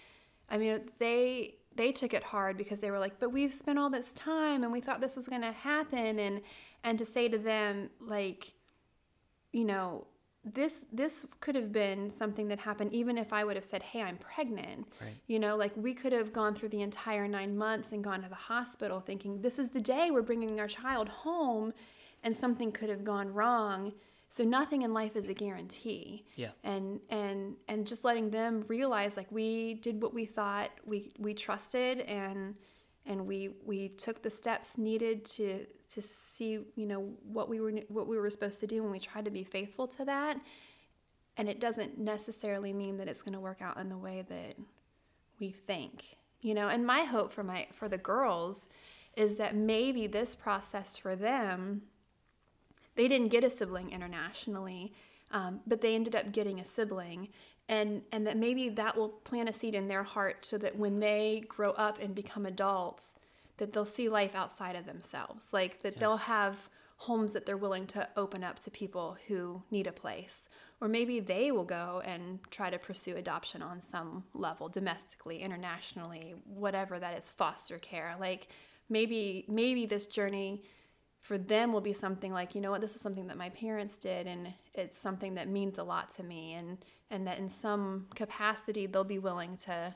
I 0.49 0.57
mean 0.57 0.81
they 0.99 1.55
they 1.75 1.91
took 1.91 2.13
it 2.13 2.23
hard 2.23 2.57
because 2.57 2.79
they 2.79 2.91
were 2.91 2.99
like 2.99 3.19
but 3.19 3.31
we've 3.31 3.53
spent 3.53 3.79
all 3.79 3.89
this 3.89 4.11
time 4.11 4.63
and 4.63 4.71
we 4.73 4.81
thought 4.81 4.99
this 4.99 5.15
was 5.15 5.27
going 5.27 5.43
to 5.43 5.53
happen 5.53 6.19
and 6.19 6.41
and 6.83 6.99
to 6.99 7.05
say 7.05 7.29
to 7.29 7.37
them 7.37 7.89
like 8.01 8.53
you 9.53 9.63
know 9.63 10.07
this 10.53 10.85
this 10.91 11.25
could 11.39 11.55
have 11.55 11.71
been 11.71 12.11
something 12.11 12.47
that 12.47 12.59
happened 12.59 12.93
even 12.93 13.17
if 13.17 13.33
I 13.33 13.43
would 13.43 13.55
have 13.55 13.65
said, 13.65 13.83
"Hey, 13.83 14.01
I'm 14.01 14.17
pregnant." 14.17 14.87
Right. 15.01 15.15
You 15.27 15.39
know, 15.39 15.55
like 15.55 15.73
we 15.75 15.93
could 15.93 16.13
have 16.13 16.33
gone 16.33 16.55
through 16.55 16.69
the 16.69 16.81
entire 16.81 17.27
9 17.27 17.57
months 17.57 17.91
and 17.91 18.03
gone 18.03 18.21
to 18.23 18.29
the 18.29 18.35
hospital 18.35 18.99
thinking, 18.99 19.41
"This 19.41 19.59
is 19.59 19.69
the 19.69 19.81
day 19.81 20.11
we're 20.11 20.21
bringing 20.21 20.59
our 20.59 20.67
child 20.67 21.09
home," 21.09 21.73
and 22.23 22.35
something 22.35 22.71
could 22.71 22.89
have 22.89 23.03
gone 23.03 23.33
wrong. 23.33 23.93
So 24.29 24.43
nothing 24.43 24.81
in 24.81 24.93
life 24.93 25.15
is 25.15 25.29
a 25.29 25.33
guarantee. 25.33 26.25
Yeah. 26.35 26.51
And 26.63 26.99
and 27.09 27.55
and 27.67 27.87
just 27.87 28.03
letting 28.03 28.31
them 28.31 28.65
realize 28.67 29.15
like 29.15 29.31
we 29.31 29.75
did 29.75 30.01
what 30.01 30.13
we 30.13 30.25
thought 30.25 30.71
we 30.85 31.11
we 31.17 31.33
trusted 31.33 32.01
and 32.01 32.55
and 33.07 33.25
we 33.25 33.49
we 33.65 33.89
took 33.89 34.21
the 34.21 34.29
steps 34.29 34.77
needed 34.77 35.25
to 35.25 35.65
to 35.89 36.01
see 36.01 36.59
you 36.75 36.85
know 36.85 37.09
what 37.23 37.49
we 37.49 37.59
were 37.59 37.71
what 37.87 38.07
we 38.07 38.17
were 38.17 38.29
supposed 38.29 38.59
to 38.59 38.67
do 38.67 38.83
and 38.83 38.91
we 38.91 38.99
tried 38.99 39.25
to 39.25 39.31
be 39.31 39.43
faithful 39.43 39.87
to 39.87 40.05
that. 40.05 40.39
And 41.37 41.47
it 41.47 41.59
doesn't 41.59 41.99
necessarily 41.99 42.73
mean 42.73 42.97
that 42.97 43.07
it's 43.07 43.21
going 43.21 43.33
to 43.33 43.39
work 43.39 43.61
out 43.61 43.77
in 43.77 43.89
the 43.89 43.97
way 43.97 44.25
that 44.27 44.55
we 45.39 45.51
think 45.51 46.17
you 46.41 46.53
know? 46.53 46.69
And 46.69 46.85
my 46.85 47.03
hope 47.03 47.31
for 47.31 47.43
my 47.43 47.67
for 47.73 47.89
the 47.89 47.97
girls 47.97 48.67
is 49.15 49.37
that 49.37 49.55
maybe 49.55 50.07
this 50.07 50.35
process 50.35 50.97
for 50.97 51.15
them 51.15 51.83
they 52.95 53.07
didn't 53.07 53.29
get 53.29 53.43
a 53.43 53.49
sibling 53.49 53.91
internationally 53.91 54.93
um, 55.31 55.59
but 55.67 55.81
they 55.81 55.95
ended 55.95 56.15
up 56.15 56.31
getting 56.31 56.59
a 56.59 56.65
sibling 56.65 57.29
and 57.69 58.01
and 58.11 58.25
that 58.25 58.37
maybe 58.37 58.69
that 58.69 58.95
will 58.95 59.09
plant 59.09 59.49
a 59.49 59.53
seed 59.53 59.75
in 59.75 59.87
their 59.87 60.03
heart 60.03 60.45
so 60.45 60.57
that 60.57 60.77
when 60.77 60.99
they 60.99 61.43
grow 61.47 61.71
up 61.71 62.01
and 62.01 62.15
become 62.15 62.45
adults 62.45 63.13
that 63.57 63.73
they'll 63.73 63.85
see 63.85 64.07
life 64.09 64.35
outside 64.35 64.75
of 64.75 64.85
themselves. 64.85 65.51
Like 65.51 65.81
that 65.81 65.93
yeah. 65.93 65.99
they'll 65.99 66.17
have 66.17 66.69
homes 66.97 67.33
that 67.33 67.45
they're 67.45 67.57
willing 67.57 67.85
to 67.87 68.07
open 68.15 68.43
up 68.43 68.59
to 68.59 68.71
people 68.71 69.17
who 69.27 69.61
need 69.69 69.87
a 69.87 69.91
place. 69.91 70.49
Or 70.79 70.87
maybe 70.87 71.19
they 71.19 71.51
will 71.51 71.65
go 71.65 72.01
and 72.05 72.39
try 72.51 72.69
to 72.69 72.77
pursue 72.77 73.15
adoption 73.15 73.61
on 73.61 73.81
some 73.81 74.23
level 74.33 74.69
domestically 74.69 75.41
internationally 75.41 76.35
whatever 76.45 76.99
that 76.99 77.17
is 77.17 77.31
foster 77.31 77.79
care. 77.79 78.15
Like 78.19 78.47
maybe 78.89 79.45
maybe 79.47 79.85
this 79.85 80.05
journey 80.05 80.63
for 81.21 81.37
them 81.37 81.73
will 81.73 81.81
be 81.81 81.93
something 81.93 82.31
like 82.31 82.53
you 82.53 82.61
know 82.61 82.71
what? 82.71 82.81
This 82.81 82.95
is 82.95 83.01
something 83.01 83.27
that 83.27 83.37
my 83.37 83.49
parents 83.49 83.97
did 83.97 84.27
and 84.27 84.53
it's 84.75 84.99
something 84.99 85.35
that 85.35 85.47
means 85.47 85.79
a 85.79 85.83
lot 85.83 86.11
to 86.11 86.23
me 86.23 86.53
and 86.53 86.77
and 87.09 87.27
that 87.27 87.37
in 87.37 87.49
some 87.49 88.07
capacity 88.15 88.85
they'll 88.85 89.03
be 89.03 89.19
willing 89.19 89.57
to 89.57 89.93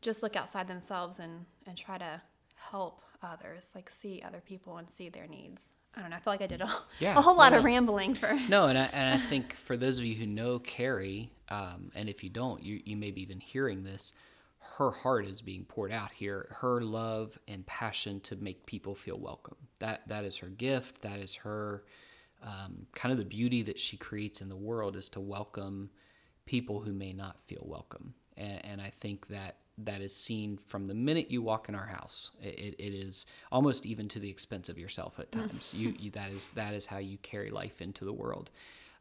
just 0.00 0.22
look 0.22 0.36
outside 0.36 0.68
themselves 0.68 1.18
and 1.18 1.46
and 1.66 1.76
try 1.76 1.98
to 1.98 2.20
help 2.54 3.02
others 3.22 3.70
like 3.74 3.90
see 3.90 4.22
other 4.24 4.40
people 4.44 4.76
and 4.76 4.90
see 4.90 5.08
their 5.08 5.26
needs 5.26 5.62
I 5.96 6.02
don't 6.02 6.10
know. 6.10 6.16
I 6.16 6.20
feel 6.20 6.32
like 6.32 6.42
I 6.42 6.46
did 6.46 6.60
a, 6.60 6.70
Yeah, 7.00 7.14
a 7.18 7.20
whole 7.20 7.36
lot 7.36 7.52
of 7.52 7.64
rambling 7.64 8.14
for. 8.14 8.38
No, 8.48 8.68
and 8.68 8.78
I, 8.78 8.84
and 8.92 9.14
I 9.14 9.18
think 9.26 9.54
for 9.54 9.76
those 9.76 9.98
of 9.98 10.04
you 10.04 10.14
who 10.14 10.26
know 10.26 10.60
Carrie, 10.60 11.32
um, 11.48 11.90
and 11.96 12.08
if 12.08 12.22
you 12.22 12.30
don't, 12.30 12.62
you, 12.62 12.80
you 12.84 12.96
may 12.96 13.10
be 13.10 13.22
even 13.22 13.40
hearing 13.40 13.82
this, 13.82 14.12
her 14.76 14.92
heart 14.92 15.26
is 15.26 15.42
being 15.42 15.64
poured 15.64 15.90
out 15.90 16.12
here. 16.12 16.54
Her 16.60 16.80
love 16.80 17.38
and 17.48 17.66
passion 17.66 18.20
to 18.20 18.36
make 18.36 18.66
people 18.66 18.94
feel 18.94 19.18
welcome. 19.18 19.56
That 19.80 20.06
that 20.08 20.24
is 20.24 20.38
her 20.38 20.48
gift. 20.48 21.02
That 21.02 21.18
is 21.18 21.34
her 21.36 21.84
um, 22.42 22.86
kind 22.94 23.12
of 23.12 23.18
the 23.18 23.24
beauty 23.24 23.62
that 23.62 23.78
she 23.78 23.96
creates 23.96 24.40
in 24.40 24.48
the 24.48 24.56
world 24.56 24.96
is 24.96 25.08
to 25.10 25.20
welcome 25.20 25.90
people 26.46 26.80
who 26.80 26.92
may 26.92 27.12
not 27.12 27.36
feel 27.46 27.64
welcome. 27.64 28.14
And, 28.36 28.64
and 28.64 28.80
I 28.80 28.90
think 28.90 29.28
that 29.28 29.56
that 29.78 30.00
is 30.02 30.14
seen 30.14 30.58
from 30.58 30.86
the 30.86 30.94
minute 30.94 31.30
you 31.30 31.42
walk 31.42 31.68
in 31.68 31.74
our 31.74 31.86
house. 31.86 32.30
It, 32.42 32.76
it 32.78 32.94
is 32.94 33.26
almost 33.50 33.86
even 33.86 34.08
to 34.08 34.18
the 34.18 34.28
expense 34.28 34.68
of 34.68 34.78
yourself 34.78 35.18
at 35.18 35.32
times. 35.32 35.72
you, 35.74 35.94
you 35.98 36.10
that 36.12 36.30
is 36.30 36.48
that 36.54 36.74
is 36.74 36.86
how 36.86 36.98
you 36.98 37.18
carry 37.18 37.50
life 37.50 37.80
into 37.80 38.04
the 38.04 38.12
world. 38.12 38.50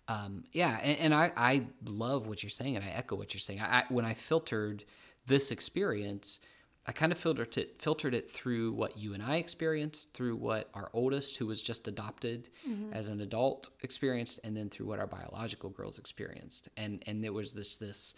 Um, 0.08 0.44
yeah, 0.54 0.80
and, 0.82 1.00
and 1.00 1.14
I, 1.14 1.32
I 1.38 1.66
love 1.86 2.28
what 2.28 2.42
you're 2.42 2.50
saying, 2.50 2.76
and 2.76 2.84
I 2.84 2.90
echo 2.90 3.16
what 3.16 3.34
you're 3.34 3.40
saying. 3.40 3.60
I, 3.60 3.80
I, 3.80 3.84
when 3.90 4.06
I 4.06 4.16
filtered 4.16 4.84
this 5.28 5.52
experience, 5.52 6.40
I 6.86 6.91
kind 6.91 7.11
of 7.11 7.19
filtered 7.19 7.57
it, 7.57 7.80
filtered 7.80 8.15
it 8.15 8.30
through 8.30 8.71
what 8.71 8.97
you 8.97 9.13
and 9.13 9.21
I 9.21 9.36
experienced, 9.36 10.13
through 10.13 10.38
what 10.38 10.69
our 10.73 10.89
oldest, 10.93 11.38
who 11.38 11.45
was 11.45 11.61
just 11.61 11.88
adopted 11.88 12.49
mm-hmm. 12.67 12.93
as 12.93 13.09
an 13.09 13.21
adult, 13.21 13.69
experienced, 13.82 14.39
and 14.43 14.57
then 14.57 14.69
through 14.69 14.88
what 14.88 14.99
our 14.99 15.07
biological 15.07 15.69
girls 15.69 15.99
experienced. 15.99 16.69
And 16.77 17.03
and 17.05 17.23
there 17.23 17.34
was 17.34 17.53
this 17.53 17.77
this 17.77 18.13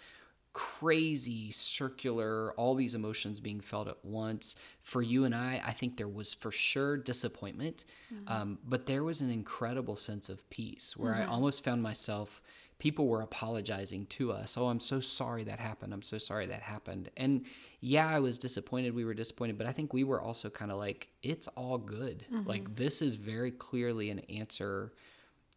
crazy 0.53 1.49
circular 1.49 2.51
all 2.53 2.75
these 2.75 2.93
emotions 2.93 3.39
being 3.39 3.61
felt 3.61 3.87
at 3.87 4.03
once. 4.03 4.55
For 4.81 5.01
you 5.01 5.23
and 5.23 5.33
i 5.33 5.61
i 5.65 5.71
think 5.71 5.95
there 5.95 6.09
was 6.09 6.33
for 6.33 6.51
sure 6.51 6.97
disappointment 6.97 7.85
mm-hmm. 8.13 8.31
um, 8.31 8.59
but 8.67 8.85
there 8.85 9.03
was 9.03 9.21
an 9.21 9.31
incredible 9.31 9.95
sense 9.95 10.27
of 10.27 10.49
peace 10.49 10.97
where 10.97 11.15
i 11.15 11.21
mm-hmm. 11.21 11.31
almost 11.31 11.63
found 11.63 11.81
myself 11.81 12.41
people 12.81 13.05
were 13.07 13.21
apologizing 13.21 14.07
to 14.07 14.31
us. 14.31 14.57
Oh 14.57 14.67
i'm 14.67 14.79
so 14.79 14.99
sorry 14.99 15.43
that 15.43 15.59
happened. 15.59 15.93
I'm 15.93 16.01
so 16.01 16.17
sorry 16.17 16.47
that 16.47 16.63
happened. 16.63 17.09
And 17.15 17.45
yeah 17.79 18.07
i 18.07 18.19
was 18.19 18.37
disappointed. 18.39 18.95
We 18.95 19.05
were 19.05 19.13
disappointed 19.13 19.57
but 19.59 19.67
i 19.67 19.71
think 19.71 19.93
we 19.93 20.03
were 20.03 20.19
also 20.19 20.49
kind 20.49 20.71
of 20.71 20.77
like 20.79 21.07
it's 21.21 21.47
all 21.49 21.77
good. 21.77 22.25
Like 22.45 22.75
this 22.75 23.01
is 23.01 23.15
very 23.15 23.51
clearly 23.51 24.09
an 24.09 24.19
answer 24.41 24.93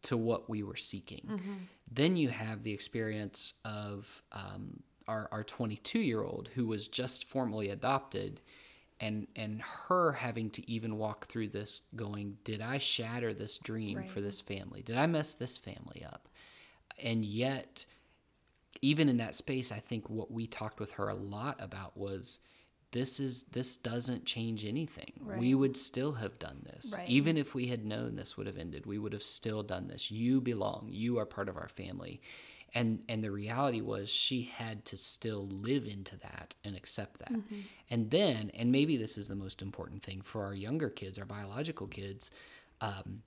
to 0.02 0.18
what 0.18 0.50
we 0.50 0.62
were 0.62 0.76
seeking. 0.76 1.24
Then 1.90 2.16
you 2.16 2.28
have 2.28 2.62
the 2.62 2.72
experience 2.72 3.54
of 3.64 4.22
um, 4.32 4.82
our 5.08 5.28
our 5.32 5.44
22 5.44 5.98
year 6.00 6.22
old 6.22 6.50
who 6.54 6.66
was 6.66 6.88
just 6.88 7.24
formally 7.24 7.70
adopted, 7.70 8.40
and 9.00 9.26
and 9.34 9.62
her 9.62 10.12
having 10.12 10.50
to 10.50 10.70
even 10.70 10.98
walk 10.98 11.26
through 11.26 11.48
this, 11.48 11.82
going, 11.96 12.36
did 12.44 12.60
I 12.60 12.76
shatter 12.78 13.32
this 13.32 13.56
dream 13.56 13.96
for 14.04 14.20
this 14.20 14.40
family? 14.42 14.82
Did 14.82 14.96
I 14.98 15.06
mess 15.06 15.34
this 15.34 15.56
family 15.56 16.04
up? 16.04 16.28
And 17.02 17.24
yet, 17.24 17.86
even 18.82 19.08
in 19.08 19.16
that 19.18 19.34
space, 19.34 19.72
I 19.72 19.78
think 19.78 20.08
what 20.10 20.30
we 20.30 20.46
talked 20.46 20.80
with 20.80 20.92
her 20.92 21.08
a 21.08 21.14
lot 21.14 21.56
about 21.60 21.96
was. 21.96 22.40
This 22.92 23.18
is 23.18 23.42
this 23.50 23.76
doesn't 23.76 24.24
change 24.24 24.64
anything. 24.64 25.14
We 25.36 25.52
would 25.52 25.76
still 25.76 26.12
have 26.12 26.38
done 26.38 26.64
this. 26.64 26.94
Right. 26.96 27.08
Even 27.08 27.36
if 27.36 27.52
we 27.52 27.66
had 27.66 27.84
known 27.84 28.14
this 28.14 28.36
would 28.36 28.46
have 28.46 28.56
ended, 28.56 28.86
we 28.86 29.00
would 29.00 29.12
have 29.12 29.24
still 29.24 29.64
done 29.64 29.88
this. 29.88 30.12
You 30.12 30.40
belong. 30.40 30.90
You 30.92 31.18
are 31.18 31.26
part 31.26 31.48
of 31.48 31.56
our 31.56 31.66
family. 31.66 32.20
And 32.72 33.02
and 33.08 33.24
the 33.24 33.32
reality 33.32 33.80
was 33.80 34.10
she 34.10 34.42
had 34.42 34.84
to 34.84 34.96
still 34.96 35.48
live 35.48 35.86
into 35.86 36.16
that 36.18 36.54
and 36.62 36.76
accept 36.76 37.18
that. 37.18 37.32
Mm-hmm. 37.32 37.60
And 37.90 38.12
then, 38.12 38.52
and 38.54 38.70
maybe 38.70 38.96
this 38.96 39.18
is 39.18 39.26
the 39.26 39.34
most 39.34 39.60
important 39.60 40.04
thing 40.04 40.22
for 40.22 40.44
our 40.44 40.54
younger 40.54 40.88
kids, 40.88 41.18
our 41.18 41.24
biological 41.24 41.88
kids, 41.88 42.30
um, 42.80 43.22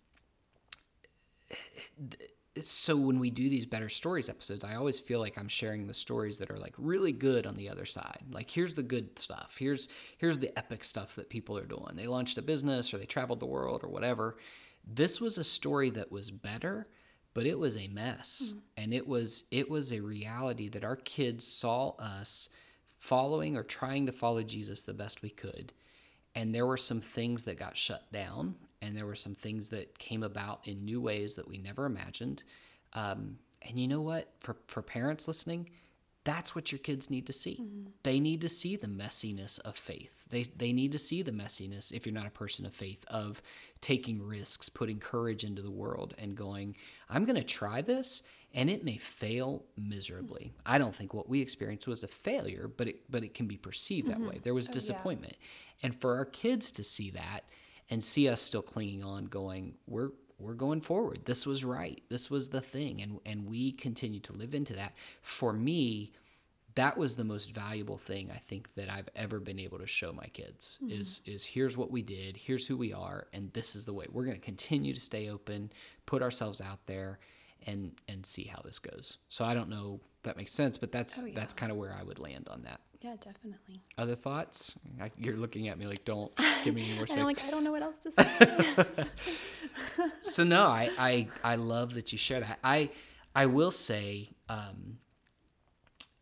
so 2.61 2.95
when 2.95 3.19
we 3.19 3.29
do 3.29 3.49
these 3.49 3.65
better 3.65 3.89
stories 3.89 4.29
episodes 4.29 4.63
i 4.63 4.75
always 4.75 4.99
feel 4.99 5.19
like 5.19 5.37
i'm 5.37 5.47
sharing 5.47 5.87
the 5.87 5.93
stories 5.93 6.37
that 6.37 6.49
are 6.49 6.57
like 6.57 6.73
really 6.77 7.11
good 7.11 7.45
on 7.45 7.55
the 7.55 7.69
other 7.69 7.85
side. 7.85 8.23
Like 8.31 8.49
here's 8.49 8.75
the 8.75 8.83
good 8.83 9.17
stuff. 9.19 9.57
Here's 9.59 9.89
here's 10.17 10.39
the 10.39 10.57
epic 10.57 10.83
stuff 10.83 11.15
that 11.15 11.29
people 11.29 11.57
are 11.57 11.65
doing. 11.65 11.93
They 11.95 12.07
launched 12.07 12.37
a 12.37 12.41
business 12.41 12.93
or 12.93 12.97
they 12.97 13.05
traveled 13.05 13.39
the 13.39 13.45
world 13.45 13.83
or 13.83 13.89
whatever. 13.89 14.37
This 14.85 15.19
was 15.19 15.37
a 15.37 15.43
story 15.43 15.89
that 15.91 16.11
was 16.11 16.31
better 16.31 16.87
but 17.33 17.45
it 17.45 17.59
was 17.59 17.77
a 17.77 17.87
mess. 17.89 18.45
Mm-hmm. 18.47 18.59
And 18.77 18.93
it 18.95 19.07
was 19.07 19.43
it 19.51 19.69
was 19.69 19.91
a 19.91 19.99
reality 19.99 20.69
that 20.69 20.83
our 20.83 20.95
kids 20.95 21.45
saw 21.45 21.89
us 21.99 22.49
following 22.97 23.55
or 23.55 23.63
trying 23.63 24.07
to 24.07 24.11
follow 24.11 24.41
jesus 24.41 24.83
the 24.83 24.93
best 24.93 25.21
we 25.21 25.29
could. 25.29 25.73
And 26.33 26.53
there 26.53 26.65
were 26.65 26.77
some 26.77 27.01
things 27.01 27.43
that 27.45 27.59
got 27.59 27.77
shut 27.77 28.11
down 28.11 28.55
and 28.81 28.95
there 28.95 29.05
were 29.05 29.15
some 29.15 29.35
things 29.35 29.69
that 29.69 29.99
came 29.99 30.23
about 30.23 30.67
in 30.67 30.85
new 30.85 31.01
ways 31.01 31.35
that 31.35 31.47
we 31.47 31.57
never 31.57 31.85
imagined. 31.85 32.43
Um, 32.93 33.37
and 33.61 33.79
you 33.79 33.87
know 33.87 34.01
what? 34.01 34.33
For, 34.39 34.55
for 34.67 34.81
parents 34.81 35.27
listening 35.27 35.69
that's 36.27 36.53
what 36.53 36.73
your 36.73 36.79
kids 36.79 37.09
need 37.09 37.25
to 37.25 37.31
see. 37.31 37.57
Mm-hmm. 37.61 37.91
They 38.03 38.19
need 38.19 38.41
to 38.41 38.49
see 38.49 38.75
the 38.75 38.87
messiness 38.87 39.61
of 39.61 39.77
faith. 39.77 40.25
They, 40.29 40.43
they 40.43 40.73
need 40.73 40.91
to 40.91 40.99
see 40.99 41.21
the 41.21 41.31
messiness 41.31 41.93
if 41.93 42.05
you're 42.05 42.13
not 42.13 42.27
a 42.27 42.31
person 42.31 42.65
of 42.65 42.75
faith 42.75 43.05
of 43.07 43.41
taking 43.79 44.21
risks 44.21 44.67
putting 44.67 44.99
courage 44.99 45.45
into 45.45 45.61
the 45.61 45.71
world 45.71 46.15
and 46.17 46.35
going 46.35 46.75
i'm 47.09 47.25
going 47.25 47.35
to 47.35 47.43
try 47.43 47.81
this 47.81 48.23
and 48.53 48.69
it 48.69 48.83
may 48.83 48.97
fail 48.97 49.65
miserably. 49.77 50.51
Mm-hmm. 50.51 50.73
I 50.73 50.77
don't 50.77 50.95
think 50.95 51.13
what 51.13 51.29
we 51.29 51.41
experienced 51.41 51.87
was 51.87 52.03
a 52.03 52.07
failure 52.07 52.69
but 52.75 52.87
it 52.87 53.09
but 53.09 53.23
it 53.23 53.33
can 53.33 53.47
be 53.47 53.55
perceived 53.55 54.07
that 54.07 54.17
mm-hmm. 54.17 54.29
way. 54.29 54.39
There 54.43 54.53
was 54.53 54.67
oh, 54.67 54.73
disappointment. 54.73 55.35
And 55.83 55.95
for 55.95 56.15
our 56.15 56.25
kids 56.25 56.71
to 56.73 56.83
see 56.83 57.11
that 57.11 57.41
and 57.89 58.03
see 58.03 58.27
us 58.27 58.41
still 58.41 58.61
clinging 58.61 59.03
on 59.03 59.25
going 59.25 59.75
we're 59.87 60.11
we're 60.39 60.53
going 60.53 60.81
forward 60.81 61.19
this 61.25 61.45
was 61.45 61.65
right 61.65 62.01
this 62.09 62.29
was 62.29 62.49
the 62.49 62.61
thing 62.61 63.01
and 63.01 63.19
and 63.25 63.47
we 63.47 63.71
continue 63.71 64.19
to 64.19 64.33
live 64.33 64.53
into 64.53 64.73
that 64.73 64.93
for 65.21 65.53
me 65.53 66.11
that 66.77 66.95
was 66.95 67.15
the 67.15 67.23
most 67.23 67.51
valuable 67.51 67.97
thing 67.97 68.29
I 68.31 68.37
think 68.37 68.75
that 68.75 68.87
I've 68.87 69.09
ever 69.15 69.39
been 69.39 69.57
able 69.57 69.79
to 69.79 69.87
show 69.87 70.13
my 70.13 70.27
kids 70.27 70.77
mm-hmm. 70.81 70.93
is 70.93 71.21
is 71.25 71.43
here's 71.43 71.75
what 71.75 71.89
we 71.89 72.03
did, 72.03 72.37
here's 72.37 72.67
who 72.67 72.77
we 72.77 72.93
are, 72.93 73.25
and 73.33 73.51
this 73.53 73.75
is 73.75 73.85
the 73.85 73.93
way. 73.93 74.05
We're 74.11 74.25
going 74.25 74.39
to 74.39 74.45
continue 74.45 74.93
to 74.93 74.99
stay 74.99 75.27
open, 75.27 75.71
put 76.05 76.21
ourselves 76.21 76.61
out 76.61 76.85
there 76.85 77.17
and 77.65 77.93
and 78.07 78.23
see 78.23 78.43
how 78.43 78.61
this 78.63 78.77
goes. 78.77 79.17
So 79.27 79.43
I 79.43 79.55
don't 79.55 79.69
know 79.69 80.01
if 80.17 80.21
that 80.21 80.37
makes 80.37 80.51
sense, 80.51 80.77
but 80.77 80.91
that's 80.91 81.19
Oh, 81.19 81.25
yeah. 81.25 81.33
that's 81.33 81.53
kind 81.53 81.71
of 81.71 81.79
where 81.79 81.95
I 81.99 82.03
would 82.03 82.19
land 82.19 82.47
on 82.47 82.61
that. 82.61 82.81
Yeah, 83.01 83.15
definitely. 83.23 83.81
Other 83.97 84.15
thoughts? 84.15 84.73
I, 84.99 85.11
you're 85.17 85.37
looking 85.37 85.67
at 85.67 85.77
me 85.77 85.85
like 85.85 86.03
don't 86.03 86.31
give 86.63 86.73
me 86.73 86.85
any 86.85 86.95
more 86.95 87.07
space. 87.07 87.19
I'm 87.19 87.25
like, 87.25 87.43
I 87.43 87.51
don't 87.51 87.63
know 87.63 87.71
what 87.71 87.83
else 87.83 87.99
to 87.99 88.11
say. 88.11 89.05
so 90.19 90.43
no, 90.43 90.65
I, 90.65 90.89
I 90.97 91.27
I 91.43 91.55
love 91.55 91.93
that 91.93 92.11
you 92.11 92.17
share 92.17 92.39
that. 92.39 92.59
I 92.63 92.89
I 93.35 93.45
will 93.45 93.71
say, 93.71 94.31
um, 94.49 94.97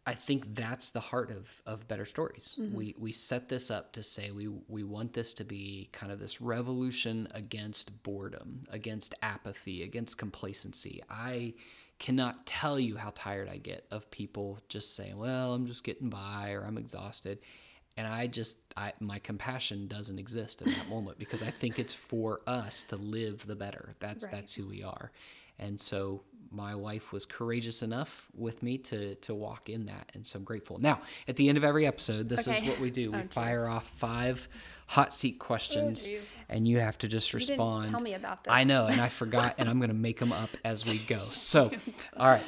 I 0.05 0.13
think 0.15 0.53
that's 0.53 0.91
the 0.91 0.99
heart 0.99 1.32
of 1.32 1.61
of 1.65 1.88
better 1.88 2.05
stories. 2.05 2.59
We 2.73 2.93
we 2.97 3.11
set 3.13 3.47
this 3.47 3.71
up 3.71 3.93
to 3.93 4.03
say 4.03 4.32
we 4.32 4.49
we 4.67 4.84
want 4.84 5.13
this 5.13 5.34
to 5.36 5.45
be 5.45 5.89
kind 5.93 6.11
of 6.11 6.19
this 6.19 6.41
revolution 6.41 7.28
against 7.32 8.03
boredom, 8.03 8.61
against 8.69 9.15
apathy, 9.21 9.82
against 9.82 10.17
complacency. 10.17 11.01
I 11.09 11.53
cannot 11.99 12.45
tell 12.45 12.79
you 12.79 12.97
how 12.97 13.11
tired 13.15 13.47
I 13.49 13.57
get 13.57 13.85
of 13.91 14.09
people 14.11 14.59
just 14.69 14.95
saying, 14.95 15.17
"Well, 15.17 15.53
I'm 15.53 15.65
just 15.67 15.83
getting 15.83 16.09
by," 16.09 16.51
or 16.51 16.63
"I'm 16.65 16.77
exhausted." 16.77 17.39
and 17.97 18.05
I 18.05 18.27
just 18.27 18.57
I 18.75 18.91
my 18.99 19.19
compassion 19.19 19.87
doesn't 19.87 20.19
exist 20.19 20.61
in 20.61 20.69
that 20.69 20.89
moment 20.89 21.17
because 21.17 21.41
I 21.41 21.49
think 21.49 21.79
it's 21.79 21.93
for 21.93 22.41
us 22.45 22.83
to 22.89 22.97
live 22.97 23.47
the 23.47 23.55
better. 23.55 23.93
That's 23.99 24.25
Right. 24.25 24.31
that's 24.33 24.53
who 24.53 24.67
we 24.67 24.83
are. 24.83 25.13
And 25.59 25.79
so 25.79 26.23
my 26.51 26.75
wife 26.75 27.13
was 27.13 27.25
courageous 27.25 27.81
enough 27.81 28.27
with 28.33 28.61
me 28.61 28.77
to 28.79 29.15
to 29.15 29.33
walk 29.33 29.69
in 29.69 29.85
that 29.85 30.11
and 30.13 30.27
so 30.27 30.39
I'm 30.39 30.43
grateful. 30.43 30.77
Now, 30.77 30.99
at 31.29 31.37
the 31.37 31.47
end 31.47 31.57
of 31.57 31.63
every 31.63 31.87
episode, 31.87 32.27
this 32.27 32.45
is 32.49 32.61
what 32.67 32.79
we 32.81 32.91
do. 32.91 33.11
Oh, 33.13 33.17
we 33.17 33.23
Oh, 33.23 33.27
fire 33.29 33.69
off 33.69 33.87
five 33.97 34.49
hot 34.88 35.11
seat 35.13 35.39
questions 35.39 36.07
jeez. 36.07 36.21
and 36.49 36.67
you 36.67 36.79
have 36.79 36.97
to 36.99 37.07
just 37.07 37.33
respond. 37.33 37.89
tell 37.89 37.99
me 37.99 38.13
about 38.13 38.43
this. 38.43 38.51
I 38.53 38.63
know, 38.63 38.86
and 38.88 39.01
I 39.01 39.09
forgot, 39.09 39.55
and 39.57 39.67
I'm 39.69 39.79
going 39.79 39.89
to 39.89 39.95
make 39.95 40.19
them 40.19 40.31
up 40.31 40.49
as 40.63 40.86
we 40.91 40.99
go. 40.99 41.19
So, 41.19 41.71
all 42.17 42.27
right. 42.27 42.43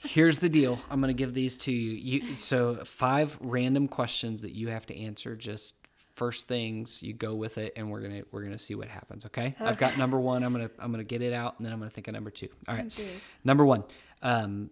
Here's 0.00 0.38
the 0.38 0.48
deal. 0.48 0.78
I'm 0.90 1.00
going 1.00 1.14
to 1.14 1.18
give 1.18 1.34
these 1.34 1.56
to 1.58 1.72
you. 1.72 2.20
you. 2.20 2.36
So, 2.36 2.76
five 2.84 3.36
random 3.40 3.88
questions 3.88 4.42
that 4.42 4.52
you 4.54 4.68
have 4.68 4.86
to 4.86 4.96
answer. 4.96 5.34
Just 5.34 5.76
first 6.14 6.48
things, 6.48 7.02
you 7.02 7.12
go 7.12 7.34
with 7.34 7.58
it, 7.58 7.72
and 7.76 7.90
we're 7.90 8.00
gonna 8.00 8.22
we're 8.32 8.42
gonna 8.42 8.58
see 8.58 8.74
what 8.74 8.88
happens. 8.88 9.26
Okay. 9.26 9.54
I've 9.60 9.76
got 9.78 9.98
number 9.98 10.18
one. 10.18 10.42
I'm 10.44 10.52
gonna 10.52 10.70
I'm 10.78 10.90
gonna 10.92 11.04
get 11.04 11.20
it 11.22 11.32
out, 11.32 11.56
and 11.58 11.66
then 11.66 11.72
I'm 11.72 11.78
gonna 11.80 11.90
think 11.90 12.08
of 12.08 12.14
number 12.14 12.30
two. 12.30 12.48
All 12.68 12.74
right. 12.76 12.88
jeez. 12.88 13.06
number 13.44 13.64
one. 13.66 13.84
Um, 14.22 14.70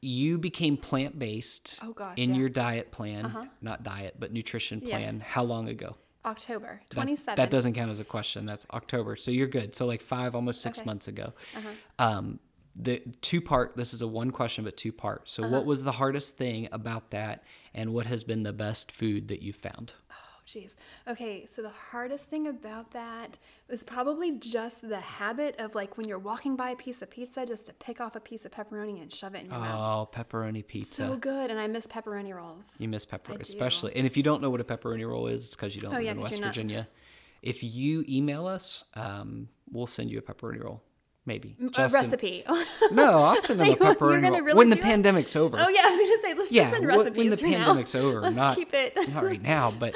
you 0.00 0.38
became 0.38 0.76
plant 0.76 1.18
based 1.18 1.78
Oh, 1.82 1.92
gosh, 1.92 2.14
in 2.16 2.30
yeah. 2.34 2.40
your 2.40 2.48
diet 2.48 2.92
plan, 2.92 3.50
not 3.60 3.82
diet, 3.82 4.14
but 4.18 4.32
nutrition 4.32 4.80
Yeah. 4.84 4.96
plan. 4.96 5.20
How 5.20 5.42
long 5.42 5.68
ago? 5.68 5.96
October 6.28 6.80
That- 6.90 6.94
27. 6.94 7.36
That, 7.36 7.50
doesn't 7.50 7.72
count 7.74 7.90
as 7.90 7.98
a 7.98 8.04
question. 8.04 8.46
That's 8.46 8.66
October. 8.72 9.16
So 9.16 9.30
you're 9.30 9.46
good. 9.48 9.74
So 9.74 9.86
like 9.86 10.00
five, 10.02 10.34
almost 10.34 10.60
six 10.60 10.78
Okay. 10.78 10.86
months 10.86 11.08
ago. 11.08 11.32
Um, 11.98 12.38
the 12.80 13.02
two 13.22 13.40
part. 13.40 13.76
This 13.76 13.92
is 13.92 14.02
a 14.02 14.06
one 14.06 14.30
question, 14.30 14.62
but 14.64 14.76
two 14.76 14.92
part. 14.92 15.28
So 15.28 15.48
what 15.48 15.64
was 15.66 15.82
the 15.82 15.92
hardest 15.92 16.36
thing 16.36 16.68
about 16.70 17.10
that, 17.10 17.42
and 17.74 17.92
what 17.92 18.06
has 18.06 18.22
been 18.22 18.44
the 18.44 18.52
best 18.52 18.92
food 18.92 19.26
that 19.28 19.42
you 19.42 19.52
found? 19.52 19.94
Oh, 20.48 20.58
jeez. 20.58 20.70
Okay, 21.10 21.48
so 21.54 21.62
the 21.62 21.68
hardest 21.90 22.24
thing 22.24 22.46
about 22.46 22.92
that 22.92 23.38
was 23.68 23.84
probably 23.84 24.32
just 24.32 24.88
the 24.88 25.00
habit 25.00 25.56
of 25.58 25.74
like 25.74 25.96
when 25.96 26.08
you're 26.08 26.18
walking 26.18 26.56
by 26.56 26.70
a 26.70 26.76
piece 26.76 27.02
of 27.02 27.10
pizza, 27.10 27.44
just 27.46 27.66
to 27.66 27.72
pick 27.74 28.00
off 28.00 28.16
a 28.16 28.20
piece 28.20 28.44
of 28.44 28.52
pepperoni 28.52 29.00
and 29.02 29.12
shove 29.12 29.34
it 29.34 29.44
in 29.44 29.50
your 29.50 29.58
mouth. 29.58 30.08
Oh, 30.14 30.18
pepperoni 30.18 30.66
pizza. 30.66 30.94
So 31.08 31.16
good, 31.16 31.50
and 31.50 31.58
I 31.60 31.66
miss 31.66 31.86
pepperoni 31.86 32.34
rolls. 32.34 32.68
You 32.78 32.88
miss 32.88 33.04
pepperoni, 33.06 33.40
especially. 33.40 33.94
And 33.96 34.06
if 34.06 34.16
you 34.16 34.22
don't 34.22 34.40
know 34.42 34.50
what 34.50 34.60
a 34.60 34.64
pepperoni 34.64 35.06
roll 35.08 35.26
is, 35.26 35.44
it's 35.44 35.56
because 35.56 35.74
you 35.74 35.80
don't 35.80 35.92
Oh, 35.92 35.96
live 35.96 36.04
yeah, 36.04 36.10
in 36.12 36.20
West 36.20 36.32
you're 36.32 36.40
not- 36.40 36.48
Virginia. 36.48 36.88
If 37.42 37.62
you 37.62 38.04
email 38.08 38.46
us, 38.46 38.84
um, 38.94 39.48
we'll 39.70 39.86
send 39.86 40.10
you 40.10 40.18
a 40.18 40.22
pepperoni 40.22 40.62
roll. 40.62 40.82
Maybe. 41.28 41.56
A 41.64 41.68
Justin- 41.68 42.00
recipe. 42.02 42.44
No, 42.90 43.18
I'll 43.18 43.36
send 43.36 43.60
them 43.60 43.68
a 43.68 43.76
pepperoni 43.76 44.22
roll 44.30 44.40
really 44.40 44.54
when 44.54 44.70
the 44.70 44.76
pandemic's 44.76 45.36
over. 45.36 45.58
Oh 45.60 45.68
yeah, 45.68 45.82
I 45.84 45.90
was 45.90 45.98
gonna 46.00 46.22
say 46.22 46.34
let's 46.34 46.50
yeah, 46.50 46.62
just 46.62 46.74
send 46.74 46.86
recipes 46.86 47.16
when 47.18 47.30
the 47.30 47.36
for 47.36 47.46
now. 47.48 47.58
pandemic's 47.58 47.94
over, 47.94 48.20
Let's 48.22 48.36
not 48.36 48.56
keep 48.56 48.72
it. 48.72 48.96
not 49.12 49.22
right 49.22 49.42
now, 49.56 49.70
but 49.70 49.94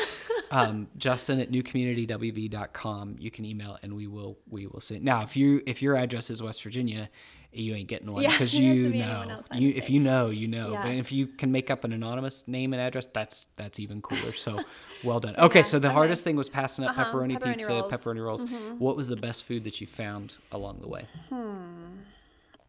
um, 0.51 0.89
Justin 0.99 1.41
at 1.41 1.51
newcommunitywv.com. 1.51 3.17
You 3.19 3.31
can 3.31 3.45
email 3.45 3.79
and 3.83 3.95
we 3.97 4.07
will 4.07 4.39
we 4.49 4.67
will 4.67 4.81
send. 4.81 5.03
Now, 5.05 5.23
if 5.23 5.37
you 5.37 5.63
if 5.67 5.81
your 5.83 5.97
address 5.97 6.31
is 6.31 6.43
West 6.43 6.63
Virginia, 6.63 7.09
you 7.53 7.75
ain't 7.75 7.89
getting 7.89 8.11
one 8.11 8.23
because 8.23 8.39
has 8.53 8.59
you 8.59 8.91
know. 8.91 9.43
You 9.55 9.73
if 9.77 9.91
you 9.91 10.01
know, 10.01 10.31
you 10.31 10.49
know. 10.49 10.73
Yeah. 10.73 10.83
But 10.83 10.93
if 10.93 11.13
you 11.13 11.27
can 11.27 11.53
make 11.53 11.71
up 11.71 11.85
an 11.85 11.93
anonymous 11.93 12.47
name 12.49 12.73
and 12.73 12.81
address, 12.83 13.07
that's 13.07 13.47
that's 13.57 13.79
even 13.79 14.01
cooler. 14.03 14.33
So 14.33 14.61
well 15.05 15.21
done. 15.21 15.37
okay, 15.37 15.59
yeah, 15.61 15.65
so 15.65 15.79
the 15.79 15.89
okay. 15.89 15.95
hardest 15.95 16.25
thing 16.25 16.37
was 16.37 16.49
passing 16.49 16.85
up 16.85 16.97
Uh-huh, 16.97 17.13
pepperoni, 17.13 17.39
pepperoni 17.39 17.55
pizza, 17.57 17.69
rolls. 17.69 17.93
pepperoni 17.93 18.25
rolls. 18.25 18.45
What 18.79 18.97
was 18.97 19.09
the 19.09 19.17
best 19.17 19.45
food 19.45 19.65
that 19.65 19.81
you 19.81 19.87
found 19.87 20.37
along 20.51 20.81
the 20.81 20.89
way? 20.89 21.07
hmm. 21.29 21.99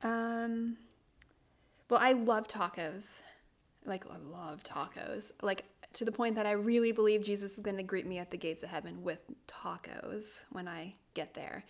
Um, 0.02 0.78
well, 1.90 2.00
I 2.02 2.12
love 2.14 2.48
tacos. 2.48 3.22
Like, 3.86 4.06
I 4.08 4.18
love 4.18 4.64
tacos. 4.64 5.32
Like, 5.42 5.66
to 5.94 6.06
the 6.06 6.12
point 6.12 6.36
that 6.36 6.46
I 6.46 6.52
really 6.52 6.92
believe 6.92 7.24
Jesus 7.24 7.54
is 7.54 7.60
going 7.60 7.78
to 7.78 7.84
greet 7.84 8.06
me 8.06 8.18
at 8.18 8.32
the 8.32 8.38
gates 8.38 8.64
of 8.64 8.70
heaven 8.70 9.04
with 9.04 9.20
tacos 9.48 10.24
when 10.52 10.68
I 10.68 10.96
get 11.14 11.34
there. 11.36 11.64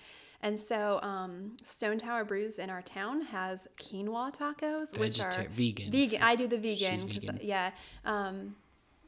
And 0.44 0.60
so, 0.60 1.00
um, 1.02 1.56
Stone 1.64 2.00
Tower 2.00 2.26
Brews 2.26 2.60
in 2.60 2.70
our 2.70 2.82
town 2.82 3.22
has 3.22 3.66
quinoa 3.78 4.36
tacos, 4.36 4.96
which 5.00 5.20
are 5.20 5.48
vegan. 5.50 5.90
Vegan. 5.90 6.22
I 6.22 6.36
do 6.36 6.48
the 6.48 6.58
vegan. 6.58 7.00
Vegan. 7.00 7.40
Yeah. 7.42 7.72
Um, 8.06 8.58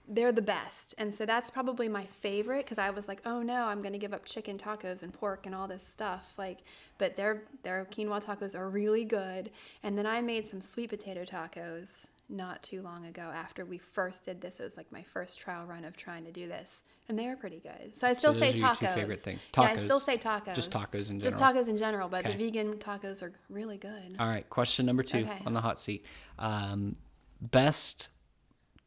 they're 0.08 0.32
the 0.32 0.42
best. 0.42 0.96
And 0.98 1.14
so 1.14 1.26
that's 1.26 1.50
probably 1.50 1.90
my 1.90 2.06
favorite 2.06 2.64
because 2.64 2.78
I 2.78 2.90
was 2.90 3.10
like, 3.10 3.22
oh 3.26 3.42
no, 3.42 3.66
I'm 3.66 3.82
going 3.82 3.94
to 3.94 4.00
give 4.00 4.14
up 4.14 4.24
chicken 4.24 4.58
tacos 4.58 5.04
and 5.04 5.12
pork 5.12 5.46
and 5.46 5.54
all 5.54 5.68
this 5.68 5.86
stuff. 5.88 6.34
Like, 6.38 6.60
but 6.98 7.18
their 7.18 7.44
their 7.64 7.86
quinoa 7.92 8.24
tacos 8.24 8.56
are 8.56 8.70
really 8.70 9.04
good. 9.04 9.52
And 9.84 9.98
then 9.98 10.06
I 10.06 10.22
made 10.22 10.50
some 10.50 10.62
sweet 10.62 10.90
potato 10.90 11.26
tacos 11.26 12.08
not 12.28 12.64
too 12.64 12.82
long 12.82 13.06
ago 13.06 13.32
after 13.34 13.66
we 13.66 13.78
first 13.78 14.24
did 14.24 14.42
this. 14.42 14.60
It 14.60 14.64
was 14.64 14.78
like 14.78 14.92
my 14.92 15.04
first 15.04 15.40
trial 15.40 15.66
run 15.66 15.86
of 15.86 15.96
trying 15.96 16.26
to 16.26 16.32
do 16.32 16.48
this. 16.48 16.82
And 17.08 17.20
they 17.20 17.28
were 17.28 17.36
pretty 17.36 17.60
good. 17.60 17.96
So 17.96 18.08
I 18.08 18.16
still 18.16 18.34
those 18.34 18.40
say 18.40 18.54
are 18.54 18.56
your 18.56 18.68
tacos. 18.70 18.80
two 18.80 18.88
favorite 18.88 19.20
things. 19.22 19.48
Yeah, 19.56 19.64
I 19.64 19.78
still 19.78 20.00
say 20.00 20.18
tacos. 20.18 20.56
Just 20.56 20.72
tacos 20.72 21.12
in 21.12 21.20
general. 21.20 21.22
Just 21.22 21.38
tacos 21.38 21.68
in 21.68 21.78
general, 21.78 22.10
but 22.10 22.26
Okay. 22.26 22.36
the 22.36 22.46
vegan 22.46 22.74
tacos 22.78 23.22
are 23.22 23.32
really 23.50 23.78
good. 23.78 24.16
All 24.18 24.28
right, 24.28 24.50
question 24.50 24.88
number 24.88 25.04
two 25.04 25.20
Okay. 25.20 25.38
on 25.46 25.54
the 25.54 25.62
hot 25.62 25.78
seat. 25.78 26.04
Um, 26.40 26.96
best 27.42 28.10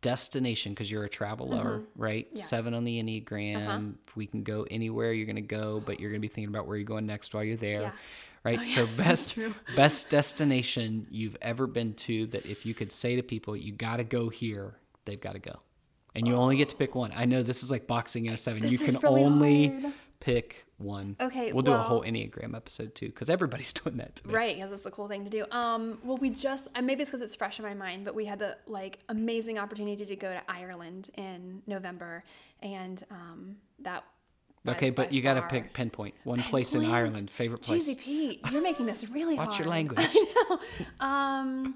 destination 0.01 0.73
because 0.73 0.91
you're 0.91 1.05
a 1.05 1.09
travel 1.09 1.49
lover, 1.49 1.83
right? 1.97 2.27
Mm-hmm. 2.27 2.37
Yes. 2.37 2.53
Uh-huh. 2.53 2.57
Seven 2.59 2.75
on 2.75 2.85
the 2.85 3.03
Enneagram. 3.03 3.95
We 4.15 4.27
can 4.27 4.43
go 4.43 4.67
anywhere 4.71 5.13
you're 5.13 5.27
going 5.27 5.37
to 5.37 5.43
go, 5.43 5.81
but 5.85 6.01
you're 6.01 6.11
going 6.11 6.21
to 6.21 6.29
be 6.29 6.33
thinking 6.33 6.49
about 6.53 6.67
where 6.67 6.77
you're 6.77 6.85
going 6.87 7.07
next 7.07 7.35
while 7.35 7.43
you're 7.45 7.57
there. 7.57 7.81
Yeah. 7.83 7.93
Right. 8.45 8.59
Oh, 8.61 8.63
so 8.63 8.87
best 8.97 9.37
best 9.77 10.11
destination 10.11 11.07
you've 11.11 11.37
ever 11.43 11.67
been 11.67 11.95
to 11.95 12.27
that 12.29 12.47
if 12.47 12.65
you 12.65 12.75
could 12.75 12.93
say 12.93 13.17
to 13.17 13.23
people 13.23 13.57
you 13.57 13.73
got 13.73 13.97
to 13.97 14.05
go 14.05 14.29
here, 14.29 14.77
they've 15.05 15.21
got 15.21 15.33
to 15.33 15.39
go. 15.39 15.61
And 16.15 16.27
you 16.27 16.35
only 16.35 16.57
get 16.57 16.71
to 16.71 16.77
pick 16.77 16.95
one. 16.95 17.13
I 17.15 17.27
know 17.27 17.43
this 17.43 17.63
is 17.63 17.71
like 17.71 17.87
boxing 17.87 18.27
in 18.27 18.33
a 18.33 18.37
seven. 18.37 18.69
you 18.69 18.79
can 18.79 18.99
really 18.99 19.23
only 19.23 19.69
hard. 19.69 19.93
pick 20.21 20.65
one. 20.79 21.17
Okay, 21.21 21.53
We'll 21.53 21.63
do 21.63 21.73
a 21.73 21.79
whole 21.79 22.03
Enneagram 22.03 22.57
episode 22.57 22.95
too 22.95 23.07
because 23.07 23.29
everybody's 23.29 23.73
doing 23.85 23.99
that 23.99 24.17
today. 24.17 24.33
Right, 24.33 24.57
because 24.57 24.73
it's 24.73 24.83
the 24.83 24.91
cool 24.91 25.09
thing 25.09 25.25
to 25.25 25.31
do. 25.31 25.45
Um, 25.51 25.99
well, 26.03 26.17
we 26.17 26.31
just 26.31 26.69
and 26.75 26.87
maybe 26.87 27.03
it's 27.03 27.11
because 27.11 27.25
it's 27.25 27.37
fresh 27.37 27.59
in 27.59 27.65
my 27.65 27.75
mind, 27.75 28.05
but 28.05 28.15
we 28.15 28.25
had 28.25 28.39
the 28.39 28.57
like 28.67 28.99
amazing 29.09 29.59
opportunity 29.59 30.07
to 30.07 30.17
go 30.17 30.33
to 30.33 30.43
Ireland 30.49 31.11
in 31.17 31.63
November, 31.67 32.25
and 32.63 33.05
um, 33.11 33.57
that. 33.81 34.05
Okay, 34.71 34.91
but 34.91 35.13
you 35.13 35.23
got 35.23 35.35
to 35.35 35.43
pick 35.43 35.73
pinpoint 35.73 36.15
one 36.25 36.43
place 36.43 36.75
in 36.75 36.85
Ireland, 36.85 37.31
favorite 37.31 37.63
place. 37.63 37.87
Jeezy 37.89 37.99
Pete, 37.99 38.41
you're 38.53 38.63
making 38.63 38.87
this 38.87 39.09
really 39.09 39.37
hard. 39.37 39.49
Watch 39.49 39.59
your 39.59 39.69
language. 39.69 39.99
I 40.15 40.35
know. 40.49 41.07
Um. 41.07 41.75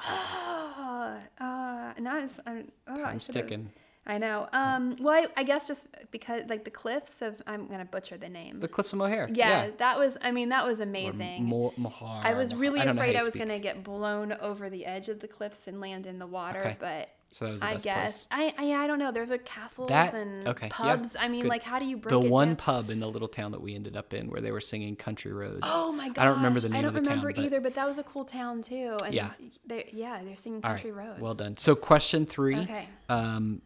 Oh, 0.00 1.16
uh, 1.40 1.92
now 2.00 2.18
it's, 2.22 2.38
I'm, 2.46 2.70
oh, 2.88 2.96
Time's 2.96 3.24
should've- 3.24 3.42
ticking. 3.42 3.70
I 4.06 4.18
know. 4.18 4.46
Um. 4.52 4.96
Well, 5.00 5.14
I, 5.14 5.40
I 5.40 5.44
guess 5.44 5.66
just 5.66 5.86
because 6.10 6.42
like 6.50 6.64
the 6.64 6.70
cliffs 6.70 7.22
of 7.22 7.40
I'm 7.46 7.66
gonna 7.68 7.86
butcher 7.86 8.18
the 8.18 8.28
name. 8.28 8.60
The 8.60 8.68
Cliffs 8.68 8.92
of 8.92 8.98
Moher. 8.98 9.30
yeah, 9.32 9.70
that 9.78 9.98
was. 9.98 10.18
I 10.20 10.30
mean, 10.30 10.50
that 10.50 10.66
was 10.66 10.80
amazing. 10.80 11.46
Mo- 11.46 11.72
Mohar. 11.78 12.20
I 12.22 12.34
was 12.34 12.54
really 12.54 12.80
don't 12.80 12.96
know 12.96 13.00
how 13.00 13.08
afraid 13.08 13.16
I 13.18 13.24
was 13.24 13.32
speak. 13.32 13.48
to 13.48 13.58
get 13.60 13.82
blown 13.82 14.32
over 14.42 14.68
the 14.68 14.84
edge 14.84 15.08
of 15.08 15.20
the 15.20 15.26
cliffs 15.28 15.66
and 15.68 15.80
land 15.80 16.04
in 16.06 16.18
the 16.18 16.26
water, 16.26 16.60
Okay. 16.60 16.76
but 16.78 17.08
So 17.34 17.46
that 17.46 17.50
was 17.50 17.60
the 17.62 17.66
I 17.66 17.72
best 17.72 17.84
guess 17.84 18.24
place. 18.26 18.54
I, 18.56 18.62
I 18.62 18.64
yeah, 18.68 18.78
I 18.80 18.86
don't 18.86 19.00
know. 19.00 19.10
There's 19.10 19.28
like 19.28 19.44
castles 19.44 19.88
That 19.88 20.14
and 20.14 20.46
okay. 20.46 20.68
pubs. 20.68 21.16
I 21.18 21.26
mean, 21.26 21.42
good. 21.42 21.48
like 21.48 21.64
how 21.64 21.80
do 21.80 21.84
you 21.84 21.96
break 21.96 22.10
the 22.10 22.20
it 22.24 22.30
one 22.30 22.50
down? 22.50 22.56
pub 22.56 22.90
in 22.90 23.00
the 23.00 23.08
little 23.08 23.26
town 23.26 23.50
that 23.50 23.60
we 23.60 23.74
ended 23.74 23.96
up 23.96 24.14
in 24.14 24.30
where 24.30 24.40
they 24.40 24.52
were 24.52 24.60
singing 24.60 24.94
country 24.94 25.32
roads? 25.32 25.58
Oh 25.64 25.90
my 25.90 26.10
god! 26.10 26.18
I 26.22 26.24
don't 26.26 26.36
remember 26.36 26.60
the 26.60 26.68
name 26.68 26.78
I 26.78 26.82
don't 26.82 26.96
of 26.96 27.02
the 27.04 27.10
remember 27.10 27.32
town. 27.32 27.42
but- 27.42 27.44
either, 27.46 27.60
but 27.60 27.74
that 27.74 27.88
was 27.88 27.98
a 27.98 28.04
cool 28.04 28.24
town 28.24 28.62
too. 28.62 28.98
And 29.04 29.12
Yeah. 29.12 29.30
they 29.66 29.90
yeah, 29.92 30.20
they're 30.22 30.36
singing 30.36 30.60
All 30.62 30.70
country 30.70 30.92
right, 30.92 31.08
roads. 31.08 31.20
well 31.20 31.34
done. 31.34 31.56
So 31.56 31.74
question 31.74 32.24
three. 32.24 32.54
Okay. 32.56 32.88
Um, 33.08 33.62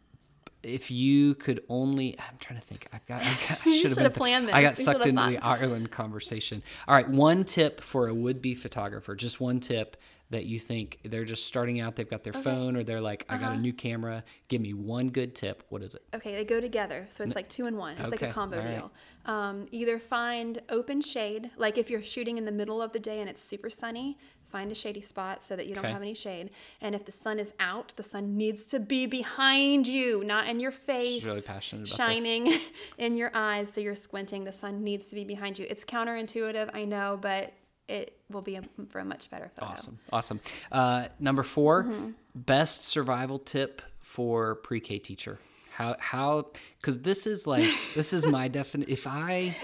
if 0.62 0.90
you 0.90 1.34
could 1.36 1.62
only, 1.68 2.18
I'm 2.18 2.36
trying 2.40 2.58
to 2.58 2.64
think. 2.64 2.88
I've 2.92 3.06
got. 3.06 3.20
I, 3.20 3.24
got, 3.48 3.60
I 3.66 3.68
You 3.68 3.74
should 3.80 3.90
have 3.90 3.98
should've 3.98 4.12
been. 4.14 4.18
planned 4.18 4.50
I 4.50 4.62
got 4.62 4.70
this. 4.70 4.78
You 4.80 4.84
sucked 4.86 4.96
should've 5.04 5.08
into 5.18 5.32
the 5.34 5.40
thought. 5.40 5.60
Ireland 5.60 5.90
conversation. 5.90 6.62
All 6.88 6.94
right, 6.94 7.08
one 7.08 7.44
tip 7.44 7.80
for 7.80 8.08
a 8.08 8.14
would-be 8.14 8.54
photographer. 8.54 9.14
Just 9.14 9.40
one 9.40 9.60
tip 9.60 9.96
that 10.30 10.44
you 10.44 10.58
think 10.58 10.98
they're 11.04 11.24
just 11.24 11.46
starting 11.46 11.80
out. 11.80 11.96
They've 11.96 12.08
got 12.08 12.22
their 12.22 12.32
phone, 12.34 12.76
or 12.76 12.84
they're 12.84 13.00
like, 13.00 13.24
I 13.28 13.34
Uh-huh. 13.36 13.44
got 13.48 13.52
a 13.56 13.58
new 13.58 13.72
camera. 13.72 14.24
Give 14.48 14.60
me 14.60 14.74
one 14.74 15.08
good 15.08 15.34
tip. 15.34 15.64
What 15.70 15.82
is 15.82 15.94
it? 15.94 16.02
Okay, 16.14 16.34
they 16.34 16.44
go 16.44 16.60
together, 16.60 17.06
so 17.08 17.24
it's 17.24 17.34
like 17.34 17.48
two 17.48 17.66
in 17.66 17.76
one. 17.76 17.96
It's 17.98 18.10
like 18.10 18.22
a 18.22 18.28
combo 18.32 18.58
right. 18.58 18.68
deal. 18.76 18.92
Um, 19.26 19.66
either 19.70 19.98
find 19.98 20.60
open 20.68 21.00
shade, 21.02 21.50
like 21.56 21.78
if 21.78 21.88
you're 21.90 22.02
shooting 22.02 22.36
in 22.38 22.44
the 22.44 22.52
middle 22.52 22.80
of 22.82 22.92
the 22.92 22.98
day 22.98 23.20
and 23.20 23.28
it's 23.28 23.42
super 23.42 23.70
sunny, 23.70 24.18
find 24.48 24.72
a 24.72 24.74
shady 24.74 25.02
spot 25.02 25.44
so 25.44 25.54
that 25.56 25.66
you 25.66 25.74
don't 25.74 25.84
Okay. 25.84 25.92
have 25.92 26.00
any 26.00 26.14
shade. 26.14 26.48
And 26.80 26.94
if 26.94 27.04
the 27.04 27.12
sun 27.12 27.38
is 27.38 27.52
out, 27.60 27.92
the 27.96 28.02
sun 28.02 28.36
needs 28.38 28.64
to 28.66 28.80
be 28.80 29.06
behind 29.06 29.86
you, 29.86 30.24
not 30.24 30.48
in 30.48 30.58
your 30.60 30.70
face. 30.70 31.24
really 31.24 31.42
passionate 31.42 31.80
about 31.82 31.88
this. 31.88 31.96
shining 31.96 32.58
in 32.98 33.16
your 33.16 33.30
eyes, 33.34 33.70
so 33.72 33.80
you're 33.82 33.94
squinting. 33.94 34.44
The 34.44 34.52
sun 34.54 34.82
needs 34.84 35.08
to 35.10 35.14
be 35.14 35.24
behind 35.24 35.58
you. 35.58 35.66
It's 35.68 35.84
counterintuitive, 35.84 36.70
I 36.74 36.84
know, 36.86 37.18
but 37.20 37.52
it 37.88 38.18
will 38.30 38.42
be 38.42 38.56
a, 38.56 38.62
for 38.90 38.98
a 38.98 39.04
much 39.04 39.30
better 39.30 39.50
photo. 39.58 39.72
Awesome, 39.72 39.98
awesome. 40.12 40.40
Uh, 40.70 41.06
number 41.18 41.42
4 41.42 41.84
Mm-hmm. 41.84 42.10
best 42.34 42.84
survival 42.84 43.38
tip 43.38 43.82
for 44.00 44.54
pre-K 44.56 44.98
teacher. 44.98 45.38
How 45.74 45.96
how 45.98 46.46
because 46.80 46.98
this 47.02 47.26
is 47.26 47.46
like 47.46 47.68
this 47.94 48.12
is 48.12 48.26
my 48.26 48.48
definition. 48.48 48.92
If 48.92 49.06
I 49.06 49.54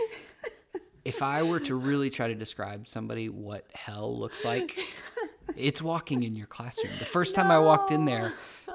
if 1.05 1.23
I 1.23 1.43
were 1.43 1.61
to 1.61 1.75
really 1.75 2.09
try 2.11 2.29
to 2.29 2.35
describe 2.35 2.87
somebody 2.87 3.29
what 3.29 3.67
hell 3.75 4.17
looks 4.19 4.45
like, 4.45 4.79
it's 5.57 5.83
walking 5.83 6.23
in 6.23 6.37
your 6.37 6.47
classroom. 6.47 6.93
The 6.99 7.05
first 7.05 7.35
time 7.35 7.51
I 7.51 7.59
walked 7.59 7.91
in 7.91 8.05
there, 8.05 8.33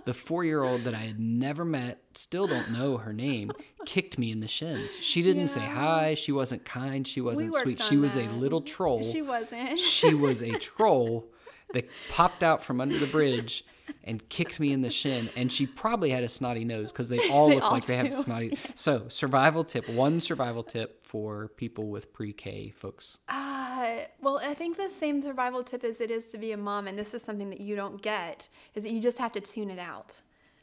the 0.10 0.14
four 0.16 0.44
year 0.44 0.64
old 0.64 0.86
that 0.86 0.96
I 0.96 1.02
had 1.02 1.20
never 1.20 1.64
met, 1.64 2.02
still 2.16 2.48
don't 2.48 2.72
know 2.72 2.98
her 2.98 3.14
name, 3.14 3.52
kicked 3.86 4.18
me 4.18 4.32
in 4.32 4.40
the 4.40 4.48
shins. 4.48 4.92
She 5.02 5.22
didn't 5.22 5.50
say 5.50 5.60
hi. 5.60 6.16
She 6.16 6.32
wasn't 6.32 6.66
kind. 6.66 7.08
She 7.08 7.22
wasn't 7.22 7.54
sweet. 7.54 7.80
She 7.80 7.96
was 7.96 8.16
a 8.16 8.24
little 8.30 8.62
troll 8.62 9.04
She 9.04 9.22
wasn't. 9.22 9.78
she 9.78 10.16
was 10.16 10.42
a 10.42 10.50
troll 10.58 11.30
that 11.76 11.88
popped 12.10 12.42
out 12.42 12.64
from 12.64 12.82
under 12.82 12.98
the 12.98 13.06
bridge 13.06 13.64
and 14.04 14.28
kicked 14.30 14.60
me 14.60 14.72
in 14.74 14.82
the 14.82 14.90
shin. 14.90 15.30
And 15.36 15.52
she 15.52 15.66
probably 15.66 16.10
had 16.10 16.24
a 16.24 16.28
snotty 16.28 16.66
nose 16.66 16.92
because 16.92 17.10
they 17.14 17.30
all 17.30 17.50
They 17.50 17.56
look 17.56 17.64
all 17.64 17.72
like 17.72 17.86
they 17.86 17.98
have 17.98 18.10
do. 18.10 18.16
snotty. 18.22 18.58
So, 18.76 19.08
survival 19.08 19.64
tip 19.64 19.88
one 19.90 20.20
survival 20.20 20.64
tip 20.64 21.02
for 21.06 21.50
people 21.58 21.88
with 21.90 22.14
pre 22.14 22.34
K 22.34 22.70
folks. 22.70 23.18
Uh, 23.28 24.00
well, 24.22 24.40
I 24.44 24.54
think 24.54 24.78
the 24.78 24.90
same 25.00 25.22
survival 25.22 25.64
tip 25.64 25.84
as 25.84 26.02
it 26.02 26.12
is 26.12 26.26
to 26.28 26.38
be 26.38 26.52
a 26.52 26.58
mom, 26.58 26.88
and 26.88 26.98
this 27.00 27.14
is 27.14 27.22
something 27.22 27.50
that 27.50 27.62
you 27.62 27.76
don't 27.76 28.02
get, 28.02 28.50
is 28.76 28.84
that 28.84 28.92
you 28.92 29.00
just 29.02 29.18
have 29.18 29.32
to 29.34 29.42
tune 29.42 29.70
it 29.70 29.80
out. 29.80 30.22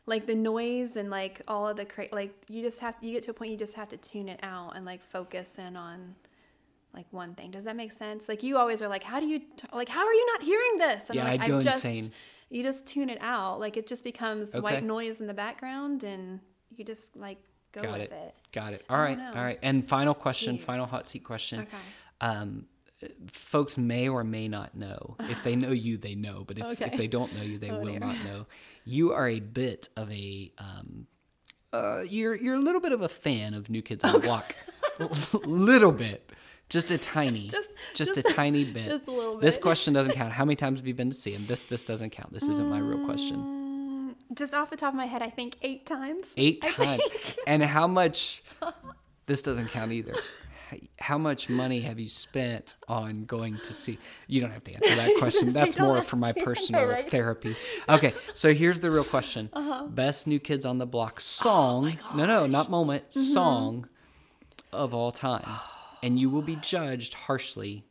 Like 0.09 0.27
the 0.27 0.35
noise 0.37 0.95
and 0.97 1.11
like 1.11 1.43
all 1.49 1.67
of 1.67 1.77
the 1.77 1.85
cra- 1.85 2.09
like 2.13 2.33
you 2.49 2.63
just 2.63 2.79
have 2.79 2.97
you 3.01 3.13
get 3.13 3.25
to 3.25 3.31
a 3.33 3.35
point 3.35 3.51
you 3.51 3.57
just 3.57 3.75
have 3.75 3.89
to 3.89 3.97
tune 3.97 4.29
it 4.29 4.39
out 4.43 4.77
and 4.77 4.85
like 4.87 5.03
focus 5.03 5.51
in 5.59 5.77
on 5.77 6.15
like 6.95 7.07
one 7.11 7.35
thing. 7.35 7.51
Does 7.51 7.65
that 7.65 7.75
make 7.75 7.91
sense? 7.91 8.29
Like 8.29 8.43
you 8.45 8.57
always 8.57 8.81
are 8.83 8.89
like, 8.89 9.03
how 9.03 9.19
do 9.19 9.27
you 9.27 9.41
t- 9.41 9.67
like 9.73 9.89
how 9.89 10.07
are 10.07 10.13
you 10.15 10.27
not 10.33 10.43
hearing 10.45 10.79
this? 10.79 11.03
And 11.09 11.17
Yeah, 11.17 11.25
like, 11.25 11.41
I'd 11.41 11.49
go 11.49 11.61
just, 11.61 11.85
insane. 11.85 12.13
You 12.51 12.63
just 12.63 12.87
tune 12.87 13.11
it 13.11 13.19
out. 13.21 13.59
Like 13.61 13.77
it 13.77 13.87
just 13.87 14.05
becomes 14.05 14.55
Okay. 14.55 14.61
white 14.61 14.85
noise 14.85 15.21
in 15.21 15.27
the 15.27 15.35
background, 15.35 16.05
and 16.05 16.41
you 16.75 16.85
just 16.85 17.17
like 17.17 17.39
go 17.73 17.83
Got 17.83 17.93
with 17.93 18.01
it. 18.03 18.13
it. 18.13 18.35
Got 18.53 18.73
it. 18.75 18.85
All 18.89 18.99
right. 18.99 19.19
know. 19.19 19.33
All 19.35 19.43
right. 19.43 19.59
And 19.63 19.89
final 19.89 20.15
question, 20.15 20.57
Jeez. 20.59 20.63
final 20.63 20.87
hot 20.87 21.07
seat 21.07 21.25
question. 21.25 21.61
Okay. 21.61 21.77
Um, 22.21 22.67
folks 23.31 23.77
may 23.77 24.09
or 24.09 24.25
may 24.25 24.49
not 24.49 24.75
know. 24.77 25.17
If 25.21 25.43
they 25.45 25.55
know 25.57 25.71
you, 25.73 25.97
they 25.99 26.15
know. 26.15 26.45
But 26.47 26.59
if, 26.59 26.81
if 26.81 26.97
they 26.97 27.07
don't 27.09 27.35
know 27.35 27.43
you, 27.43 27.59
they 27.59 27.71
Oh, 27.71 27.79
will 27.81 27.91
dear. 27.91 28.01
not 28.01 28.17
know. 28.25 28.47
You 28.85 29.13
are 29.13 29.29
a 29.29 29.41
bit 29.41 29.89
of 29.97 30.11
a 30.11 30.51
um, 30.59 31.07
uh, 31.73 32.03
you're 32.03 32.35
you're 32.37 32.55
a 32.55 32.61
little 32.61 32.81
bit 32.81 32.93
of 32.93 33.03
a 33.03 33.09
fan 33.09 33.53
of 33.55 33.69
New 33.69 33.83
Kids 33.83 34.03
on 34.05 34.13
the 34.13 34.19
Block, 34.21 34.55
little 35.45 35.93
bit, 35.93 36.31
just 36.69 36.91
a 36.91 36.99
tiny, 36.99 37.49
Just- 37.49 37.71
just, 37.95 38.15
just 38.15 38.27
a 38.27 38.31
a- 38.31 38.35
tiny 38.35 38.65
bit. 38.77 38.89
just 38.89 39.07
a 39.07 39.11
little 39.11 39.39
This 39.39 39.59
question 39.59 39.95
doesn't 39.95 40.13
count. 40.21 40.33
How 40.33 40.45
many 40.45 40.57
times 40.57 40.79
have 40.81 40.87
you 40.87 40.95
been 40.95 41.11
to 41.11 41.17
see 41.17 41.33
him? 41.33 41.47
This 41.47 41.65
this 41.65 41.85
doesn't 41.85 42.11
count. 42.11 42.33
This 42.33 42.49
isn't 42.49 42.69
my 42.69 42.79
real 42.79 43.05
question. 43.05 44.15
Mm, 44.31 44.37
Just 44.37 44.55
off 44.55 44.71
the 44.71 44.77
top 44.77 44.91
of 44.93 44.97
my 44.97 45.07
head, 45.07 45.23
I 45.23 45.31
think 45.31 45.57
eight 45.63 45.87
times. 45.87 46.33
Eight 46.37 46.65
I 46.67 46.71
times. 46.71 47.03
think. 47.05 47.37
And 47.47 47.63
how 47.63 47.87
much? 47.87 48.43
This 49.27 49.43
doesn't 49.43 49.69
count 49.69 49.93
either. 49.93 50.15
How 50.99 51.17
much 51.17 51.49
money 51.49 51.81
have 51.83 52.01
you 52.01 52.09
spent 52.09 52.75
on 52.89 53.25
going 53.25 53.59
to 53.65 53.73
see? 53.73 53.99
You 54.27 54.41
don't 54.41 54.51
have 54.51 54.65
to 54.65 54.75
answer 54.75 54.95
that 54.97 55.17
question. 55.19 55.53
That's 55.53 55.79
more 55.79 56.03
for 56.03 56.17
my 56.17 56.33
personal 56.33 56.87
right? 56.87 57.09
therapy. 57.09 57.55
Okay, 57.89 58.13
so 58.35 58.53
here's 58.53 58.81
the 58.81 58.91
real 58.91 59.05
question: 59.05 59.49
Uh-huh. 59.53 59.87
Best 59.87 60.27
New 60.27 60.41
Kids 60.41 60.65
on 60.67 60.79
the 60.79 60.87
Oh 60.87 60.89
Block 60.89 61.21
song? 61.21 61.97
no, 62.17 62.27
no, 62.27 62.47
not 62.47 62.69
moment. 62.71 63.09
Mm-hmm. 63.11 63.21
Song 63.21 63.89
of 64.73 64.93
all 64.93 65.13
time, 65.13 65.45
and 66.03 66.19
you 66.19 66.31
will 66.31 66.43
be 66.43 66.57
judged 66.57 67.15
harshly 67.15 67.85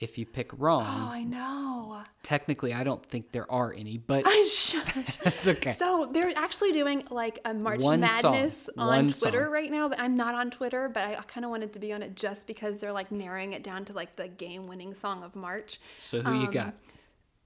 if 0.00 0.16
you 0.16 0.26
pick 0.26 0.50
wrong. 0.58 0.86
Oh. 0.86 1.10
I 1.12 1.22
know. 1.22 2.02
Technically, 2.22 2.72
I 2.72 2.84
don't 2.84 3.04
think 3.04 3.32
there 3.32 3.50
are 3.50 3.72
any, 3.72 3.98
but 3.98 4.24
I 4.26 4.48
should. 4.50 4.84
that's 5.22 5.46
okay. 5.48 5.76
So 5.78 6.08
they're 6.10 6.32
actually 6.36 6.72
doing 6.72 7.02
like 7.10 7.38
a 7.44 7.52
March 7.54 7.80
One 7.80 8.06
song. 8.08 8.32
Madness 8.32 8.68
on 8.76 8.86
One 8.86 9.08
Twitter 9.10 9.44
song. 9.44 9.52
right 9.52 9.70
now. 9.70 9.88
But 9.88 10.00
I'm 10.00 10.16
not 10.16 10.34
on 10.34 10.50
Twitter, 10.50 10.88
but 10.88 11.04
I 11.04 11.14
kind 11.26 11.44
of 11.44 11.50
wanted 11.50 11.72
to 11.74 11.78
be 11.78 11.92
on 11.92 12.02
it 12.02 12.14
just 12.16 12.46
because 12.46 12.78
they're 12.80 12.92
like 12.92 13.12
narrowing 13.12 13.52
it 13.52 13.62
down 13.62 13.84
to 13.86 13.92
like 13.92 14.16
the 14.16 14.28
game-winning 14.28 14.94
song 14.94 15.22
of 15.22 15.36
March. 15.36 15.80
So 15.98 16.20
who 16.20 16.40
you 16.40 16.46
um, 16.46 16.50
got? 16.50 16.74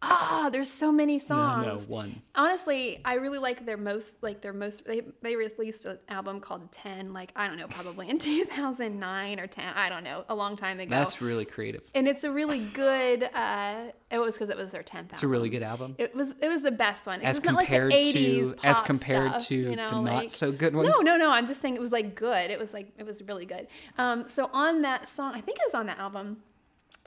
Ah, 0.07 0.51
there's 0.53 0.71
so 0.71 0.93
many 0.93 1.19
songs. 1.19 1.67
no, 1.67 1.79
one. 1.87 2.21
Honestly, 2.35 3.01
I 3.05 3.15
really 3.15 3.39
like 3.39 3.65
their 3.65 3.77
most 3.77 4.17
like 4.21 4.43
their 4.43 4.53
most 4.53 4.85
they 4.85 5.03
they 5.23 5.35
released 5.37 5.85
an 5.87 5.99
album 6.09 6.41
called 6.41 6.71
10 6.73 7.13
like 7.13 7.33
I 7.35 7.47
don't 7.49 7.57
know, 7.57 7.69
probably 7.69 8.09
in 8.11 8.19
2009 8.31 9.41
or 9.41 9.47
10, 9.47 9.65
I 9.75 9.89
don't 9.89 10.05
know, 10.05 10.25
a 10.29 10.35
long 10.35 10.57
time 10.57 10.79
ago. 10.81 10.91
That's 10.91 11.21
really 11.21 11.45
creative. 11.45 11.83
and 11.95 12.07
it's 12.07 12.25
a 12.25 12.31
really 12.31 12.61
good 12.75 13.29
uh 13.35 13.85
it 14.11 14.19
was 14.19 14.37
cuz 14.37 14.51
it 14.51 14.57
was 14.57 14.73
their 14.73 14.83
10th 14.83 15.11
It's 15.11 15.23
a 15.23 15.29
really 15.29 15.49
good 15.49 15.63
album. 15.63 15.95
It 15.99 16.15
was 16.15 16.35
it 16.41 16.49
was 16.49 16.63
the 16.63 16.71
best 16.73 17.07
one. 17.07 17.21
As 17.23 17.37
was 17.37 17.45
not 17.45 17.55
like 17.55 17.69
the 17.69 17.75
compared 17.79 17.93
80s 17.93 18.61
to 18.61 18.67
as 18.67 18.81
compared 18.81 19.31
stuff, 19.31 19.47
to 19.49 19.55
you 19.55 19.77
know, 19.77 19.89
the 19.91 20.01
not 20.01 20.31
so 20.31 20.53
good 20.53 20.75
ones. 20.75 20.89
No, 20.89 21.01
no, 21.01 21.17
no. 21.17 21.31
I'm 21.31 21.47
just 21.47 21.61
saying 21.63 21.75
it 21.77 21.81
was 21.81 21.93
like 21.93 22.15
good. 22.15 22.51
It 22.51 22.59
was 22.59 22.73
like 22.73 22.93
it 22.99 23.07
was 23.07 23.23
really 23.23 23.47
good. 23.47 23.67
Um, 23.97 24.27
so 24.29 24.51
on 24.53 24.83
that 24.83 25.09
song, 25.09 25.33
I 25.35 25.41
think 25.41 25.59
it 25.59 25.65
was 25.67 25.75
on 25.75 25.87
that 25.87 25.99
album. 25.99 26.43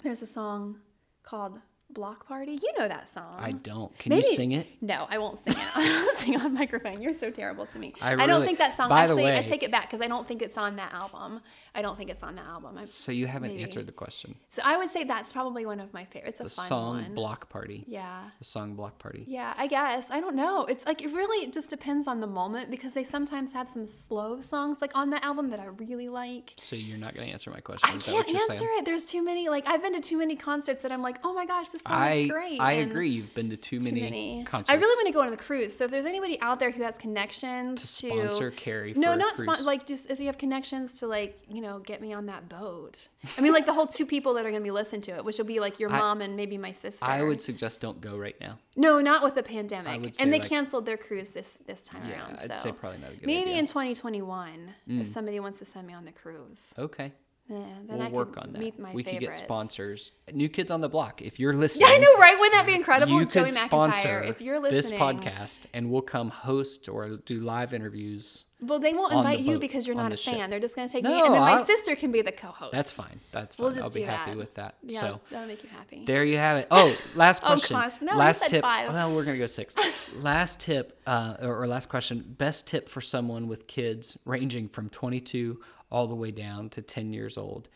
There's 0.04 0.22
a 0.22 0.28
song 0.28 0.80
called 1.24 1.60
Block 1.98 2.28
Party. 2.28 2.60
You 2.62 2.72
know 2.78 2.88
that 2.88 3.12
song. 3.12 3.36
I 3.40 3.54
don't. 3.54 3.98
Can 3.98 4.12
Maybe- 4.12 4.28
you 4.28 4.36
sing 4.36 4.52
it? 4.52 4.68
No, 4.82 5.08
I 5.10 5.18
won't 5.18 5.44
sing 5.44 5.54
it. 5.54 5.68
I 5.76 6.06
won't 6.06 6.20
sing 6.20 6.38
on 6.40 6.54
microphone. 6.54 7.02
You're 7.02 7.12
so 7.12 7.32
terrible 7.32 7.66
to 7.66 7.80
me. 7.80 7.96
I 8.00 8.14
I, 8.14 8.28
don't 8.28 8.46
think 8.46 8.60
that 8.60 8.78
song. 8.78 8.90
by 8.90 9.08
the 9.08 9.14
Actually, 9.14 9.34
I 9.36 9.42
take 9.42 9.64
it 9.64 9.72
back 9.72 9.90
because 9.90 10.06
I 10.06 10.08
don't 10.08 10.28
think 10.28 10.44
it's 10.44 10.60
on 10.60 10.76
that 10.76 10.94
album. 10.94 11.42
I 11.78 11.82
don't 11.84 11.98
think 11.98 12.10
it's 12.10 12.24
on 12.24 12.36
the 12.36 12.42
album. 12.42 12.78
I, 12.78 12.86
So 12.86 13.12
you 13.12 13.28
haven't 13.28 13.52
Maybe. 13.52 13.64
answered 13.64 13.86
the 13.86 13.92
question. 13.92 14.36
so 14.50 14.62
I 14.66 14.78
would 14.78 14.90
say 14.90 15.04
that's 15.04 15.32
probably 15.32 15.64
one 15.66 15.80
of 15.80 15.94
my 15.94 16.06
favorites. 16.06 16.40
The 16.40 16.50
song 16.50 16.98
one. 17.04 17.14
Block 17.14 17.50
Party. 17.50 17.86
Yeah. 17.88 18.24
The 18.40 18.46
song 18.46 18.74
Block 18.74 18.98
Party. 18.98 19.24
Yeah, 19.28 19.54
I 19.58 19.68
guess. 19.68 20.10
I 20.10 20.20
don't 20.20 20.36
know. 20.36 20.66
It's 20.66 20.86
like 20.88 21.02
it 21.04 21.12
really 21.14 21.52
just 21.52 21.70
depends 21.70 22.08
on 22.08 22.20
the 22.20 22.28
moment 22.28 22.72
because 22.72 22.94
they 22.94 23.04
sometimes 23.04 23.54
have 23.54 23.70
some 23.70 23.86
slow 23.86 24.42
songs 24.42 24.80
like 24.82 24.92
on 24.98 25.12
the 25.12 25.24
album 25.24 25.52
that 25.52 25.60
I 25.60 25.66
really 25.66 26.10
like. 26.10 26.54
So 26.58 26.76
you're 26.76 26.98
not 26.98 27.14
going 27.14 27.28
to 27.28 27.32
answer 27.34 27.52
my 27.52 27.60
question. 27.60 27.90
I 27.92 27.96
Is 27.98 28.06
can't 28.06 28.28
answer 28.28 28.58
saying? 28.58 28.72
it. 28.80 28.86
There's 28.86 29.06
too 29.06 29.24
many. 29.24 29.48
Like 29.50 29.68
I've 29.68 29.84
been 29.84 29.94
to 29.94 30.02
too 30.02 30.18
many 30.18 30.36
concerts 30.36 30.82
that 30.82 30.92
I'm 30.92 31.04
like, 31.04 31.18
oh 31.24 31.34
my 31.34 31.46
gosh, 31.46 31.70
this 31.70 31.82
song 31.84 31.94
I 31.94 32.12
is 32.14 32.32
great. 32.32 32.60
I 32.60 32.72
and 32.74 32.90
agree. 32.92 33.10
You've 33.10 33.34
been 33.36 33.52
to 33.52 33.58
too, 33.58 33.80
Too 33.80 33.86
many, 33.86 34.02
many. 34.02 34.44
concerts. 34.46 34.72
I 34.72 34.76
really 34.82 34.96
want 35.00 35.08
to 35.08 35.14
go 35.14 35.22
on 35.22 35.30
the 35.32 35.38
cruise. 35.38 35.76
So 35.78 35.84
if 35.86 35.92
there's 35.92 36.06
anybody 36.06 36.40
out 36.42 36.60
there 36.60 36.72
who 36.72 36.82
has 36.84 36.96
connections 36.98 37.82
to 37.82 37.88
sponsor 37.88 38.52
Carrie 38.52 38.94
no, 38.96 39.16
not 39.16 39.40
spon- 39.40 39.64
like 39.66 39.86
just 39.86 40.10
if 40.10 40.20
you 40.20 40.26
have 40.28 40.38
connections 40.38 41.00
to 41.00 41.08
like 41.08 41.38
you 41.50 41.62
know 41.62 41.67
get 41.80 42.02
me 42.02 42.14
on 42.14 42.26
that 42.28 42.48
boat. 42.50 43.08
I 43.38 43.42
mean 43.42 43.54
like 43.54 43.66
the 43.66 43.74
whole 43.74 43.88
two 43.88 44.06
people 44.06 44.34
that 44.36 44.46
are 44.46 44.52
gonna 44.52 44.64
be 44.64 44.72
listening 44.72 45.02
to 45.02 45.12
it, 45.18 45.26
which 45.26 45.38
will 45.38 45.46
be 45.46 45.60
like 45.60 45.80
your 45.80 45.92
I- 45.92 46.00
mom 46.00 46.22
and 46.22 46.36
maybe 46.36 46.58
my 46.58 46.72
sister. 46.72 47.06
I 47.06 47.22
would 47.24 47.42
suggest 47.42 47.82
don't 47.82 48.00
go 48.02 48.18
right 48.18 48.36
now. 48.40 48.58
No, 48.76 49.00
not 49.02 49.24
with 49.24 49.36
the 49.36 49.44
pandemic. 49.44 50.20
and 50.22 50.34
they 50.34 50.40
like- 50.40 50.50
canceled 50.50 50.86
their 50.86 50.98
cruise 50.98 51.30
this 51.30 51.58
this 51.66 51.84
time 51.84 52.02
Yeah, 52.08 52.14
around. 52.20 52.38
I'd 52.40 52.58
so 52.58 52.64
say 52.70 52.72
probably 52.72 53.00
not 53.00 53.12
a 53.12 53.16
good 53.16 53.26
maybe 53.26 53.52
idea. 53.52 53.56
Mm. 53.56 53.60
in 53.60 53.66
2021 53.68 54.74
if 54.88 55.08
somebody 55.08 55.40
wants 55.40 55.60
to 55.60 55.66
send 55.66 55.86
me 55.88 55.94
on 55.94 56.06
the 56.06 56.12
cruise. 56.12 56.74
Okay. 56.78 57.12
Yeah, 57.50 57.60
then 57.88 57.98
We'll 58.00 58.08
I 58.08 58.10
work 58.10 58.38
on 58.38 58.52
that. 58.52 58.60
meet 58.60 58.78
my 58.78 58.92
we 58.94 59.04
could 59.04 59.20
get 59.22 59.34
sponsors. 59.34 60.12
New 60.34 60.50
Kids 60.50 60.70
on 60.70 60.82
the 60.82 60.90
Block. 60.90 61.22
If 61.22 61.40
you're 61.40 61.54
listening, 61.54 61.88
Yeah, 61.90 61.96
I 61.96 61.98
know, 61.98 62.14
right? 62.20 62.38
Wouldn't 62.38 62.54
that 62.56 62.66
be 62.68 62.76
incredible? 62.76 63.14
you 63.14 63.26
Joey 63.26 63.46
could 63.46 63.54
McIntyre, 63.54 63.66
sponsor 63.68 64.22
if 64.24 64.42
you're 64.42 64.60
this 64.62 64.92
podcast, 64.92 65.62
and 65.74 65.90
we'll 65.90 66.02
come 66.02 66.30
host 66.30 66.90
or 66.90 67.18
do 67.26 67.40
live 67.40 67.74
interviews. 67.74 68.44
Well, 68.60 68.80
they 68.80 68.94
won't 68.96 69.14
invite 69.14 69.40
you 69.42 69.54
boat, 69.54 69.62
because 69.62 69.86
you're 69.86 69.96
not 69.96 70.12
a 70.12 70.18
ship. 70.18 70.34
fan. 70.34 70.50
They're 70.50 70.60
just 70.60 70.76
going 70.76 70.88
to 70.88 70.92
take 70.92 71.04
No, 71.04 71.12
me, 71.12 71.22
and 71.22 71.34
then 71.36 71.42
my 71.42 71.52
I'll- 71.54 71.66
sister 71.66 71.96
can 71.96 72.12
be 72.12 72.24
the 72.24 72.32
co-host. 72.32 72.72
That's 72.74 72.90
fine. 72.90 73.20
That's 73.32 73.56
fine. 73.56 73.64
We'll 73.64 73.72
just 73.74 73.84
I'll 73.84 73.92
be 73.92 74.02
happy 74.02 74.32
that. 74.32 74.38
with 74.38 74.56
that. 74.56 74.76
Yeah, 74.82 75.00
So 75.02 75.22
that'll 75.30 75.48
make 75.48 75.64
you 75.64 75.70
happy. 75.70 76.04
There 76.06 76.26
you 76.26 76.38
have 76.38 76.58
it. 76.58 76.68
Oh, 76.72 76.98
last 77.16 77.44
Oh, 77.44 77.50
question. 77.50 77.78
gosh. 77.78 77.94
No, 78.02 78.16
last 78.18 78.40
said 78.42 78.50
tip. 78.50 78.62
five. 78.64 78.92
Well, 78.92 79.14
we're 79.16 79.24
gonna 79.26 79.38
go 79.38 79.46
six. 79.46 79.76
last 80.16 80.60
tip, 80.60 81.00
uh, 81.06 81.36
or, 81.44 81.62
or 81.62 81.68
last 81.68 81.88
question. 81.88 82.26
Best 82.28 82.66
tip 82.66 82.90
for 82.90 83.00
someone 83.00 83.48
with 83.48 83.68
kids 83.68 84.18
ranging 84.26 84.68
from 84.70 84.90
22 84.90 85.60
all 85.92 86.08
the 86.08 86.16
way 86.16 86.32
down 86.32 86.70
to 86.70 86.82
10 86.82 87.14
years 87.14 87.38
old. 87.38 87.70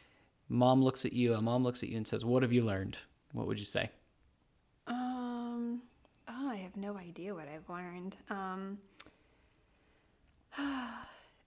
Mom 0.50 0.84
looks 0.84 1.06
at 1.06 1.14
you. 1.14 1.34
A 1.34 1.42
mom 1.42 1.64
looks 1.64 1.82
at 1.82 1.90
you 1.90 1.98
and 1.98 2.06
says, 2.06 2.26
"What 2.26 2.44
have 2.44 2.52
you 2.52 2.64
learned?" 2.64 2.98
What 3.34 3.48
would 3.48 3.60
you 3.60 3.66
say? 3.66 3.90
Um, 4.88 5.82
oh, 6.28 6.50
I 6.50 6.58
have 6.58 6.76
no 6.76 6.98
idea 6.98 7.34
what 7.34 7.48
I've 7.48 7.70
learned. 7.70 8.18
Um, 8.30 8.80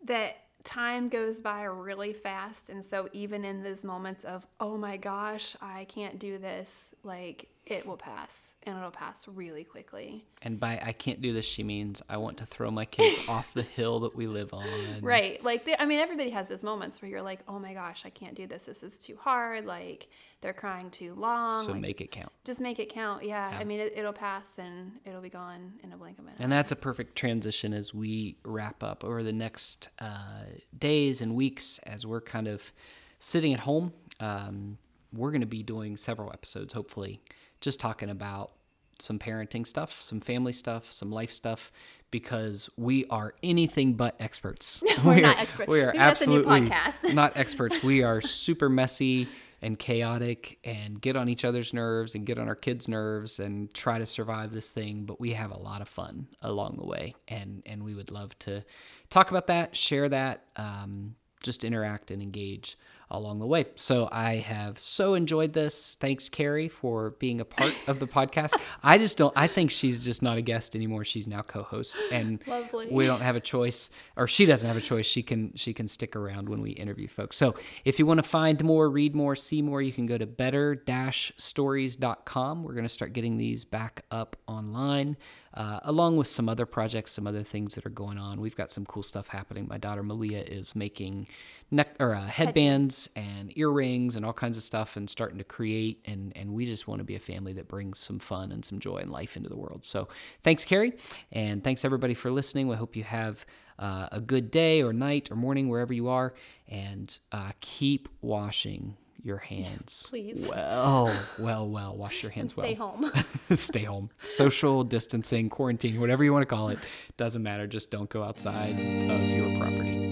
that 0.04 0.38
time 0.64 1.10
goes 1.10 1.42
by 1.42 1.64
really 1.64 2.14
fast, 2.14 2.70
and 2.70 2.84
so 2.84 3.08
even 3.12 3.44
in 3.44 3.62
those 3.62 3.84
moments 3.84 4.24
of 4.24 4.46
oh 4.58 4.78
my 4.78 4.96
gosh, 4.96 5.56
I 5.60 5.84
can't 5.84 6.18
do 6.18 6.38
this, 6.38 6.70
like 7.02 7.48
it 7.66 7.86
will 7.86 7.96
pass, 7.96 8.52
and 8.64 8.76
it'll 8.76 8.90
pass 8.90 9.26
really 9.26 9.64
quickly. 9.64 10.24
And 10.42 10.60
by 10.60 10.80
I 10.84 10.92
can't 10.92 11.22
do 11.22 11.32
this, 11.32 11.46
she 11.46 11.62
means 11.62 12.02
I 12.08 12.18
want 12.18 12.36
to 12.38 12.46
throw 12.46 12.70
my 12.70 12.84
kids 12.84 13.18
off 13.28 13.54
the 13.54 13.62
hill 13.62 14.00
that 14.00 14.14
we 14.14 14.26
live 14.26 14.52
on. 14.52 14.66
Right. 15.00 15.42
Like, 15.42 15.64
they, 15.64 15.74
I 15.78 15.86
mean, 15.86 15.98
everybody 15.98 16.30
has 16.30 16.48
those 16.48 16.62
moments 16.62 17.00
where 17.00 17.10
you're 17.10 17.22
like, 17.22 17.40
oh 17.48 17.58
my 17.58 17.72
gosh, 17.72 18.02
I 18.04 18.10
can't 18.10 18.34
do 18.34 18.46
this. 18.46 18.64
This 18.64 18.82
is 18.82 18.98
too 18.98 19.16
hard. 19.18 19.64
Like, 19.64 20.08
they're 20.42 20.52
crying 20.52 20.90
too 20.90 21.14
long. 21.14 21.64
So 21.64 21.72
like, 21.72 21.80
make 21.80 22.00
it 22.02 22.10
count. 22.10 22.30
just 22.44 22.60
make 22.60 22.78
it 22.78 22.90
count. 22.90 23.24
Yeah. 23.24 23.50
Yeah. 23.50 23.58
I 23.58 23.64
mean, 23.64 23.80
it, 23.80 23.94
it'll 23.96 24.12
pass 24.12 24.44
and 24.58 24.92
it'll 25.06 25.22
be 25.22 25.30
gone 25.30 25.72
in 25.82 25.92
a 25.92 25.96
blink 25.96 26.18
of 26.18 26.26
an 26.26 26.32
eye. 26.32 26.42
And 26.42 26.52
that's 26.52 26.70
a 26.70 26.76
perfect 26.76 27.16
transition 27.16 27.72
as 27.72 27.94
we 27.94 28.36
wrap 28.44 28.82
up 28.82 29.04
over 29.04 29.22
the 29.22 29.32
next 29.32 29.88
uh, 29.98 30.42
days 30.78 31.22
and 31.22 31.34
weeks 31.34 31.80
as 31.84 32.06
we're 32.06 32.20
kind 32.20 32.46
of 32.46 32.72
sitting 33.18 33.54
at 33.54 33.60
home. 33.60 33.94
Um, 34.20 34.76
we're 35.16 35.30
going 35.30 35.40
to 35.40 35.46
be 35.46 35.62
doing 35.62 35.96
several 35.96 36.32
episodes, 36.32 36.72
hopefully, 36.72 37.20
just 37.60 37.80
talking 37.80 38.10
about 38.10 38.52
some 38.98 39.18
parenting 39.18 39.66
stuff, 39.66 40.00
some 40.00 40.20
family 40.20 40.52
stuff, 40.52 40.92
some 40.92 41.10
life 41.10 41.32
stuff, 41.32 41.72
because 42.10 42.70
we 42.76 43.04
are 43.06 43.34
anything 43.42 43.94
but 43.94 44.14
experts. 44.20 44.82
We're 45.04 45.14
We 45.16 45.20
not 45.22 45.38
experts. 45.38 45.68
We 45.68 45.80
are 45.80 45.86
Maybe 45.86 45.98
that's 45.98 46.22
a 46.22 46.26
new 46.26 46.36
absolutely 46.36 46.60
not 47.14 47.36
experts. 47.36 47.82
We 47.82 48.02
are 48.02 48.20
super 48.20 48.68
messy 48.68 49.28
and 49.60 49.78
chaotic 49.78 50.58
and 50.62 51.00
get 51.00 51.16
on 51.16 51.28
each 51.28 51.44
other's 51.44 51.72
nerves 51.72 52.14
and 52.14 52.26
get 52.26 52.38
on 52.38 52.48
our 52.48 52.54
kids' 52.54 52.86
nerves 52.86 53.40
and 53.40 53.72
try 53.72 53.98
to 53.98 54.06
survive 54.06 54.52
this 54.52 54.70
thing. 54.70 55.06
But 55.06 55.18
we 55.18 55.32
have 55.32 55.50
a 55.50 55.58
lot 55.58 55.80
of 55.80 55.88
fun 55.88 56.28
along 56.42 56.76
the 56.76 56.86
way, 56.86 57.14
and 57.26 57.62
and 57.66 57.82
we 57.82 57.94
would 57.94 58.10
love 58.10 58.38
to 58.40 58.64
talk 59.10 59.30
about 59.30 59.46
that, 59.48 59.74
share 59.74 60.08
that, 60.08 60.44
um, 60.56 61.16
just 61.42 61.64
interact 61.64 62.10
and 62.10 62.22
engage 62.22 62.76
along 63.10 63.38
the 63.38 63.46
way. 63.46 63.66
So 63.74 64.08
I 64.10 64.36
have 64.36 64.78
so 64.78 65.14
enjoyed 65.14 65.52
this. 65.52 65.96
Thanks, 66.00 66.28
Carrie, 66.28 66.68
for 66.68 67.10
being 67.10 67.40
a 67.40 67.44
part 67.44 67.74
of 67.86 68.00
the 68.00 68.06
podcast. 68.06 68.54
I 68.82 68.98
just 68.98 69.18
don't. 69.18 69.32
I 69.36 69.46
think 69.46 69.70
she's 69.70 70.04
just 70.04 70.22
not 70.22 70.38
a 70.38 70.42
guest 70.42 70.74
anymore. 70.74 71.04
She's 71.04 71.28
now 71.28 71.42
co-host, 71.42 71.96
and 72.10 72.42
Lovely. 72.46 72.88
we 72.90 73.06
don't 73.06 73.22
have 73.22 73.36
a 73.36 73.40
choice 73.40 73.90
or 74.16 74.26
she 74.26 74.46
doesn't 74.46 74.66
have 74.66 74.76
a 74.76 74.80
choice 74.80 75.06
she 75.06 75.22
can 75.22 75.54
she 75.54 75.72
can 75.72 75.86
stick 75.88 76.16
around 76.16 76.48
when 76.48 76.60
we 76.60 76.70
interview 76.70 77.06
folks 77.08 77.36
so 77.36 77.54
if 77.84 77.98
you 77.98 78.06
want 78.06 78.18
to 78.18 78.22
find 78.28 78.62
more 78.64 78.88
read 78.90 79.14
more 79.14 79.36
see 79.36 79.62
more 79.62 79.80
you 79.82 79.92
can 79.92 80.06
go 80.06 80.16
to 80.18 80.26
better-stories.com 80.26 82.62
we're 82.62 82.72
going 82.74 82.84
to 82.84 82.88
start 82.88 83.12
getting 83.12 83.36
these 83.38 83.64
back 83.64 84.04
up 84.10 84.36
online 84.46 85.16
uh, 85.54 85.80
along 85.84 86.16
with 86.16 86.26
some 86.26 86.48
other 86.48 86.66
projects 86.66 87.12
some 87.12 87.26
other 87.26 87.42
things 87.42 87.74
that 87.74 87.86
are 87.86 87.90
going 87.90 88.18
on. 88.18 88.40
We've 88.40 88.56
got 88.56 88.70
some 88.70 88.84
cool 88.84 89.02
stuff 89.02 89.28
happening. 89.28 89.66
My 89.68 89.78
daughter 89.78 90.02
malia 90.02 90.42
is 90.42 90.74
making 90.74 91.28
neck 91.70 91.94
or 92.00 92.14
uh, 92.14 92.26
headbands 92.26 93.08
and 93.16 93.56
earrings 93.56 94.16
and 94.16 94.26
all 94.26 94.32
kinds 94.32 94.56
of 94.56 94.62
stuff 94.62 94.96
and 94.96 95.08
starting 95.08 95.38
to 95.38 95.44
create 95.44 96.00
and 96.04 96.32
and 96.36 96.52
we 96.52 96.66
just 96.66 96.88
want 96.88 96.98
to 96.98 97.04
be 97.04 97.14
a 97.14 97.20
family 97.20 97.52
that 97.52 97.68
brings 97.68 97.98
some 97.98 98.18
fun 98.18 98.50
and 98.52 98.64
some 98.64 98.78
joy 98.78 98.96
and 98.96 99.10
life 99.10 99.36
into 99.36 99.48
the 99.48 99.56
world. 99.56 99.84
So 99.84 100.08
thanks 100.42 100.64
carrie 100.64 100.94
and 101.30 101.62
thanks 101.62 101.84
everybody 101.84 102.14
for 102.14 102.30
listening. 102.30 102.68
We 102.68 102.76
hope 102.76 102.96
you 102.96 103.04
have 103.04 103.46
uh, 103.78 104.08
a 104.12 104.20
good 104.20 104.50
day 104.50 104.82
or 104.82 104.92
night 104.92 105.30
or 105.30 105.36
morning 105.36 105.68
wherever 105.68 105.92
you 105.92 106.08
are 106.08 106.34
and 106.68 107.16
uh, 107.32 107.52
keep 107.60 108.08
washing 108.20 108.96
your 109.24 109.38
hands. 109.50 110.06
Please. 110.08 110.46
Well, 110.48 111.12
well, 111.38 111.68
well. 111.68 111.96
Wash 111.96 112.22
your 112.22 112.30
hands 112.30 112.52
Stay 112.52 112.76
well. 112.78 112.96
Stay 112.96 113.10
home. 113.10 113.24
Stay 113.56 113.84
home. 113.84 114.10
Social 114.20 114.84
distancing, 114.84 115.48
quarantine, 115.48 116.00
whatever 116.00 116.22
you 116.22 116.32
want 116.32 116.42
to 116.42 116.54
call 116.54 116.68
it, 116.68 116.78
doesn't 117.16 117.42
matter. 117.42 117.66
Just 117.66 117.90
don't 117.90 118.10
go 118.10 118.22
outside 118.22 118.72
of 118.78 119.30
your 119.30 119.58
property. 119.58 120.03